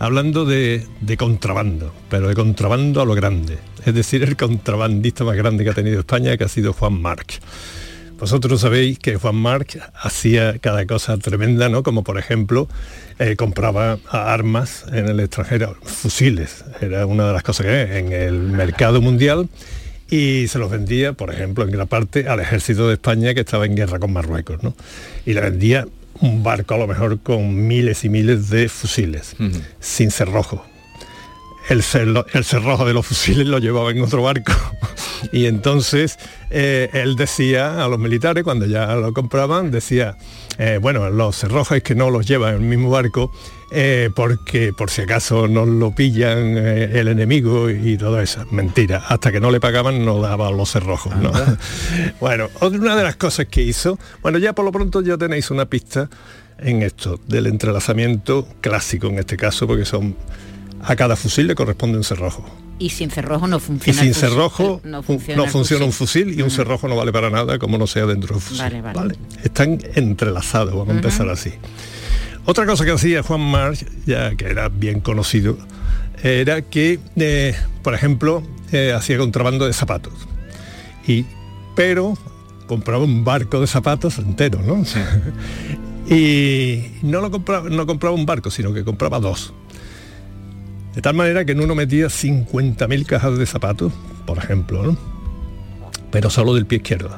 hablando 0.00 0.46
de, 0.46 0.86
contrabando, 1.18 1.92
pero 2.08 2.28
de 2.28 2.34
contrabando 2.34 3.02
a 3.02 3.04
lo 3.04 3.14
grande. 3.14 3.58
Es 3.84 3.94
decir, 3.94 4.22
el 4.22 4.34
contrabandista 4.34 5.24
más 5.24 5.36
grande 5.36 5.62
que 5.62 5.70
ha 5.70 5.74
tenido 5.74 6.00
España, 6.00 6.36
que 6.36 6.44
ha 6.44 6.48
sido 6.48 6.72
Juan 6.72 7.00
March. 7.00 7.40
Vosotros 8.18 8.62
sabéis 8.62 8.98
que 8.98 9.16
Juan 9.16 9.36
March 9.36 9.78
hacía 9.94 10.58
cada 10.58 10.86
cosa 10.86 11.18
tremenda, 11.18 11.68
¿no? 11.68 11.82
Como 11.82 12.02
por 12.02 12.18
ejemplo, 12.18 12.66
eh, 13.18 13.36
compraba 13.36 13.98
armas 14.10 14.86
en 14.90 15.06
el 15.06 15.20
extranjero, 15.20 15.76
fusiles, 15.82 16.64
era 16.80 17.04
una 17.06 17.26
de 17.28 17.32
las 17.34 17.42
cosas 17.42 17.66
que 17.66 17.98
en 17.98 18.12
el 18.12 18.38
mercado 18.40 19.02
mundial 19.02 19.48
y 20.10 20.48
se 20.48 20.58
los 20.58 20.70
vendía, 20.70 21.12
por 21.12 21.32
ejemplo, 21.32 21.64
en 21.64 21.70
gran 21.70 21.86
parte 21.86 22.26
al 22.26 22.40
ejército 22.40 22.88
de 22.88 22.94
España 22.94 23.34
que 23.34 23.40
estaba 23.40 23.66
en 23.66 23.76
guerra 23.76 23.98
con 23.98 24.12
Marruecos, 24.12 24.62
¿no? 24.62 24.74
Y 25.26 25.34
le 25.34 25.42
vendía 25.42 25.86
un 26.20 26.42
barco 26.42 26.74
a 26.74 26.78
lo 26.78 26.86
mejor 26.86 27.20
con 27.20 27.66
miles 27.66 28.04
y 28.04 28.08
miles 28.08 28.50
de 28.50 28.68
fusiles, 28.68 29.36
sin 29.80 30.10
cerrojo. 30.10 30.64
El, 31.68 31.82
cerro- 31.82 32.26
el 32.32 32.44
cerrojo 32.44 32.84
de 32.84 32.92
los 32.94 33.06
fusiles 33.06 33.46
lo 33.46 33.58
llevaba 33.58 33.90
en 33.90 34.00
otro 34.02 34.22
barco. 34.22 34.52
y 35.32 35.46
entonces 35.46 36.18
eh, 36.50 36.90
él 36.92 37.14
decía 37.16 37.84
a 37.84 37.88
los 37.88 37.98
militares, 37.98 38.42
cuando 38.44 38.66
ya 38.66 38.94
lo 38.96 39.12
compraban, 39.12 39.70
decía, 39.70 40.16
eh, 40.58 40.78
bueno, 40.80 41.10
los 41.10 41.36
cerrojos 41.36 41.76
es 41.76 41.82
que 41.82 41.94
no 41.94 42.10
los 42.10 42.26
lleva 42.26 42.48
en 42.50 42.56
el 42.56 42.60
mismo 42.62 42.90
barco 42.90 43.30
eh, 43.72 44.10
porque 44.14 44.72
por 44.72 44.90
si 44.90 45.02
acaso 45.02 45.46
no 45.48 45.64
lo 45.66 45.94
pillan 45.94 46.56
eh, 46.58 46.90
el 47.00 47.08
enemigo 47.08 47.70
y 47.70 47.96
todo 47.96 48.20
eso. 48.20 48.44
Mentira, 48.50 48.98
hasta 49.08 49.30
que 49.32 49.40
no 49.40 49.50
le 49.50 49.60
pagaban 49.60 50.04
no 50.04 50.20
daban 50.20 50.56
los 50.56 50.70
cerrojos. 50.72 51.14
¿no? 51.16 51.32
bueno, 52.20 52.48
otra- 52.60 52.78
una 52.78 52.96
de 52.96 53.04
las 53.04 53.16
cosas 53.16 53.46
que 53.46 53.62
hizo, 53.62 53.98
bueno, 54.22 54.38
ya 54.38 54.52
por 54.54 54.64
lo 54.64 54.72
pronto 54.72 55.00
ya 55.02 55.16
tenéis 55.16 55.50
una 55.50 55.66
pista 55.66 56.08
en 56.58 56.82
esto, 56.82 57.18
del 57.26 57.46
entrelazamiento 57.46 58.46
clásico 58.60 59.06
en 59.06 59.18
este 59.18 59.36
caso, 59.36 59.66
porque 59.66 59.84
son 59.84 60.14
a 60.82 60.96
cada 60.96 61.14
fusil 61.16 61.46
le 61.46 61.54
corresponde 61.54 61.96
un 61.98 62.04
cerrojo. 62.04 62.44
Y 62.78 62.88
sin 62.90 63.10
cerrojo 63.10 63.46
no 63.46 63.58
Y 63.58 63.60
funciona. 63.60 63.98
sin 64.00 64.08
el 64.08 64.14
fusil. 64.14 64.28
cerrojo 64.30 64.80
no 64.84 64.90
no 64.98 65.02
funciona, 65.02 65.42
un 65.84 65.92
fusil. 65.92 66.38
y 66.38 66.40
un 66.42 66.50
cerrojo 66.50 66.88
no 66.88 66.96
vale 66.96 67.12
para 67.12 67.28
nada 67.28 67.58
como 67.58 67.76
no 67.76 67.86
sea 67.86 68.06
dentro 68.06 68.34
del 68.34 68.42
fusil. 68.42 68.62
Vale, 68.62 68.80
vale. 68.80 69.16
Están 69.44 69.78
entrelazados, 69.94 70.72
vamos 70.74 70.88
a 70.88 70.92
empezar 70.96 71.28
así. 71.28 71.52
Otra 72.50 72.66
cosa 72.66 72.84
que 72.84 72.90
hacía 72.90 73.22
Juan 73.22 73.42
March, 73.42 73.86
ya 74.06 74.34
que 74.34 74.46
era 74.46 74.68
bien 74.68 74.98
conocido, 74.98 75.56
era 76.20 76.62
que, 76.62 76.98
eh, 77.14 77.54
por 77.84 77.94
ejemplo, 77.94 78.42
eh, 78.72 78.92
hacía 78.92 79.18
contrabando 79.18 79.68
de 79.68 79.72
zapatos. 79.72 80.12
Y, 81.06 81.26
pero 81.76 82.18
compraba 82.66 83.04
un 83.04 83.22
barco 83.22 83.60
de 83.60 83.68
zapatos 83.68 84.18
entero, 84.18 84.60
¿no? 84.66 84.82
y 86.12 86.86
no 87.02 87.20
lo 87.20 87.30
compraba, 87.30 87.70
no 87.70 87.86
compraba 87.86 88.16
un 88.16 88.26
barco, 88.26 88.50
sino 88.50 88.74
que 88.74 88.82
compraba 88.82 89.20
dos. 89.20 89.54
De 90.96 91.02
tal 91.02 91.14
manera 91.14 91.44
que 91.44 91.52
en 91.52 91.60
uno 91.60 91.76
metía 91.76 92.06
50.000 92.06 93.06
cajas 93.06 93.38
de 93.38 93.46
zapatos, 93.46 93.92
por 94.26 94.38
ejemplo, 94.38 94.82
¿no? 94.82 94.98
pero 96.10 96.30
solo 96.30 96.54
del 96.54 96.66
pie 96.66 96.78
izquierdo. 96.78 97.16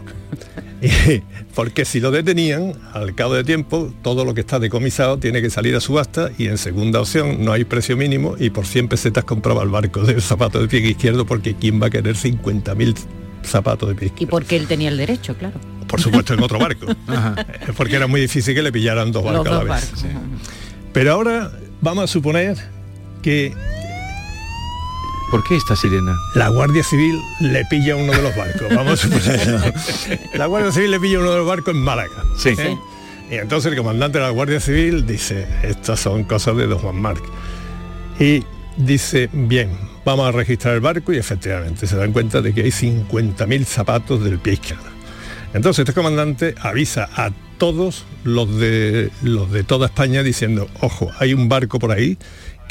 Porque 1.55 1.85
si 1.85 2.01
lo 2.01 2.11
detenían, 2.11 2.74
al 2.93 3.14
cabo 3.14 3.35
de 3.35 3.45
tiempo, 3.45 3.93
todo 4.03 4.24
lo 4.24 4.35
que 4.35 4.41
está 4.41 4.59
decomisado 4.59 5.18
tiene 5.18 5.41
que 5.43 5.51
salir 5.51 5.74
a 5.76 5.80
subasta 5.80 6.30
y 6.39 6.47
en 6.49 6.59
segunda 6.59 7.01
opción 7.01 7.45
no 7.45 7.53
hay 7.53 7.64
precio 7.64 7.97
mínimo 7.97 8.35
y 8.39 8.51
por 8.51 8.66
100 8.66 8.89
pesetas 8.89 9.24
compraba 9.24 9.62
el 9.62 9.68
barco 9.68 10.03
del 10.03 10.20
zapato 10.22 10.61
de 10.61 10.68
pie 10.68 10.80
izquierdo 10.80 11.26
porque 11.26 11.55
¿quién 11.55 11.80
va 11.80 11.87
a 11.87 11.91
querer 11.91 12.16
50.000 12.16 12.97
zapatos 13.43 13.89
de 13.89 13.95
pie 13.95 14.07
izquierdo? 14.07 14.24
Y 14.24 14.30
porque 14.30 14.57
él 14.57 14.66
tenía 14.66 14.89
el 14.89 14.97
derecho, 14.97 15.37
claro. 15.37 15.59
Por 15.87 16.01
supuesto 16.01 16.33
en 16.33 16.43
otro 16.43 16.59
barco. 16.59 16.87
Porque 17.76 17.97
era 17.97 18.07
muy 18.07 18.18
difícil 18.22 18.55
que 18.55 18.62
le 18.62 18.72
pillaran 18.72 19.12
dos 19.12 19.22
barcos 19.22 19.47
a 19.47 19.51
dos 19.51 19.64
la 19.66 19.74
vez. 19.74 19.91
barcos. 19.91 20.05
Pero 20.95 21.12
ahora 21.12 21.53
vamos 21.83 22.05
a 22.05 22.07
suponer 22.07 22.57
que 23.20 23.53
¿Por 25.33 25.43
qué 25.45 25.57
esta 25.57 25.74
sirena? 25.74 26.20
la 26.35 26.51
Guardia 26.51 26.85
Civil 26.85 27.18
le 27.41 27.64
pilla 27.64 27.97
uno 27.97 28.12
de 28.12 28.20
los 28.20 28.37
barcos. 28.37 28.68
Vamos 28.68 28.93
a 28.93 29.09
suponer. 29.09 29.74
La 30.35 30.45
Guardia 30.45 30.70
Civil 30.70 30.91
le 30.91 31.01
pilla 31.01 31.20
uno 31.20 31.30
de 31.30 31.39
los 31.39 31.47
barcos 31.47 31.74
en 31.74 31.80
Málaga. 31.80 32.22
Sí. 32.37 32.51
¿eh? 32.51 32.76
Y 33.30 33.37
entonces 33.37 33.72
el 33.72 33.78
comandante 33.78 34.18
de 34.18 34.24
la 34.24 34.30
Guardia 34.30 34.61
Civil 34.61 35.07
dice, 35.07 35.47
estas 35.62 36.01
son 36.01 36.24
cosas 36.24 36.55
de 36.59 36.66
don 36.66 36.78
Juan 36.80 37.01
Marc. 37.01 37.24
Y 38.20 38.45
dice, 38.76 39.30
bien, 39.33 39.70
vamos 40.05 40.28
a 40.28 40.33
registrar 40.33 40.74
el 40.74 40.83
barco 40.83 41.14
y 41.14 41.16
efectivamente 41.16 41.87
se 41.87 41.97
dan 41.97 42.12
cuenta 42.12 42.43
de 42.43 42.53
que 42.53 42.64
hay 42.64 42.70
50.000 42.70 43.64
zapatos 43.64 44.22
del 44.22 44.39
pie 44.39 44.53
izquierdo. 44.53 44.85
Entonces 45.55 45.85
este 45.89 45.95
comandante 45.95 46.55
avisa 46.61 47.09
a 47.16 47.30
todos 47.57 48.05
los 48.24 48.59
de, 48.59 49.11
los 49.22 49.51
de 49.51 49.64
toda 49.64 49.87
España 49.87 50.22
diciendo, 50.22 50.68
ojo, 50.80 51.11
hay 51.18 51.33
un 51.33 51.49
barco 51.49 51.78
por 51.78 51.93
ahí 51.93 52.18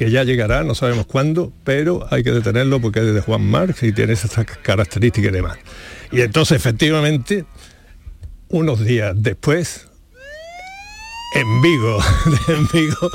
que 0.01 0.09
ya 0.09 0.23
llegará, 0.23 0.63
no 0.63 0.73
sabemos 0.73 1.05
cuándo, 1.05 1.53
pero 1.63 2.07
hay 2.09 2.23
que 2.23 2.31
detenerlo 2.31 2.81
porque 2.81 3.01
es 3.01 3.13
de 3.13 3.21
Juan 3.21 3.45
Marx 3.45 3.83
y 3.83 3.91
tiene 3.91 4.13
esas 4.13 4.31
características 4.63 5.29
y 5.29 5.35
demás. 5.35 5.59
Y 6.11 6.21
entonces 6.21 6.57
efectivamente, 6.57 7.45
unos 8.49 8.83
días 8.83 9.13
después, 9.15 9.85
en 11.35 11.61
Vigo, 11.61 11.99
en 12.47 12.67
Vigo, 12.73 13.11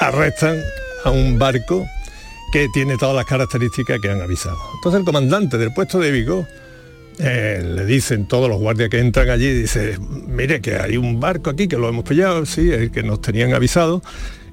arrestan 0.00 0.60
a 1.04 1.10
un 1.10 1.38
barco 1.38 1.86
que 2.52 2.66
tiene 2.74 2.96
todas 2.96 3.14
las 3.14 3.24
características 3.24 4.00
que 4.00 4.10
han 4.10 4.20
avisado. 4.20 4.58
Entonces 4.74 4.98
el 4.98 5.04
comandante 5.04 5.56
del 5.56 5.72
puesto 5.72 6.00
de 6.00 6.10
Vigo 6.10 6.48
eh, 7.20 7.62
le 7.64 7.86
dicen 7.86 8.26
todos 8.26 8.48
los 8.48 8.58
guardias 8.58 8.90
que 8.90 8.98
entran 8.98 9.30
allí, 9.30 9.52
dice, 9.52 10.00
mire 10.00 10.60
que 10.60 10.74
hay 10.74 10.96
un 10.96 11.20
barco 11.20 11.50
aquí 11.50 11.68
que 11.68 11.76
lo 11.76 11.88
hemos 11.88 12.02
pillado, 12.02 12.44
sí, 12.44 12.72
el 12.72 12.90
que 12.90 13.04
nos 13.04 13.20
tenían 13.20 13.54
avisado 13.54 14.02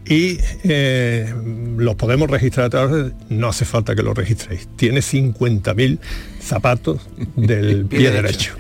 y 0.08 0.38
eh, 0.64 1.34
los 1.78 1.96
podemos 1.96 2.30
registrar 2.30 2.68
a 2.68 2.70
través 2.70 3.06
de- 3.06 3.12
no 3.30 3.48
hace 3.50 3.66
falta 3.66 3.96
que 3.96 4.04
lo 4.04 4.14
registréis. 4.14 4.68
Tiene 4.76 5.00
50.000 5.02 6.00
zapatos 6.42 7.02
del 7.36 7.86
pie, 7.88 8.00
Pie 8.00 8.12
derecho. 8.12 8.54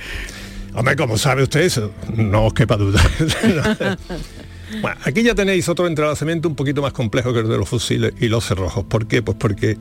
Hombre, 0.73 0.95
¿cómo 0.95 1.17
sabe 1.17 1.43
usted 1.43 1.61
eso? 1.61 1.91
No 2.17 2.45
os 2.45 2.53
quepa 2.53 2.77
duda. 2.77 3.01
Bueno, 4.81 4.97
aquí 5.03 5.21
ya 5.21 5.35
tenéis 5.35 5.69
otro 5.69 5.85
entrelazamiento 5.85 6.49
un 6.49 6.55
poquito 6.55 6.81
más 6.81 6.91
complejo 6.91 7.31
que 7.33 7.39
el 7.41 7.47
de 7.47 7.55
los 7.57 7.69
fusiles 7.69 8.13
y 8.19 8.27
los 8.29 8.45
cerrojos. 8.45 8.83
¿Por 8.85 9.05
qué? 9.05 9.21
Pues 9.21 9.37
porque, 9.39 9.77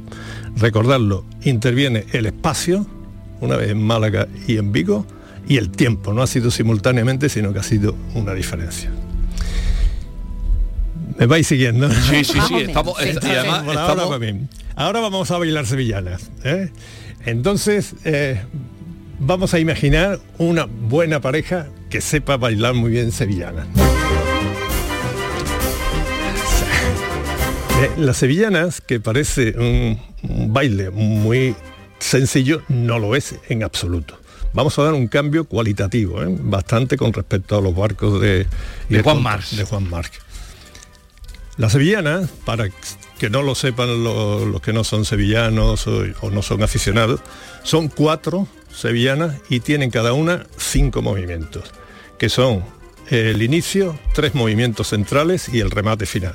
recordarlo, 0.57 1.25
interviene 1.43 2.05
el 2.13 2.27
espacio, 2.27 2.87
una 3.41 3.57
vez 3.57 3.71
en 3.71 3.83
Málaga 3.83 4.29
y 4.47 4.59
en 4.59 4.73
Vigo, 4.73 5.07
y 5.49 5.57
el 5.57 5.71
tiempo. 5.71 6.13
No 6.13 6.21
ha 6.23 6.27
sido 6.27 6.51
simultáneamente, 6.51 7.31
sino 7.31 7.53
que 7.55 7.61
ha 7.61 7.63
sido 7.65 7.97
una 8.15 8.35
diferencia. 8.35 8.91
¿Me 11.19 11.27
vais 11.27 11.47
siguiendo? 11.47 11.91
Sí, 11.91 12.25
sí, 12.25 12.39
sí, 12.49 12.55
estamos- 12.57 12.97
además 12.99 13.65
ahora 13.67 14.05
estamos-. 14.05 14.49
Ahora 14.77 15.01
vamos 15.01 15.31
a 15.31 15.39
bailar 15.39 15.67
sevillanas. 15.67 16.31
¿eh? 16.43 16.71
Entonces, 17.25 17.95
eh, 18.05 18.41
vamos 19.21 19.55
a 19.55 19.59
imaginar 19.61 20.19
una 20.39 20.65
buena 20.67 21.21
pareja 21.21 21.69
que 21.91 22.01
sepa 22.01 22.37
bailar 22.37 22.75
muy 22.75 22.91
bien 22.91 23.13
sevillanas. 23.13 23.67
Eh, 27.83 27.91
Las 27.99 28.17
sevillanas, 28.19 28.81
que 28.81 29.01
parece 29.01 29.55
un, 29.59 30.01
un 30.29 30.53
baile 30.53 30.91
muy 30.91 31.55
sencillo, 31.99 32.63
no 32.69 32.99
lo 32.99 33.15
es 33.17 33.35
en 33.49 33.63
absoluto. 33.63 34.19
Vamos 34.53 34.79
a 34.79 34.85
dar 34.85 34.95
un 34.95 35.09
cambio 35.09 35.45
cualitativo, 35.47 36.23
¿eh? 36.23 36.27
bastante 36.29 36.97
con 36.97 37.13
respecto 37.13 37.59
a 37.59 37.61
los 37.61 37.75
barcos 37.75 38.21
de, 38.21 38.47
De 38.89 39.03
Juan 39.03 39.21
Marx. 39.23 39.57
De 39.57 39.65
Juan 39.65 39.89
Marx. 39.91 40.13
Las 41.57 41.73
sevillanas, 41.73 42.31
para 42.45 42.69
que 43.19 43.31
no 43.31 43.43
lo 43.43 43.55
sepan 43.55 44.03
lo- 44.03 44.45
los 44.45 44.61
que 44.61 44.73
no 44.73 44.83
son 44.83 45.05
sevillanos 45.05 45.87
o, 45.87 46.31
no 46.31 46.43
son 46.43 46.63
aficionados, 46.63 47.21
son 47.63 47.89
cuatro 47.89 48.49
sevillanas 48.75 49.37
y 49.49 49.61
tienen 49.61 49.91
cada 49.91 50.13
una 50.15 50.47
cinco 50.57 51.01
movimientos, 51.01 51.71
que 52.19 52.29
son 52.29 52.65
el 53.09 53.41
inicio, 53.43 53.97
tres 54.15 54.35
movimientos 54.35 54.89
centrales 54.89 55.49
y 55.49 55.61
el 55.61 55.71
remate 55.71 56.07
final. 56.07 56.35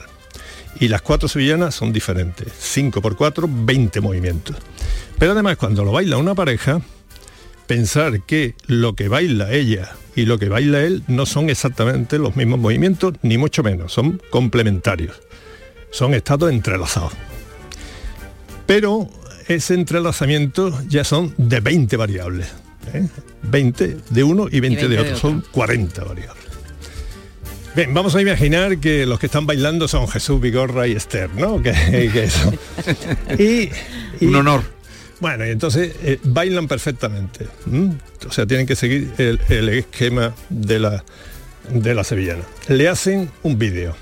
Y 0.80 0.88
las 0.88 1.02
cuatro 1.02 1.28
sevillanas 1.28 1.76
son 1.76 1.92
diferentes, 1.92 2.54
5 2.58 3.02
por 3.02 3.18
4, 3.18 3.50
20 3.52 4.00
movimientos. 4.02 4.56
Pero 5.18 5.32
además 5.34 5.58
cuando 5.58 5.84
lo 5.84 5.92
baila 5.92 6.16
una 6.18 6.36
pareja, 6.36 6.80
pensar 7.70 8.22
que 8.24 8.56
lo 8.66 8.96
que 8.96 9.08
baila 9.10 9.52
ella 9.54 9.92
y 10.16 10.26
lo 10.26 10.40
que 10.40 10.50
baila 10.50 10.82
él 10.82 11.04
no 11.08 11.28
son 11.28 11.52
exactamente 11.52 12.18
los 12.18 12.36
mismos 12.36 12.60
movimientos, 12.60 13.14
ni 13.22 13.38
mucho 13.38 13.62
menos, 13.62 13.94
son 13.94 14.20
complementarios. 14.32 15.22
Son 15.92 16.16
estados 16.16 16.52
entrelazados. 16.52 17.14
Pero 18.66 19.08
ese 19.48 19.76
entrelazamiento 19.76 20.82
ya 20.88 21.04
son 21.04 21.36
de 21.38 21.60
20 21.60 21.96
variables. 21.96 22.48
¿eh? 22.92 23.08
20 23.44 23.98
de 24.10 24.24
uno 24.24 24.48
y 24.52 24.60
20, 24.62 24.88
20 24.88 24.88
de 24.88 24.96
de 24.96 25.02
otro. 25.02 25.16
Son 25.20 25.46
40 25.52 26.04
variables. 26.06 26.44
Bien, 27.76 27.94
vamos 27.94 28.16
a 28.16 28.22
imaginar 28.22 28.80
que 28.80 29.06
los 29.06 29.20
que 29.20 29.28
están 29.28 29.46
bailando 29.46 29.88
son 29.88 30.08
Jesús 30.08 30.42
Vigorra 30.42 30.88
y 30.88 30.94
Esther, 30.94 31.30
¿no? 31.36 31.62
Que, 31.62 31.72
que 33.38 33.40
y- 34.22 34.26
Un 34.26 34.36
honor. 34.38 34.79
Bueno, 35.20 35.46
y 35.46 35.50
entonces 35.50 35.94
eh, 36.04 36.20
bailan 36.24 36.68
perfectamente. 36.68 37.48
¿m? 37.72 37.94
O 38.28 38.32
sea, 38.32 38.46
tienen 38.46 38.66
que 38.66 38.76
seguir 38.76 39.12
el, 39.18 39.40
el 39.50 39.70
esquema 39.70 40.34
de 40.50 40.80
la, 40.80 41.04
de 41.70 41.94
la 41.94 42.04
sevillana. 42.04 42.44
Le 42.68 42.88
hacen 42.88 43.30
un 43.44 43.58
vídeo. 43.60 43.96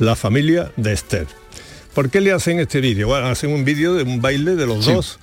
La 0.00 0.16
familia 0.16 0.72
de 0.76 0.92
Esther. 0.94 1.26
¿Por 1.94 2.08
qué 2.10 2.20
le 2.22 2.32
hacen 2.32 2.58
este 2.58 2.80
vídeo? 2.80 3.08
Bueno, 3.08 3.26
hacen 3.26 3.50
un 3.50 3.64
vídeo 3.66 3.94
de 3.94 4.02
un 4.02 4.20
baile 4.22 4.56
de 4.56 4.66
los 4.66 4.84
Sí. 4.86 4.92
dos 4.92 5.18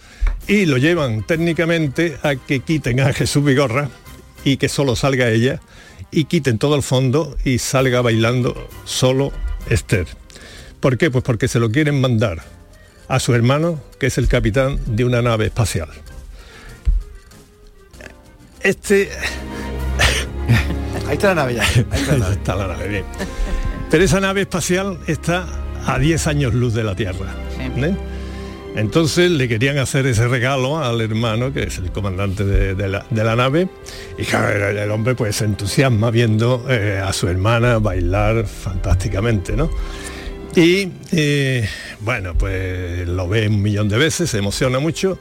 y 0.48 0.66
lo 0.68 0.78
llevan 0.78 1.26
técnicamente 1.26 2.18
a 2.22 2.36
que 2.36 2.60
quiten 2.60 3.00
a 3.00 3.12
Jesús 3.14 3.44
Vigorra 3.44 3.90
y 4.44 4.58
que 4.58 4.70
solo 4.70 4.96
salga 4.96 5.30
ella 5.30 5.62
y 6.12 6.26
quiten 6.26 6.60
todo 6.60 6.76
el 6.76 6.84
fondo 6.84 7.36
y 7.44 7.58
salga 7.58 8.02
bailando 8.02 8.68
solo 8.86 9.32
Esther. 9.70 10.06
¿Por 10.80 10.98
qué? 11.00 11.10
Pues 11.10 11.24
porque 11.24 11.48
se 11.48 11.60
lo 11.60 11.72
quieren 11.72 12.00
mandar 12.00 12.44
a 13.08 13.20
su 13.20 13.34
hermano, 13.34 13.82
que 14.00 14.08
es 14.08 14.18
el 14.18 14.28
capitán 14.28 14.80
de 14.86 15.06
una 15.06 15.22
nave 15.22 15.46
espacial. 15.46 15.90
Este... 18.62 19.10
Ahí 21.08 21.16
está 21.16 21.30
la 21.30 21.36
nave 21.36 21.56
ya. 21.56 21.64
Ahí 21.64 21.86
está 21.92 22.14
la 22.14 22.18
nave. 22.18 22.34
está 22.34 22.56
la 22.56 22.68
nave, 22.68 22.88
bien. 22.88 23.06
Pero 23.92 24.04
esa 24.04 24.20
nave 24.20 24.42
espacial 24.42 24.98
está 25.08 25.46
a 25.86 26.00
10 26.00 26.28
años 26.28 26.54
luz 26.54 26.74
de 26.74 26.84
la 26.84 26.96
Tierra. 26.96 27.36
¿eh? 27.60 27.96
Entonces 28.76 29.30
le 29.30 29.48
querían 29.48 29.78
hacer 29.78 30.08
ese 30.08 30.28
regalo 30.28 30.84
al 30.84 31.00
hermano, 31.02 31.54
que 31.54 31.64
es 31.64 31.78
el 31.78 31.92
comandante 31.92 32.44
de, 32.44 32.74
de 32.74 32.88
la, 32.88 33.06
de 33.10 33.24
la 33.24 33.36
nave, 33.36 33.70
y 34.18 34.24
claro, 34.24 34.70
el, 34.70 34.78
el 34.78 34.92
hombre 34.92 35.14
pues 35.14 35.36
se 35.36 35.46
entusiasma 35.46 36.10
viendo 36.10 36.66
eh, 36.68 37.00
a 37.04 37.14
su 37.14 37.28
hermana 37.28 37.78
bailar 37.78 38.48
fantásticamente, 38.48 39.56
¿no? 39.56 39.70
Y 40.56 40.92
eh, 41.12 41.68
bueno, 42.02 42.36
pues 42.38 43.08
lo 43.08 43.28
ve 43.28 43.48
un 43.48 43.62
millón 43.62 43.90
de 43.90 43.98
veces, 43.98 44.30
se 44.30 44.38
emociona 44.38 44.80
mucho. 44.80 45.20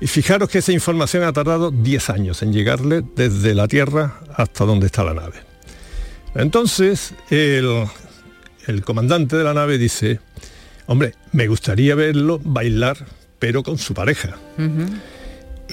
Y 0.00 0.06
fijaros 0.06 0.48
que 0.48 0.58
esa 0.58 0.72
información 0.72 1.24
ha 1.24 1.32
tardado 1.32 1.70
10 1.70 2.10
años 2.10 2.42
en 2.42 2.52
llegarle 2.52 3.02
desde 3.16 3.54
la 3.54 3.66
Tierra 3.66 4.20
hasta 4.34 4.64
donde 4.64 4.86
está 4.86 5.02
la 5.04 5.14
nave. 5.14 5.40
Entonces, 6.34 7.14
el, 7.30 7.86
el 8.66 8.84
comandante 8.84 9.36
de 9.36 9.44
la 9.44 9.54
nave 9.54 9.78
dice, 9.78 10.20
hombre, 10.86 11.14
me 11.32 11.48
gustaría 11.48 11.94
verlo 11.94 12.38
bailar, 12.44 13.06
pero 13.38 13.62
con 13.62 13.78
su 13.78 13.94
pareja. 13.94 14.36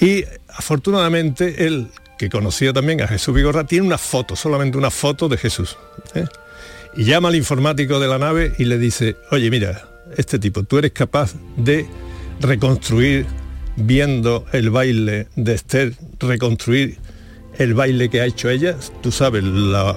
Y 0.00 0.24
afortunadamente 0.48 1.66
él, 1.66 1.88
que 2.18 2.28
conocía 2.28 2.72
también 2.72 3.02
a 3.02 3.08
Jesús 3.08 3.34
Vigorra, 3.34 3.64
tiene 3.64 3.86
una 3.86 3.98
foto, 3.98 4.34
solamente 4.34 4.76
una 4.78 4.90
foto 4.90 5.28
de 5.28 5.36
Jesús. 5.36 5.76
¿eh? 6.14 6.24
Y 6.96 7.04
llama 7.04 7.28
al 7.28 7.36
informático 7.36 8.00
de 8.00 8.08
la 8.08 8.18
nave 8.18 8.52
y 8.58 8.64
le 8.64 8.78
dice, 8.78 9.16
oye, 9.30 9.50
mira, 9.50 9.88
este 10.16 10.38
tipo, 10.38 10.62
tú 10.62 10.78
eres 10.78 10.92
capaz 10.92 11.34
de 11.56 11.86
reconstruir, 12.40 13.26
viendo 13.76 14.46
el 14.52 14.70
baile 14.70 15.26
de 15.36 15.54
Esther, 15.54 15.94
reconstruir 16.18 16.98
el 17.58 17.74
baile 17.74 18.08
que 18.08 18.20
ha 18.22 18.26
hecho 18.26 18.48
ella, 18.48 18.76
tú 19.02 19.12
sabes, 19.12 19.42
la- 19.44 19.94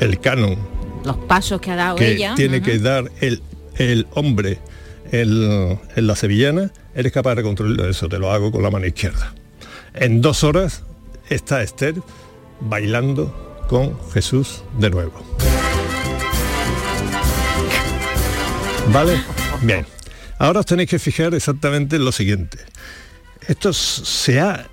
el 0.00 0.20
canon 0.20 0.56
Los 1.04 1.16
pasos 1.16 1.60
que 1.60 1.70
ha 1.72 1.76
dado 1.76 1.96
que 1.96 2.12
ella. 2.12 2.34
tiene 2.36 2.62
que 2.62 2.78
dar 2.78 3.10
el, 3.20 3.42
el 3.76 4.06
hombre 4.14 4.58
el- 5.10 5.78
en 5.96 6.06
la 6.06 6.14
sevillana, 6.14 6.70
eres 6.94 7.10
capaz 7.12 7.30
de 7.30 7.34
reconstruirlo 7.36 7.88
eso, 7.88 8.08
te 8.08 8.18
lo 8.18 8.30
hago 8.30 8.52
con 8.52 8.62
la 8.62 8.70
mano 8.70 8.86
izquierda. 8.86 9.34
En 9.94 10.20
dos 10.20 10.44
horas 10.44 10.84
está 11.28 11.62
Esther 11.62 11.94
bailando 12.60 13.66
con 13.68 13.96
Jesús 14.12 14.62
de 14.78 14.90
nuevo. 14.90 15.27
¿Vale? 18.92 19.20
Bien. 19.62 19.86
Ahora 20.38 20.60
os 20.60 20.66
tenéis 20.66 20.88
que 20.88 20.98
fijar 20.98 21.34
exactamente 21.34 21.96
en 21.96 22.04
lo 22.04 22.12
siguiente. 22.12 22.58
Esto 23.46 23.72
se 23.72 24.40
ha, 24.40 24.66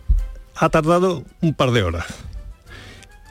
ha 0.55 0.69
tardado 0.69 1.23
un 1.41 1.53
par 1.53 1.71
de 1.71 1.83
horas. 1.83 2.05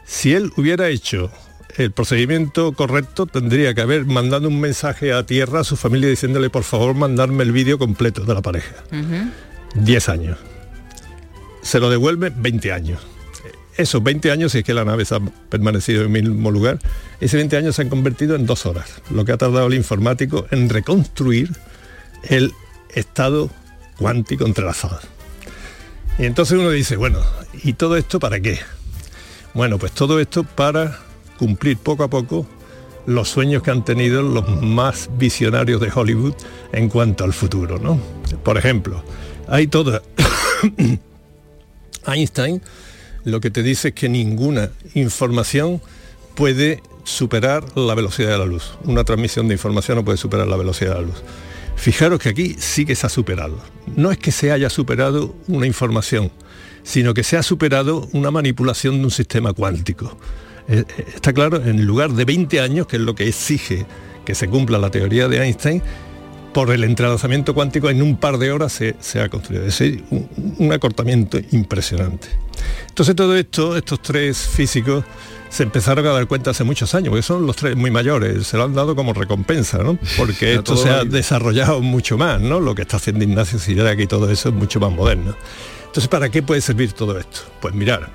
Si 0.05 0.35
él 0.35 0.53
hubiera 0.57 0.89
hecho 0.89 1.30
el 1.76 1.93
procedimiento 1.93 2.72
correcto, 2.72 3.26
tendría 3.26 3.74
que 3.74 3.80
haber 3.80 4.05
mandado 4.05 4.49
un 4.49 4.61
mensaje 4.61 5.12
a 5.12 5.24
tierra 5.24 5.61
a 5.61 5.64
su 5.64 5.76
familia 5.76 6.09
diciéndole 6.09 6.51
por 6.51 6.64
favor 6.64 6.95
mandarme 6.95 7.43
el 7.45 7.53
vídeo 7.53 7.78
completo 7.78 8.24
de 8.24 8.35
la 8.35 8.43
pareja. 8.43 8.74
10 9.74 10.09
años. 10.09 10.39
Se 11.62 11.80
lo 11.80 11.89
devuelve 11.89 12.30
20 12.35 12.72
años. 12.72 13.01
Esos 13.77 14.03
20 14.03 14.31
años, 14.31 14.53
si 14.53 14.59
es 14.59 14.64
que 14.64 14.75
la 14.75 14.85
nave 14.85 15.05
se 15.05 15.16
ha 15.16 15.20
permanecido 15.49 16.05
en 16.05 16.14
el 16.14 16.31
mismo 16.31 16.51
lugar, 16.51 16.79
ese 17.20 17.37
20 17.37 17.57
años 17.57 17.77
se 17.77 17.83
han 17.83 17.89
convertido 17.89 18.37
en 18.37 18.47
dos 18.47 18.66
horas, 18.66 19.03
lo 19.11 19.25
que 19.25 19.33
ha 19.33 19.37
tardado 19.37 19.66
el 19.66 19.75
informático 19.75 20.47
en 20.51 20.68
reconstruir 20.68 21.51
el 22.22 22.53
estado 22.91 23.51
cuántico 23.99 24.47
entrelazado. 24.47 25.01
Y 26.18 26.27
entonces 26.27 26.59
uno 26.59 26.70
dice, 26.70 26.97
bueno, 26.97 27.18
¿y 27.64 27.72
todo 27.72 27.97
esto 27.97 28.20
para 28.20 28.39
qué? 28.39 28.61
Bueno, 29.55 29.79
pues 29.79 29.93
todo 29.93 30.20
esto 30.20 30.45
para 30.45 31.01
cumplir 31.39 31.77
poco 31.77 32.05
a 32.05 32.09
poco 32.09 32.47
los 33.07 33.29
sueños 33.29 33.62
que 33.62 33.70
han 33.70 33.85
tenido 33.85 34.22
los 34.22 34.49
más 34.62 35.11
visionarios 35.18 35.81
de 35.81 35.91
Hollywood 35.95 36.35
en 36.72 36.89
cuanto 36.89 37.25
al 37.25 37.33
futuro, 37.33 37.79
¿no? 37.79 38.01
Por 38.43 38.57
ejemplo, 38.57 39.03
hay 39.49 39.66
toda 39.66 40.03
Einstein 42.07 42.62
lo 43.25 43.41
que 43.41 43.51
te 43.51 43.62
dice 43.62 43.89
es 43.89 43.95
que 43.95 44.09
ninguna 44.09 44.70
información 44.95 45.81
puede 46.35 46.83
superar 47.05 47.77
la 47.77 47.95
velocidad 47.95 48.31
de 48.31 48.39
la 48.39 48.47
luz. 48.47 48.75
Una 48.85 49.05
transmisión 49.05 49.49
de 49.49 49.55
información 49.55 49.99
no 49.99 50.05
puede 50.05 50.18
superar 50.18 50.47
la 50.47 50.57
velocidad 50.57 50.95
de 50.95 51.01
la 51.01 51.07
luz. 51.07 51.22
Fijaros 51.77 52.20
que 52.20 52.29
aquí 52.29 52.57
sí 52.59 52.85
que 52.85 52.95
se 52.95 53.07
ha 53.07 53.09
superado. 53.09 53.59
No 53.97 54.11
es 54.11 54.18
que 54.18 54.33
se 54.33 54.53
haya 54.53 54.70
superado 54.70 55.35
una 55.49 55.66
información, 55.66 56.31
sino 56.83 57.14
que 57.14 57.22
se 57.22 57.37
ha 57.37 57.43
superado 57.43 58.09
una 58.12 58.31
manipulación 58.31 58.99
de 58.99 59.05
un 59.05 59.11
sistema 59.11 59.53
cuántico. 59.53 60.16
Eh, 60.68 60.85
eh, 60.97 61.05
Está 61.14 61.33
claro, 61.33 61.62
en 61.64 61.85
lugar 61.85 62.12
de 62.12 62.25
20 62.25 62.61
años, 62.61 62.87
que 62.87 62.97
es 62.97 63.03
lo 63.03 63.14
que 63.14 63.29
exige 63.29 63.87
que 64.25 64.35
se 64.35 64.49
cumpla 64.49 64.79
la 64.79 64.91
teoría 64.91 65.29
de 65.29 65.43
Einstein, 65.43 65.83
por 66.55 66.70
el 66.70 66.84
entrelazamiento 66.84 67.52
cuántico 67.52 67.90
en 67.90 68.00
un 68.00 68.16
par 68.16 68.38
de 68.38 68.50
horas 68.50 68.72
se, 68.72 68.96
se 69.00 69.20
ha 69.20 69.28
construido. 69.28 69.66
Es 69.66 69.78
decir, 69.78 70.02
un, 70.11 70.28
un 70.59 70.72
acortamiento 70.72 71.38
impresionante. 71.50 72.28
Entonces 72.88 73.14
todo 73.14 73.36
esto, 73.36 73.76
estos 73.76 74.00
tres 74.00 74.38
físicos, 74.38 75.05
se 75.55 75.62
empezaron 75.62 76.05
a 76.07 76.11
dar 76.11 76.26
cuenta 76.26 76.50
hace 76.50 76.64
muchos 76.64 76.96
años, 76.96 77.11
porque 77.11 77.22
son 77.22 77.46
los 77.46 77.55
tres 77.55 77.76
muy 77.76 77.90
mayores, 77.90 78.44
se 78.44 78.57
lo 78.57 78.64
han 78.64 78.74
dado 78.74 78.96
como 78.96 79.12
recompensa, 79.12 79.78
¿no? 79.78 79.96
Porque 80.16 80.55
esto 80.55 80.76
se 80.76 80.90
ha 80.90 81.00
ahí. 81.00 81.09
desarrollado 81.09 81.80
mucho 81.80 82.18
más, 82.18 82.40
¿no? 82.40 82.59
Lo 82.59 82.74
que 82.74 82.82
está 82.82 82.96
haciendo 82.96 83.22
Ignacio 83.22 83.61
Sirac 83.61 84.00
y 84.00 84.09
todo 84.09 84.28
eso 84.30 84.48
es 84.48 84.55
mucho 84.55 84.80
más 84.80 84.90
moderno. 84.90 85.36
Entonces, 85.86 86.09
¿para 86.09 86.28
qué 86.28 86.42
puede 86.42 86.61
servir 86.61 86.92
todo 86.92 87.16
esto? 87.16 87.42
Pues 87.61 87.72
mirar, 87.72 88.11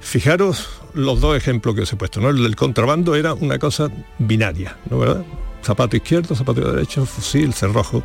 fijaros 0.00 0.68
los 0.92 1.20
dos 1.22 1.34
ejemplos 1.34 1.74
que 1.74 1.80
os 1.80 1.92
he 1.94 1.96
puesto, 1.96 2.20
¿no? 2.20 2.28
El 2.28 2.42
del 2.42 2.56
contrabando 2.56 3.14
era 3.14 3.32
una 3.32 3.58
cosa 3.58 3.88
binaria, 4.18 4.76
¿no 4.90 4.98
verdad? 4.98 5.24
Zapato 5.62 5.96
izquierdo, 5.96 6.34
zapato 6.34 6.72
derecho, 6.72 7.04
fusil, 7.06 7.52
cerrojo. 7.54 8.02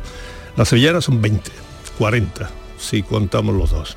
Las 0.56 0.68
sevillanas 0.68 1.04
son 1.04 1.20
20, 1.20 1.50
40, 1.98 2.50
si 2.78 3.02
contamos 3.02 3.54
los 3.54 3.70
dos. 3.70 3.96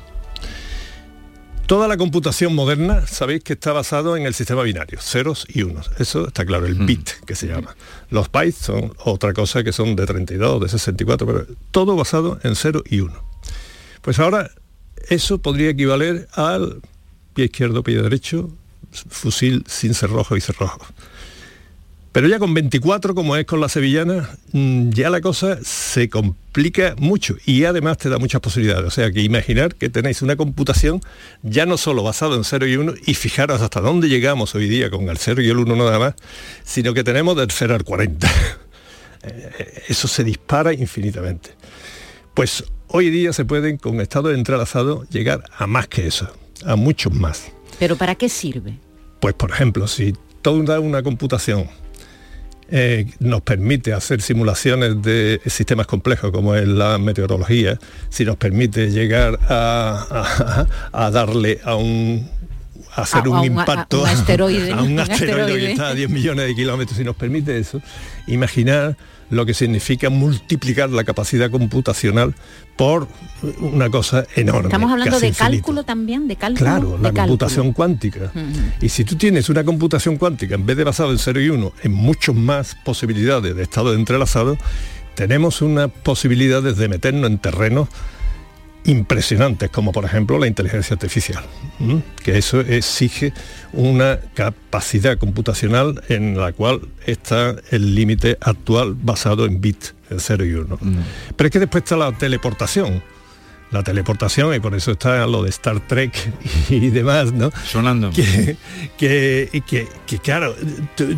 Toda 1.70 1.86
la 1.86 1.96
computación 1.96 2.52
moderna, 2.52 3.06
sabéis 3.06 3.44
que 3.44 3.52
está 3.52 3.72
basado 3.72 4.16
en 4.16 4.26
el 4.26 4.34
sistema 4.34 4.62
binario, 4.62 4.98
ceros 5.00 5.46
y 5.48 5.62
unos. 5.62 5.88
Eso 6.00 6.26
está 6.26 6.44
claro, 6.44 6.66
el 6.66 6.74
bit 6.74 7.10
que 7.24 7.36
se 7.36 7.46
llama. 7.46 7.76
Los 8.10 8.28
bytes 8.32 8.56
son 8.56 8.92
otra 9.04 9.32
cosa 9.32 9.62
que 9.62 9.72
son 9.72 9.94
de 9.94 10.04
32, 10.04 10.62
de 10.62 10.68
64, 10.68 11.26
pero 11.28 11.46
todo 11.70 11.94
basado 11.94 12.40
en 12.42 12.56
0 12.56 12.82
y 12.90 12.98
1. 12.98 13.14
Pues 14.02 14.18
ahora 14.18 14.50
eso 15.08 15.38
podría 15.38 15.70
equivaler 15.70 16.26
al 16.32 16.82
pie 17.34 17.44
izquierdo, 17.44 17.84
pie 17.84 18.02
derecho, 18.02 18.50
fusil 18.90 19.64
sin 19.68 19.94
cerrojo 19.94 20.36
y 20.36 20.40
cerrojo. 20.40 20.84
Pero 22.12 22.26
ya 22.26 22.40
con 22.40 22.52
24, 22.54 23.14
como 23.14 23.36
es 23.36 23.46
con 23.46 23.60
la 23.60 23.68
sevillana, 23.68 24.30
mm, 24.52 24.90
ya 24.90 25.10
la 25.10 25.20
cosa 25.20 25.58
se 25.62 26.08
complica 26.08 26.96
mucho 26.98 27.36
y 27.46 27.64
además 27.64 27.98
te 27.98 28.08
da 28.08 28.18
muchas 28.18 28.40
posibilidades. 28.40 28.84
O 28.84 28.90
sea 28.90 29.12
que 29.12 29.22
imaginar 29.22 29.76
que 29.76 29.88
tenéis 29.90 30.20
una 30.20 30.34
computación 30.34 31.00
ya 31.42 31.66
no 31.66 31.76
solo 31.78 32.02
basada 32.02 32.34
en 32.34 32.42
0 32.42 32.66
y 32.66 32.76
1 32.76 32.94
y 33.06 33.14
fijaros 33.14 33.62
hasta 33.62 33.80
dónde 33.80 34.08
llegamos 34.08 34.56
hoy 34.56 34.68
día 34.68 34.90
con 34.90 35.08
el 35.08 35.18
0 35.18 35.40
y 35.42 35.50
el 35.50 35.58
1 35.58 35.76
nada 35.76 36.00
más, 36.00 36.14
sino 36.64 36.94
que 36.94 37.04
tenemos 37.04 37.36
del 37.36 37.50
0 37.50 37.74
al 37.74 37.84
40. 37.84 38.28
Eh, 39.22 39.82
Eso 39.88 40.08
se 40.08 40.24
dispara 40.24 40.72
infinitamente. 40.72 41.50
Pues 42.32 42.64
hoy 42.86 43.10
día 43.10 43.34
se 43.34 43.44
pueden, 43.44 43.76
con 43.76 44.00
estado 44.00 44.32
entrelazado, 44.32 45.04
llegar 45.10 45.44
a 45.58 45.66
más 45.66 45.88
que 45.88 46.06
eso, 46.06 46.26
a 46.64 46.74
muchos 46.74 47.12
más. 47.12 47.52
Pero 47.78 47.96
¿para 47.96 48.14
qué 48.14 48.30
sirve? 48.30 48.78
Pues 49.20 49.34
por 49.34 49.50
ejemplo, 49.50 49.86
si 49.88 50.14
toda 50.40 50.80
una 50.80 51.02
computación 51.02 51.68
eh, 52.70 53.06
nos 53.18 53.42
permite 53.42 53.92
hacer 53.92 54.20
simulaciones 54.22 55.02
de 55.02 55.40
sistemas 55.46 55.86
complejos 55.86 56.30
como 56.30 56.54
es 56.54 56.68
la 56.68 56.98
meteorología, 56.98 57.78
si 58.08 58.24
nos 58.24 58.36
permite 58.36 58.90
llegar 58.90 59.38
a, 59.48 60.66
darle 61.12 61.60
a 61.64 61.74
un 61.74 62.28
hacer 63.02 63.22
A- 63.26 63.30
un 63.30 63.36
a 63.38 63.46
impacto 63.46 63.98
a 63.98 64.02
un 64.02 64.06
asteroide, 64.18 64.72
a 64.72 64.82
un 64.82 64.98
asteroide 64.98 65.58
que 65.58 65.70
está 65.72 65.88
a 65.88 65.94
10 65.94 66.10
millones 66.10 66.46
de 66.46 66.54
kilómetros 66.54 66.98
y 67.00 67.04
nos 67.04 67.16
permite 67.16 67.58
eso, 67.58 67.80
imaginar 68.26 68.96
lo 69.30 69.46
que 69.46 69.54
significa 69.54 70.10
multiplicar 70.10 70.90
la 70.90 71.04
capacidad 71.04 71.50
computacional 71.52 72.34
por 72.76 73.06
una 73.60 73.88
cosa 73.88 74.24
enorme. 74.34 74.64
Estamos 74.68 74.90
hablando 74.90 75.20
de 75.20 75.30
cálculo 75.30 75.84
también, 75.84 76.26
de 76.26 76.34
cálculo. 76.34 76.64
Claro, 76.64 76.90
de 76.90 76.96
la 76.96 77.02
cálculo. 77.10 77.22
computación 77.28 77.72
cuántica. 77.72 78.32
Y 78.80 78.88
si 78.88 79.04
tú 79.04 79.14
tienes 79.14 79.48
una 79.48 79.62
computación 79.62 80.16
cuántica, 80.16 80.56
en 80.56 80.66
vez 80.66 80.76
de 80.76 80.82
basado 80.82 81.12
en 81.12 81.18
0 81.18 81.40
y 81.42 81.48
1, 81.50 81.72
en 81.84 81.92
muchas 81.92 82.34
más 82.34 82.74
posibilidades 82.84 83.54
de 83.54 83.62
estado 83.62 83.94
entrelazados, 83.94 84.58
tenemos 85.14 85.62
unas 85.62 85.90
posibilidades 86.02 86.76
de 86.76 86.88
meternos 86.88 87.30
en 87.30 87.38
terrenos 87.38 87.88
impresionantes, 88.84 89.70
como 89.70 89.92
por 89.92 90.04
ejemplo 90.04 90.38
la 90.38 90.46
inteligencia 90.46 90.94
artificial, 90.94 91.44
¿m? 91.80 92.02
que 92.24 92.38
eso 92.38 92.60
exige 92.60 93.32
una 93.72 94.18
capacidad 94.34 95.18
computacional 95.18 96.02
en 96.08 96.36
la 96.38 96.52
cual 96.52 96.80
está 97.06 97.56
el 97.70 97.94
límite 97.94 98.38
actual 98.40 98.94
basado 98.94 99.44
en 99.46 99.60
bits, 99.60 99.94
en 100.10 100.18
0 100.20 100.44
y 100.46 100.54
1. 100.54 100.78
Pero 101.36 101.46
es 101.46 101.52
que 101.52 101.58
después 101.58 101.84
está 101.84 101.96
la 101.96 102.12
teleportación. 102.12 103.02
La 103.70 103.84
teleportación, 103.84 104.52
y 104.52 104.58
por 104.58 104.74
eso 104.74 104.90
está 104.90 105.24
lo 105.28 105.44
de 105.44 105.50
Star 105.50 105.78
Trek 105.86 106.12
y 106.70 106.90
demás, 106.90 107.32
¿no? 107.32 107.52
Sonando. 107.66 108.10
Que, 108.10 108.56
que, 108.98 109.62
que- 109.64 109.86
que, 110.06 110.18
claro, 110.18 110.56
eh, 110.98 111.16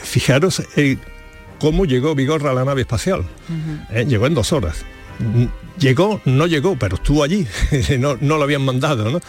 fijaros 0.00 0.62
eh, 0.76 0.96
cómo 1.58 1.84
llegó 1.84 2.14
Vigorra 2.14 2.52
a 2.52 2.54
la 2.54 2.64
nave 2.64 2.82
espacial. 2.82 3.24
Eh, 3.90 4.04
llegó 4.06 4.28
en 4.28 4.34
dos 4.34 4.52
horas. 4.52 4.84
Llegó, 5.78 6.20
no 6.24 6.46
llegó, 6.46 6.76
pero 6.78 6.96
estuvo 6.96 7.22
allí. 7.22 7.46
no, 7.98 8.16
no 8.20 8.36
lo 8.36 8.44
habían 8.44 8.64
mandado, 8.64 9.10
¿no? 9.10 9.20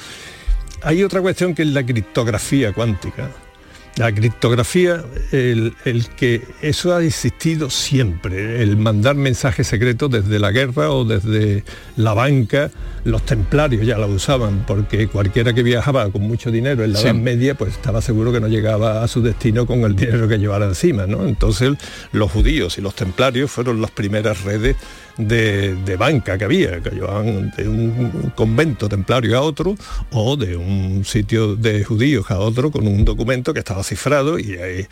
Hay 0.82 1.04
otra 1.04 1.22
cuestión 1.22 1.54
que 1.56 1.64
es 1.64 1.70
la 1.70 1.86
criptografía 1.86 2.72
cuántica. 2.74 3.30
La 3.98 4.14
criptografía, 4.14 5.04
el, 5.32 5.74
el 5.84 6.08
que 6.10 6.44
eso 6.62 6.96
ha 6.96 7.04
existido 7.04 7.72
siempre, 7.72 8.62
el 8.62 8.78
mandar 8.78 9.16
mensajes 9.16 9.66
secretos 9.66 10.12
desde 10.12 10.38
la 10.38 10.52
guerra 10.52 10.92
o 10.92 11.04
desde 11.04 11.64
la 11.96 12.14
banca, 12.14 12.70
los 13.06 13.24
templarios 13.26 13.88
ya 13.88 13.98
lo 13.98 14.06
usaban, 14.06 14.66
porque 14.68 15.08
cualquiera 15.08 15.52
que 15.52 15.64
viajaba 15.64 16.12
con 16.12 16.22
mucho 16.22 16.52
dinero 16.52 16.84
en 16.84 16.94
la 16.94 17.00
Sí. 17.00 17.06
Edad 17.08 17.16
Media, 17.16 17.56
pues 17.56 17.74
estaba 17.74 18.00
seguro 18.04 18.32
que 18.32 18.40
no 18.40 18.48
llegaba 18.48 19.04
a 19.04 19.08
su 19.08 19.24
destino 19.24 19.66
con 19.66 19.80
el 19.80 19.96
dinero 19.96 20.28
que 20.28 20.38
llevara 20.38 20.68
encima, 20.68 21.08
¿no? 21.08 21.26
Entonces 21.26 21.72
los 22.12 22.32
judíos 22.32 22.78
y 22.78 22.82
los 22.82 22.94
templarios 22.94 23.50
fueron 23.50 23.82
las 23.82 23.90
primeras 23.90 24.44
redes 24.44 24.76
de, 25.18 25.76
de 25.76 25.96
banca 25.96 26.38
que 26.38 26.46
había, 26.46 26.82
que 26.82 26.92
llevaban 26.92 27.52
de 27.58 27.68
un 27.68 28.32
convento 28.36 28.88
templario 28.88 29.38
a 29.38 29.42
otro 29.42 29.76
o 30.12 30.36
de 30.38 30.56
un 30.56 31.04
sitio 31.06 31.56
de 31.56 31.84
judíos 31.84 32.30
a 32.30 32.40
otro 32.40 32.72
con 32.72 32.88
un 32.88 33.04
documento 33.04 33.54
que 33.54 33.60
estaba 33.60 33.84
cifrado 33.84 34.38
y 34.40 34.58
ahí, 34.58 34.88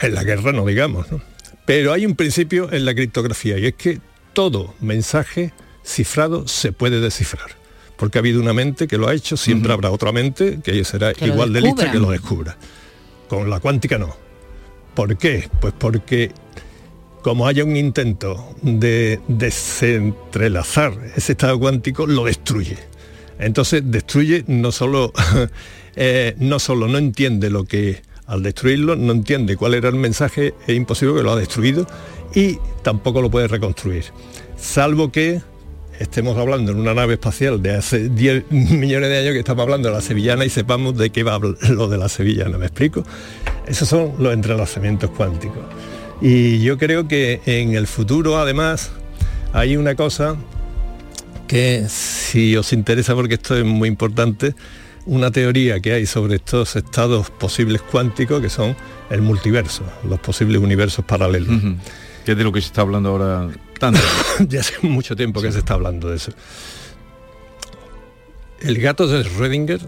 en 0.00 0.14
la 0.14 0.24
guerra 0.24 0.52
no 0.52 0.64
digamos. 0.66 1.10
¿no? 1.12 1.20
Pero 1.66 1.92
hay 1.92 2.06
un 2.06 2.14
principio 2.14 2.72
en 2.72 2.84
la 2.84 2.94
criptografía 2.94 3.58
y 3.58 3.66
es 3.66 3.74
que 3.74 4.00
todo 4.32 4.74
mensaje 4.80 5.52
cifrado 5.84 6.48
se 6.48 6.72
puede 6.72 7.00
descifrar. 7.00 7.50
Porque 7.96 8.18
ha 8.18 8.20
habido 8.20 8.40
una 8.40 8.52
mente 8.52 8.88
que 8.88 8.98
lo 8.98 9.08
ha 9.08 9.14
hecho, 9.14 9.36
siempre 9.36 9.72
habrá 9.72 9.90
otra 9.90 10.10
mente 10.10 10.58
que 10.64 10.84
será 10.84 11.14
Que 11.14 11.26
igual 11.26 11.52
de 11.52 11.60
lista 11.60 11.82
descubra. 11.84 11.92
que 11.92 11.98
lo 12.00 12.10
descubra. 12.10 12.56
Con 13.28 13.48
la 13.48 13.60
cuántica 13.60 13.98
no. 13.98 14.16
¿Por 14.94 15.16
qué? 15.16 15.48
Pues 15.60 15.72
porque 15.78 16.32
como 17.24 17.46
haya 17.46 17.64
un 17.64 17.74
intento 17.74 18.54
de 18.60 19.18
desentrelazar 19.28 20.92
ese 21.16 21.32
estado 21.32 21.58
cuántico, 21.58 22.06
lo 22.06 22.26
destruye. 22.26 22.76
Entonces 23.38 23.82
destruye 23.86 24.44
no 24.46 24.70
solo, 24.72 25.10
eh, 25.96 26.34
no 26.38 26.58
solo 26.58 26.86
no 26.86 26.98
entiende 26.98 27.48
lo 27.48 27.64
que 27.64 28.02
al 28.26 28.42
destruirlo, 28.42 28.94
no 28.96 29.12
entiende 29.12 29.56
cuál 29.56 29.72
era 29.72 29.88
el 29.88 29.94
mensaje, 29.94 30.52
es 30.66 30.76
imposible 30.76 31.14
que 31.14 31.22
lo 31.22 31.32
ha 31.32 31.36
destruido 31.36 31.86
y 32.34 32.58
tampoco 32.82 33.22
lo 33.22 33.30
puede 33.30 33.48
reconstruir. 33.48 34.04
Salvo 34.58 35.10
que 35.10 35.40
estemos 35.98 36.36
hablando 36.36 36.72
en 36.72 36.78
una 36.78 36.92
nave 36.92 37.14
espacial 37.14 37.62
de 37.62 37.74
hace 37.74 38.10
10 38.10 38.44
millones 38.50 39.08
de 39.08 39.18
años 39.18 39.32
que 39.32 39.38
estamos 39.38 39.62
hablando 39.62 39.88
de 39.88 39.94
la 39.94 40.02
sevillana 40.02 40.44
y 40.44 40.50
sepamos 40.50 40.94
de 40.98 41.08
qué 41.08 41.22
va 41.22 41.38
lo 41.38 41.88
de 41.88 41.96
la 41.96 42.10
sevillana, 42.10 42.58
¿me 42.58 42.66
explico? 42.66 43.02
Esos 43.66 43.88
son 43.88 44.12
los 44.18 44.34
entrelazamientos 44.34 45.08
cuánticos. 45.08 45.64
Y 46.20 46.60
yo 46.62 46.78
creo 46.78 47.08
que 47.08 47.40
en 47.46 47.74
el 47.74 47.86
futuro 47.86 48.38
además 48.38 48.92
hay 49.52 49.76
una 49.76 49.94
cosa 49.94 50.36
que 51.46 51.86
si 51.88 52.56
os 52.56 52.72
interesa 52.72 53.14
porque 53.14 53.34
esto 53.34 53.56
es 53.56 53.64
muy 53.64 53.88
importante, 53.88 54.54
una 55.06 55.30
teoría 55.30 55.80
que 55.80 55.92
hay 55.92 56.06
sobre 56.06 56.36
estos 56.36 56.76
estados 56.76 57.30
posibles 57.30 57.82
cuánticos 57.82 58.40
que 58.40 58.48
son 58.48 58.74
el 59.10 59.22
multiverso, 59.22 59.82
los 60.08 60.18
posibles 60.20 60.60
universos 60.60 61.04
paralelos. 61.04 61.60
Que 62.24 62.32
es 62.32 62.38
de 62.38 62.44
lo 62.44 62.52
que 62.52 62.60
se 62.62 62.68
está 62.68 62.80
hablando 62.80 63.10
ahora 63.10 63.48
tanto. 63.78 64.00
ya 64.48 64.60
hace 64.60 64.74
mucho 64.86 65.14
tiempo 65.14 65.42
que 65.42 65.52
se 65.52 65.58
está 65.58 65.74
hablando 65.74 66.08
de 66.08 66.16
eso. 66.16 66.32
El 68.60 68.78
gato 68.78 69.06
de 69.06 69.22
Schrödinger 69.24 69.80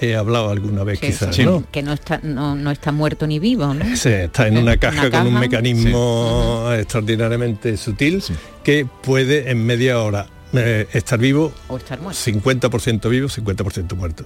he 0.00 0.16
hablado 0.16 0.50
alguna 0.50 0.84
vez 0.84 0.98
Sí, 0.98 1.06
quizás, 1.06 1.34
sí, 1.34 1.44
¿no? 1.44 1.64
Que 1.70 1.82
no 1.82 1.92
está, 1.92 2.20
no, 2.22 2.54
no 2.54 2.70
está 2.70 2.92
muerto 2.92 3.26
ni 3.26 3.38
vivo, 3.38 3.74
¿no? 3.74 3.84
Sí, 3.96 4.08
está 4.08 4.48
en 4.48 4.58
una 4.58 4.76
caja 4.76 5.10
con 5.10 5.26
un 5.26 5.38
mecanismo 5.38 6.68
extraordinariamente 6.72 7.76
sutil 7.76 8.22
que 8.64 8.86
puede 9.02 9.50
en 9.50 9.64
media 9.64 10.00
hora 10.00 10.26
eh, 10.52 10.88
estar 10.92 11.18
vivo 11.18 11.52
O 11.68 11.76
estar 11.76 12.00
muerto. 12.00 12.20
50% 12.20 13.08
vivo, 13.08 13.28
50% 13.28 13.94
muerto. 13.94 14.24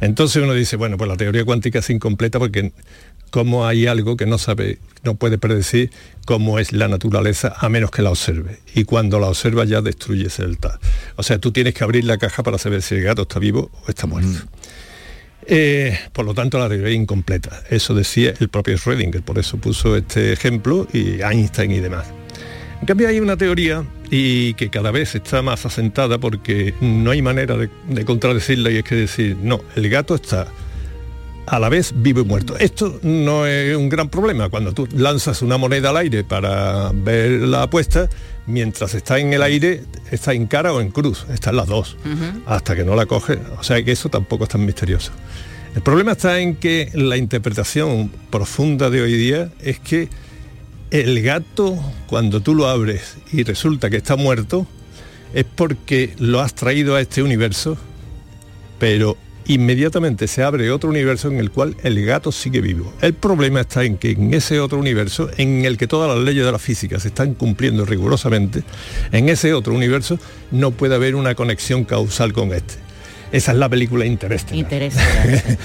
Entonces 0.00 0.42
uno 0.42 0.52
dice, 0.52 0.76
bueno, 0.76 0.96
pues 0.96 1.08
la 1.08 1.16
teoría 1.16 1.44
cuántica 1.44 1.78
es 1.78 1.90
incompleta 1.90 2.38
porque 2.38 2.72
como 3.30 3.66
hay 3.66 3.86
algo 3.86 4.16
que 4.16 4.26
no 4.26 4.38
sabe, 4.38 4.78
no 5.04 5.14
puede 5.14 5.38
predecir 5.38 5.92
cómo 6.24 6.58
es 6.58 6.72
la 6.72 6.88
naturaleza 6.88 7.54
a 7.56 7.68
menos 7.68 7.90
que 7.90 8.02
la 8.02 8.10
observe. 8.10 8.58
Y 8.74 8.84
cuando 8.84 9.20
la 9.20 9.28
observa 9.28 9.64
ya 9.64 9.80
destruyes 9.80 10.40
el 10.40 10.58
tal. 10.58 10.78
O 11.16 11.22
sea, 11.22 11.38
tú 11.38 11.52
tienes 11.52 11.74
que 11.74 11.84
abrir 11.84 12.04
la 12.04 12.18
caja 12.18 12.42
para 12.42 12.58
saber 12.58 12.82
si 12.82 12.96
el 12.96 13.04
gato 13.04 13.22
está 13.22 13.38
vivo 13.38 13.70
o 13.86 13.88
está 13.88 14.06
muerto. 14.06 14.46
Eh, 15.52 15.98
por 16.12 16.24
lo 16.24 16.32
tanto, 16.32 16.60
la 16.60 16.68
teoría 16.68 16.94
incompleta. 16.94 17.64
Eso 17.70 17.92
decía 17.92 18.32
el 18.38 18.48
propio 18.48 18.76
Schrödinger, 18.76 19.20
por 19.22 19.36
eso 19.36 19.56
puso 19.58 19.96
este 19.96 20.32
ejemplo 20.32 20.86
y 20.92 21.22
Einstein 21.22 21.72
y 21.72 21.80
demás. 21.80 22.06
En 22.80 22.86
cambio 22.86 23.08
hay 23.08 23.18
una 23.18 23.36
teoría 23.36 23.84
y 24.10 24.54
que 24.54 24.70
cada 24.70 24.92
vez 24.92 25.16
está 25.16 25.42
más 25.42 25.66
asentada 25.66 26.18
porque 26.18 26.72
no 26.80 27.10
hay 27.10 27.20
manera 27.20 27.56
de, 27.56 27.68
de 27.88 28.04
contradecirla 28.04 28.70
y 28.70 28.76
es 28.76 28.84
que 28.84 28.94
decir, 28.94 29.36
no, 29.42 29.60
el 29.74 29.90
gato 29.90 30.14
está 30.14 30.46
a 31.50 31.58
la 31.58 31.68
vez 31.68 31.92
vivo 31.96 32.20
y 32.20 32.24
muerto. 32.24 32.56
Esto 32.56 33.00
no 33.02 33.44
es 33.44 33.76
un 33.76 33.88
gran 33.88 34.08
problema. 34.08 34.48
Cuando 34.48 34.72
tú 34.72 34.86
lanzas 34.92 35.42
una 35.42 35.58
moneda 35.58 35.90
al 35.90 35.96
aire 35.96 36.22
para 36.22 36.92
ver 36.94 37.42
la 37.42 37.64
apuesta, 37.64 38.08
mientras 38.46 38.94
está 38.94 39.18
en 39.18 39.32
el 39.32 39.42
aire, 39.42 39.82
está 40.12 40.32
en 40.32 40.46
cara 40.46 40.72
o 40.72 40.80
en 40.80 40.92
cruz, 40.92 41.26
están 41.28 41.56
las 41.56 41.66
dos, 41.66 41.96
hasta 42.46 42.76
que 42.76 42.84
no 42.84 42.94
la 42.94 43.06
coge. 43.06 43.40
O 43.58 43.64
sea 43.64 43.82
que 43.82 43.90
eso 43.90 44.08
tampoco 44.08 44.44
es 44.44 44.50
tan 44.50 44.64
misterioso. 44.64 45.10
El 45.74 45.82
problema 45.82 46.12
está 46.12 46.38
en 46.38 46.54
que 46.54 46.88
la 46.94 47.16
interpretación 47.16 48.12
profunda 48.30 48.88
de 48.88 49.02
hoy 49.02 49.16
día 49.16 49.50
es 49.60 49.80
que 49.80 50.08
el 50.92 51.20
gato, 51.20 51.76
cuando 52.06 52.40
tú 52.40 52.54
lo 52.54 52.68
abres 52.68 53.16
y 53.32 53.42
resulta 53.42 53.90
que 53.90 53.96
está 53.96 54.14
muerto, 54.14 54.68
es 55.34 55.44
porque 55.44 56.14
lo 56.18 56.40
has 56.40 56.54
traído 56.54 56.94
a 56.94 57.00
este 57.00 57.24
universo, 57.24 57.76
pero 58.78 59.16
inmediatamente 59.54 60.28
se 60.28 60.42
abre 60.42 60.70
otro 60.70 60.90
universo 60.90 61.28
en 61.28 61.38
el 61.38 61.50
cual 61.50 61.76
el 61.82 62.04
gato 62.04 62.30
sigue 62.30 62.60
vivo. 62.60 62.92
El 63.00 63.14
problema 63.14 63.60
está 63.60 63.84
en 63.84 63.98
que 63.98 64.12
en 64.12 64.32
ese 64.32 64.60
otro 64.60 64.78
universo, 64.78 65.28
en 65.38 65.64
el 65.64 65.76
que 65.76 65.86
todas 65.86 66.08
las 66.14 66.24
leyes 66.24 66.44
de 66.44 66.52
la 66.52 66.58
física 66.58 67.00
se 67.00 67.08
están 67.08 67.34
cumpliendo 67.34 67.84
rigurosamente, 67.84 68.62
en 69.10 69.28
ese 69.28 69.52
otro 69.52 69.74
universo 69.74 70.18
no 70.50 70.70
puede 70.70 70.94
haber 70.94 71.16
una 71.16 71.34
conexión 71.34 71.84
causal 71.84 72.32
con 72.32 72.52
este. 72.52 72.89
Esa 73.32 73.52
es 73.52 73.58
la 73.58 73.68
película 73.68 74.04
Interestelar. 74.04 74.58
Interestelar. 74.58 75.58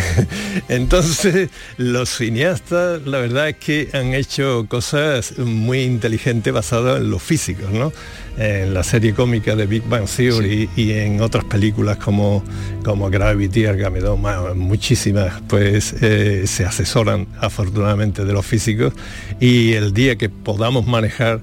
Entonces, 0.68 1.50
los 1.76 2.08
cineastas, 2.08 3.06
la 3.06 3.18
verdad 3.18 3.48
es 3.50 3.56
que 3.56 3.88
han 3.92 4.14
hecho 4.14 4.66
cosas 4.68 5.38
muy 5.38 5.82
inteligentes 5.82 6.52
basadas 6.52 7.00
en 7.00 7.10
los 7.10 7.22
físicos, 7.22 7.70
¿no? 7.70 7.92
En 8.38 8.74
la 8.74 8.82
serie 8.82 9.14
cómica 9.14 9.54
de 9.54 9.66
Big 9.66 9.84
Bang 9.84 10.06
Theory 10.06 10.68
y 10.74 10.92
en 10.92 11.20
otras 11.20 11.44
películas 11.44 11.98
como, 11.98 12.42
como 12.82 13.08
Gravity, 13.08 13.66
Armageddon, 13.66 14.58
muchísimas, 14.58 15.40
pues 15.48 15.94
eh, 16.00 16.46
se 16.46 16.64
asesoran 16.64 17.28
afortunadamente 17.40 18.24
de 18.24 18.32
los 18.32 18.44
físicos 18.44 18.94
y 19.38 19.74
el 19.74 19.92
día 19.92 20.16
que 20.16 20.28
podamos 20.28 20.86
manejar 20.86 21.40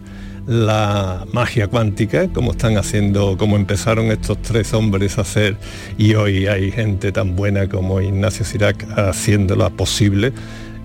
la 0.49 1.27
magia 1.31 1.67
cuántica, 1.67 2.27
como 2.29 2.53
están 2.53 2.75
haciendo, 2.75 3.37
como 3.37 3.55
empezaron 3.55 4.07
estos 4.07 4.41
tres 4.41 4.73
hombres 4.73 5.19
a 5.19 5.21
hacer, 5.21 5.55
y 5.95 6.15
hoy 6.15 6.47
hay 6.47 6.71
gente 6.71 7.11
tan 7.11 7.35
buena 7.35 7.69
como 7.69 8.01
Ignacio 8.01 8.43
Sirac 8.43 8.83
haciéndola 8.97 9.69
posible, 9.69 10.33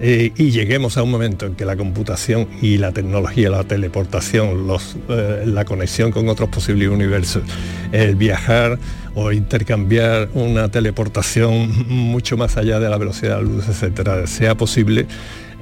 eh, 0.01 0.33
y 0.37 0.51
lleguemos 0.51 0.99
a 0.99 1.03
un 1.03 1.11
momento 1.11 1.47
en 1.47 1.55
que 1.55 1.65
la 1.65 1.77
computación 1.77 2.47
y 2.61 2.77
la 2.77 2.93
tecnología, 2.93 3.49
la 3.49 3.65
teleportación, 3.65 4.67
los, 4.67 4.97
eh, 5.09 5.45
la 5.47 5.65
conexión 5.65 6.13
con 6.13 6.29
otros 6.29 6.51
posibles 6.51 6.91
universos, 6.91 7.43
el 7.91 8.17
viajar 8.17 8.79
o 9.15 9.33
intercambiar 9.33 10.29
una 10.35 10.69
teleportación 10.69 11.87
mucho 11.89 12.37
más 12.37 12.59
allá 12.59 12.81
de 12.81 12.91
la 12.91 12.99
velocidad 12.99 13.39
de 13.39 13.45
la 13.45 13.49
luz, 13.49 13.67
etcétera, 13.67 14.27
sea 14.27 14.57
posible, 14.57 15.07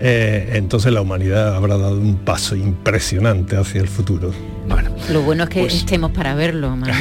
eh, 0.00 0.52
entonces 0.54 0.92
la 0.92 1.00
humanidad 1.00 1.54
habrá 1.54 1.76
dado 1.78 1.96
un 1.98 2.16
paso 2.16 2.56
impresionante 2.56 3.56
hacia 3.56 3.80
el 3.80 3.88
futuro. 3.88 4.32
Bueno, 4.68 4.94
lo 5.10 5.22
bueno 5.22 5.44
es 5.44 5.50
que 5.50 5.60
pues 5.60 5.74
estemos 5.74 6.12
para 6.12 6.34
verlo, 6.34 6.70
Manuel. 6.76 6.94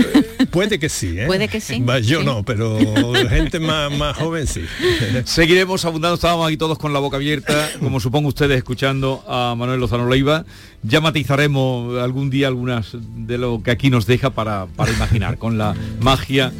Puede 0.50 0.78
que 0.78 0.88
sí, 0.88 1.18
¿eh? 1.18 1.26
Puede 1.26 1.48
que 1.48 1.60
sí. 1.60 1.80
Va, 1.80 1.98
Yo 2.00 2.20
Sí. 2.20 2.26
no, 2.26 2.42
pero 2.44 2.76
gente 3.28 3.60
más, 3.60 3.96
más 3.96 4.16
joven 4.16 4.46
sí. 4.46 4.64
Seguiremos 5.24 5.84
abundando, 5.84 6.14
estábamos 6.16 6.46
aquí 6.48 6.56
todos 6.56 6.76
con 6.78 6.92
la 6.92 6.98
boca 6.98 7.16
abierta, 7.16 7.70
como 7.80 8.00
supongo 8.00 8.28
ustedes 8.28 8.56
escuchando 8.56 9.24
a 9.28 9.54
Manuel 9.56 9.80
Lozano 9.80 10.08
Leiva. 10.08 10.44
Ya 10.82 11.00
matizaremos 11.00 11.98
algún 12.02 12.30
día 12.30 12.48
algunas 12.48 12.88
de 13.16 13.38
lo 13.38 13.62
que 13.62 13.70
aquí 13.70 13.90
nos 13.90 14.06
deja 14.06 14.30
para, 14.30 14.66
para 14.66 14.92
imaginar, 14.92 15.38
con 15.38 15.56
la 15.56 15.74
magia 16.00 16.52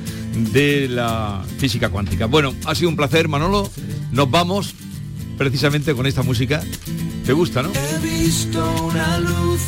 de 0.52 0.88
la 0.88 1.42
física 1.58 1.88
cuántica. 1.90 2.26
Bueno, 2.26 2.54
ha 2.64 2.74
sido 2.74 2.88
un 2.90 2.96
placer, 2.96 3.28
Manolo. 3.28 3.68
Nos 4.12 4.30
vamos 4.30 4.74
precisamente 5.36 5.94
con 5.94 6.06
esta 6.06 6.22
música. 6.22 6.62
¿Te 7.24 7.32
gusta, 7.32 7.62
no? 7.62 7.70
He 7.72 7.98
visto 7.98 8.60
una 8.84 9.18
luz, 9.18 9.60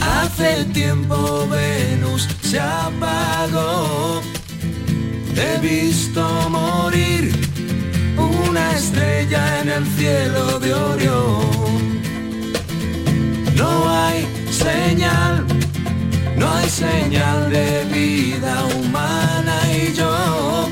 hace 0.00 0.64
tiempo 0.66 1.46
Venus 1.48 2.28
se 2.42 2.60
apagó. 2.60 4.20
He 5.36 5.58
visto 5.60 6.22
morir 6.50 7.30
una 8.16 8.72
estrella 8.72 9.60
en 9.60 9.68
el 9.68 9.86
cielo 9.86 10.58
de 10.58 10.74
Orión. 10.74 12.00
No 13.54 13.88
hay 13.88 14.26
señal, 14.50 15.44
no 16.36 16.50
hay 16.52 16.68
señal 16.68 17.50
de 17.50 17.84
vida 17.92 18.64
humana 18.76 19.56
y 19.72 19.92
yo, 19.92 20.68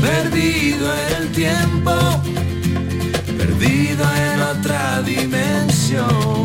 perdido 0.00 0.86
en 0.94 1.22
el 1.22 1.32
tiempo, 1.32 1.92
perdido 3.46 4.04
en 4.16 4.40
otra 4.40 5.02
dimensión. 5.02 6.44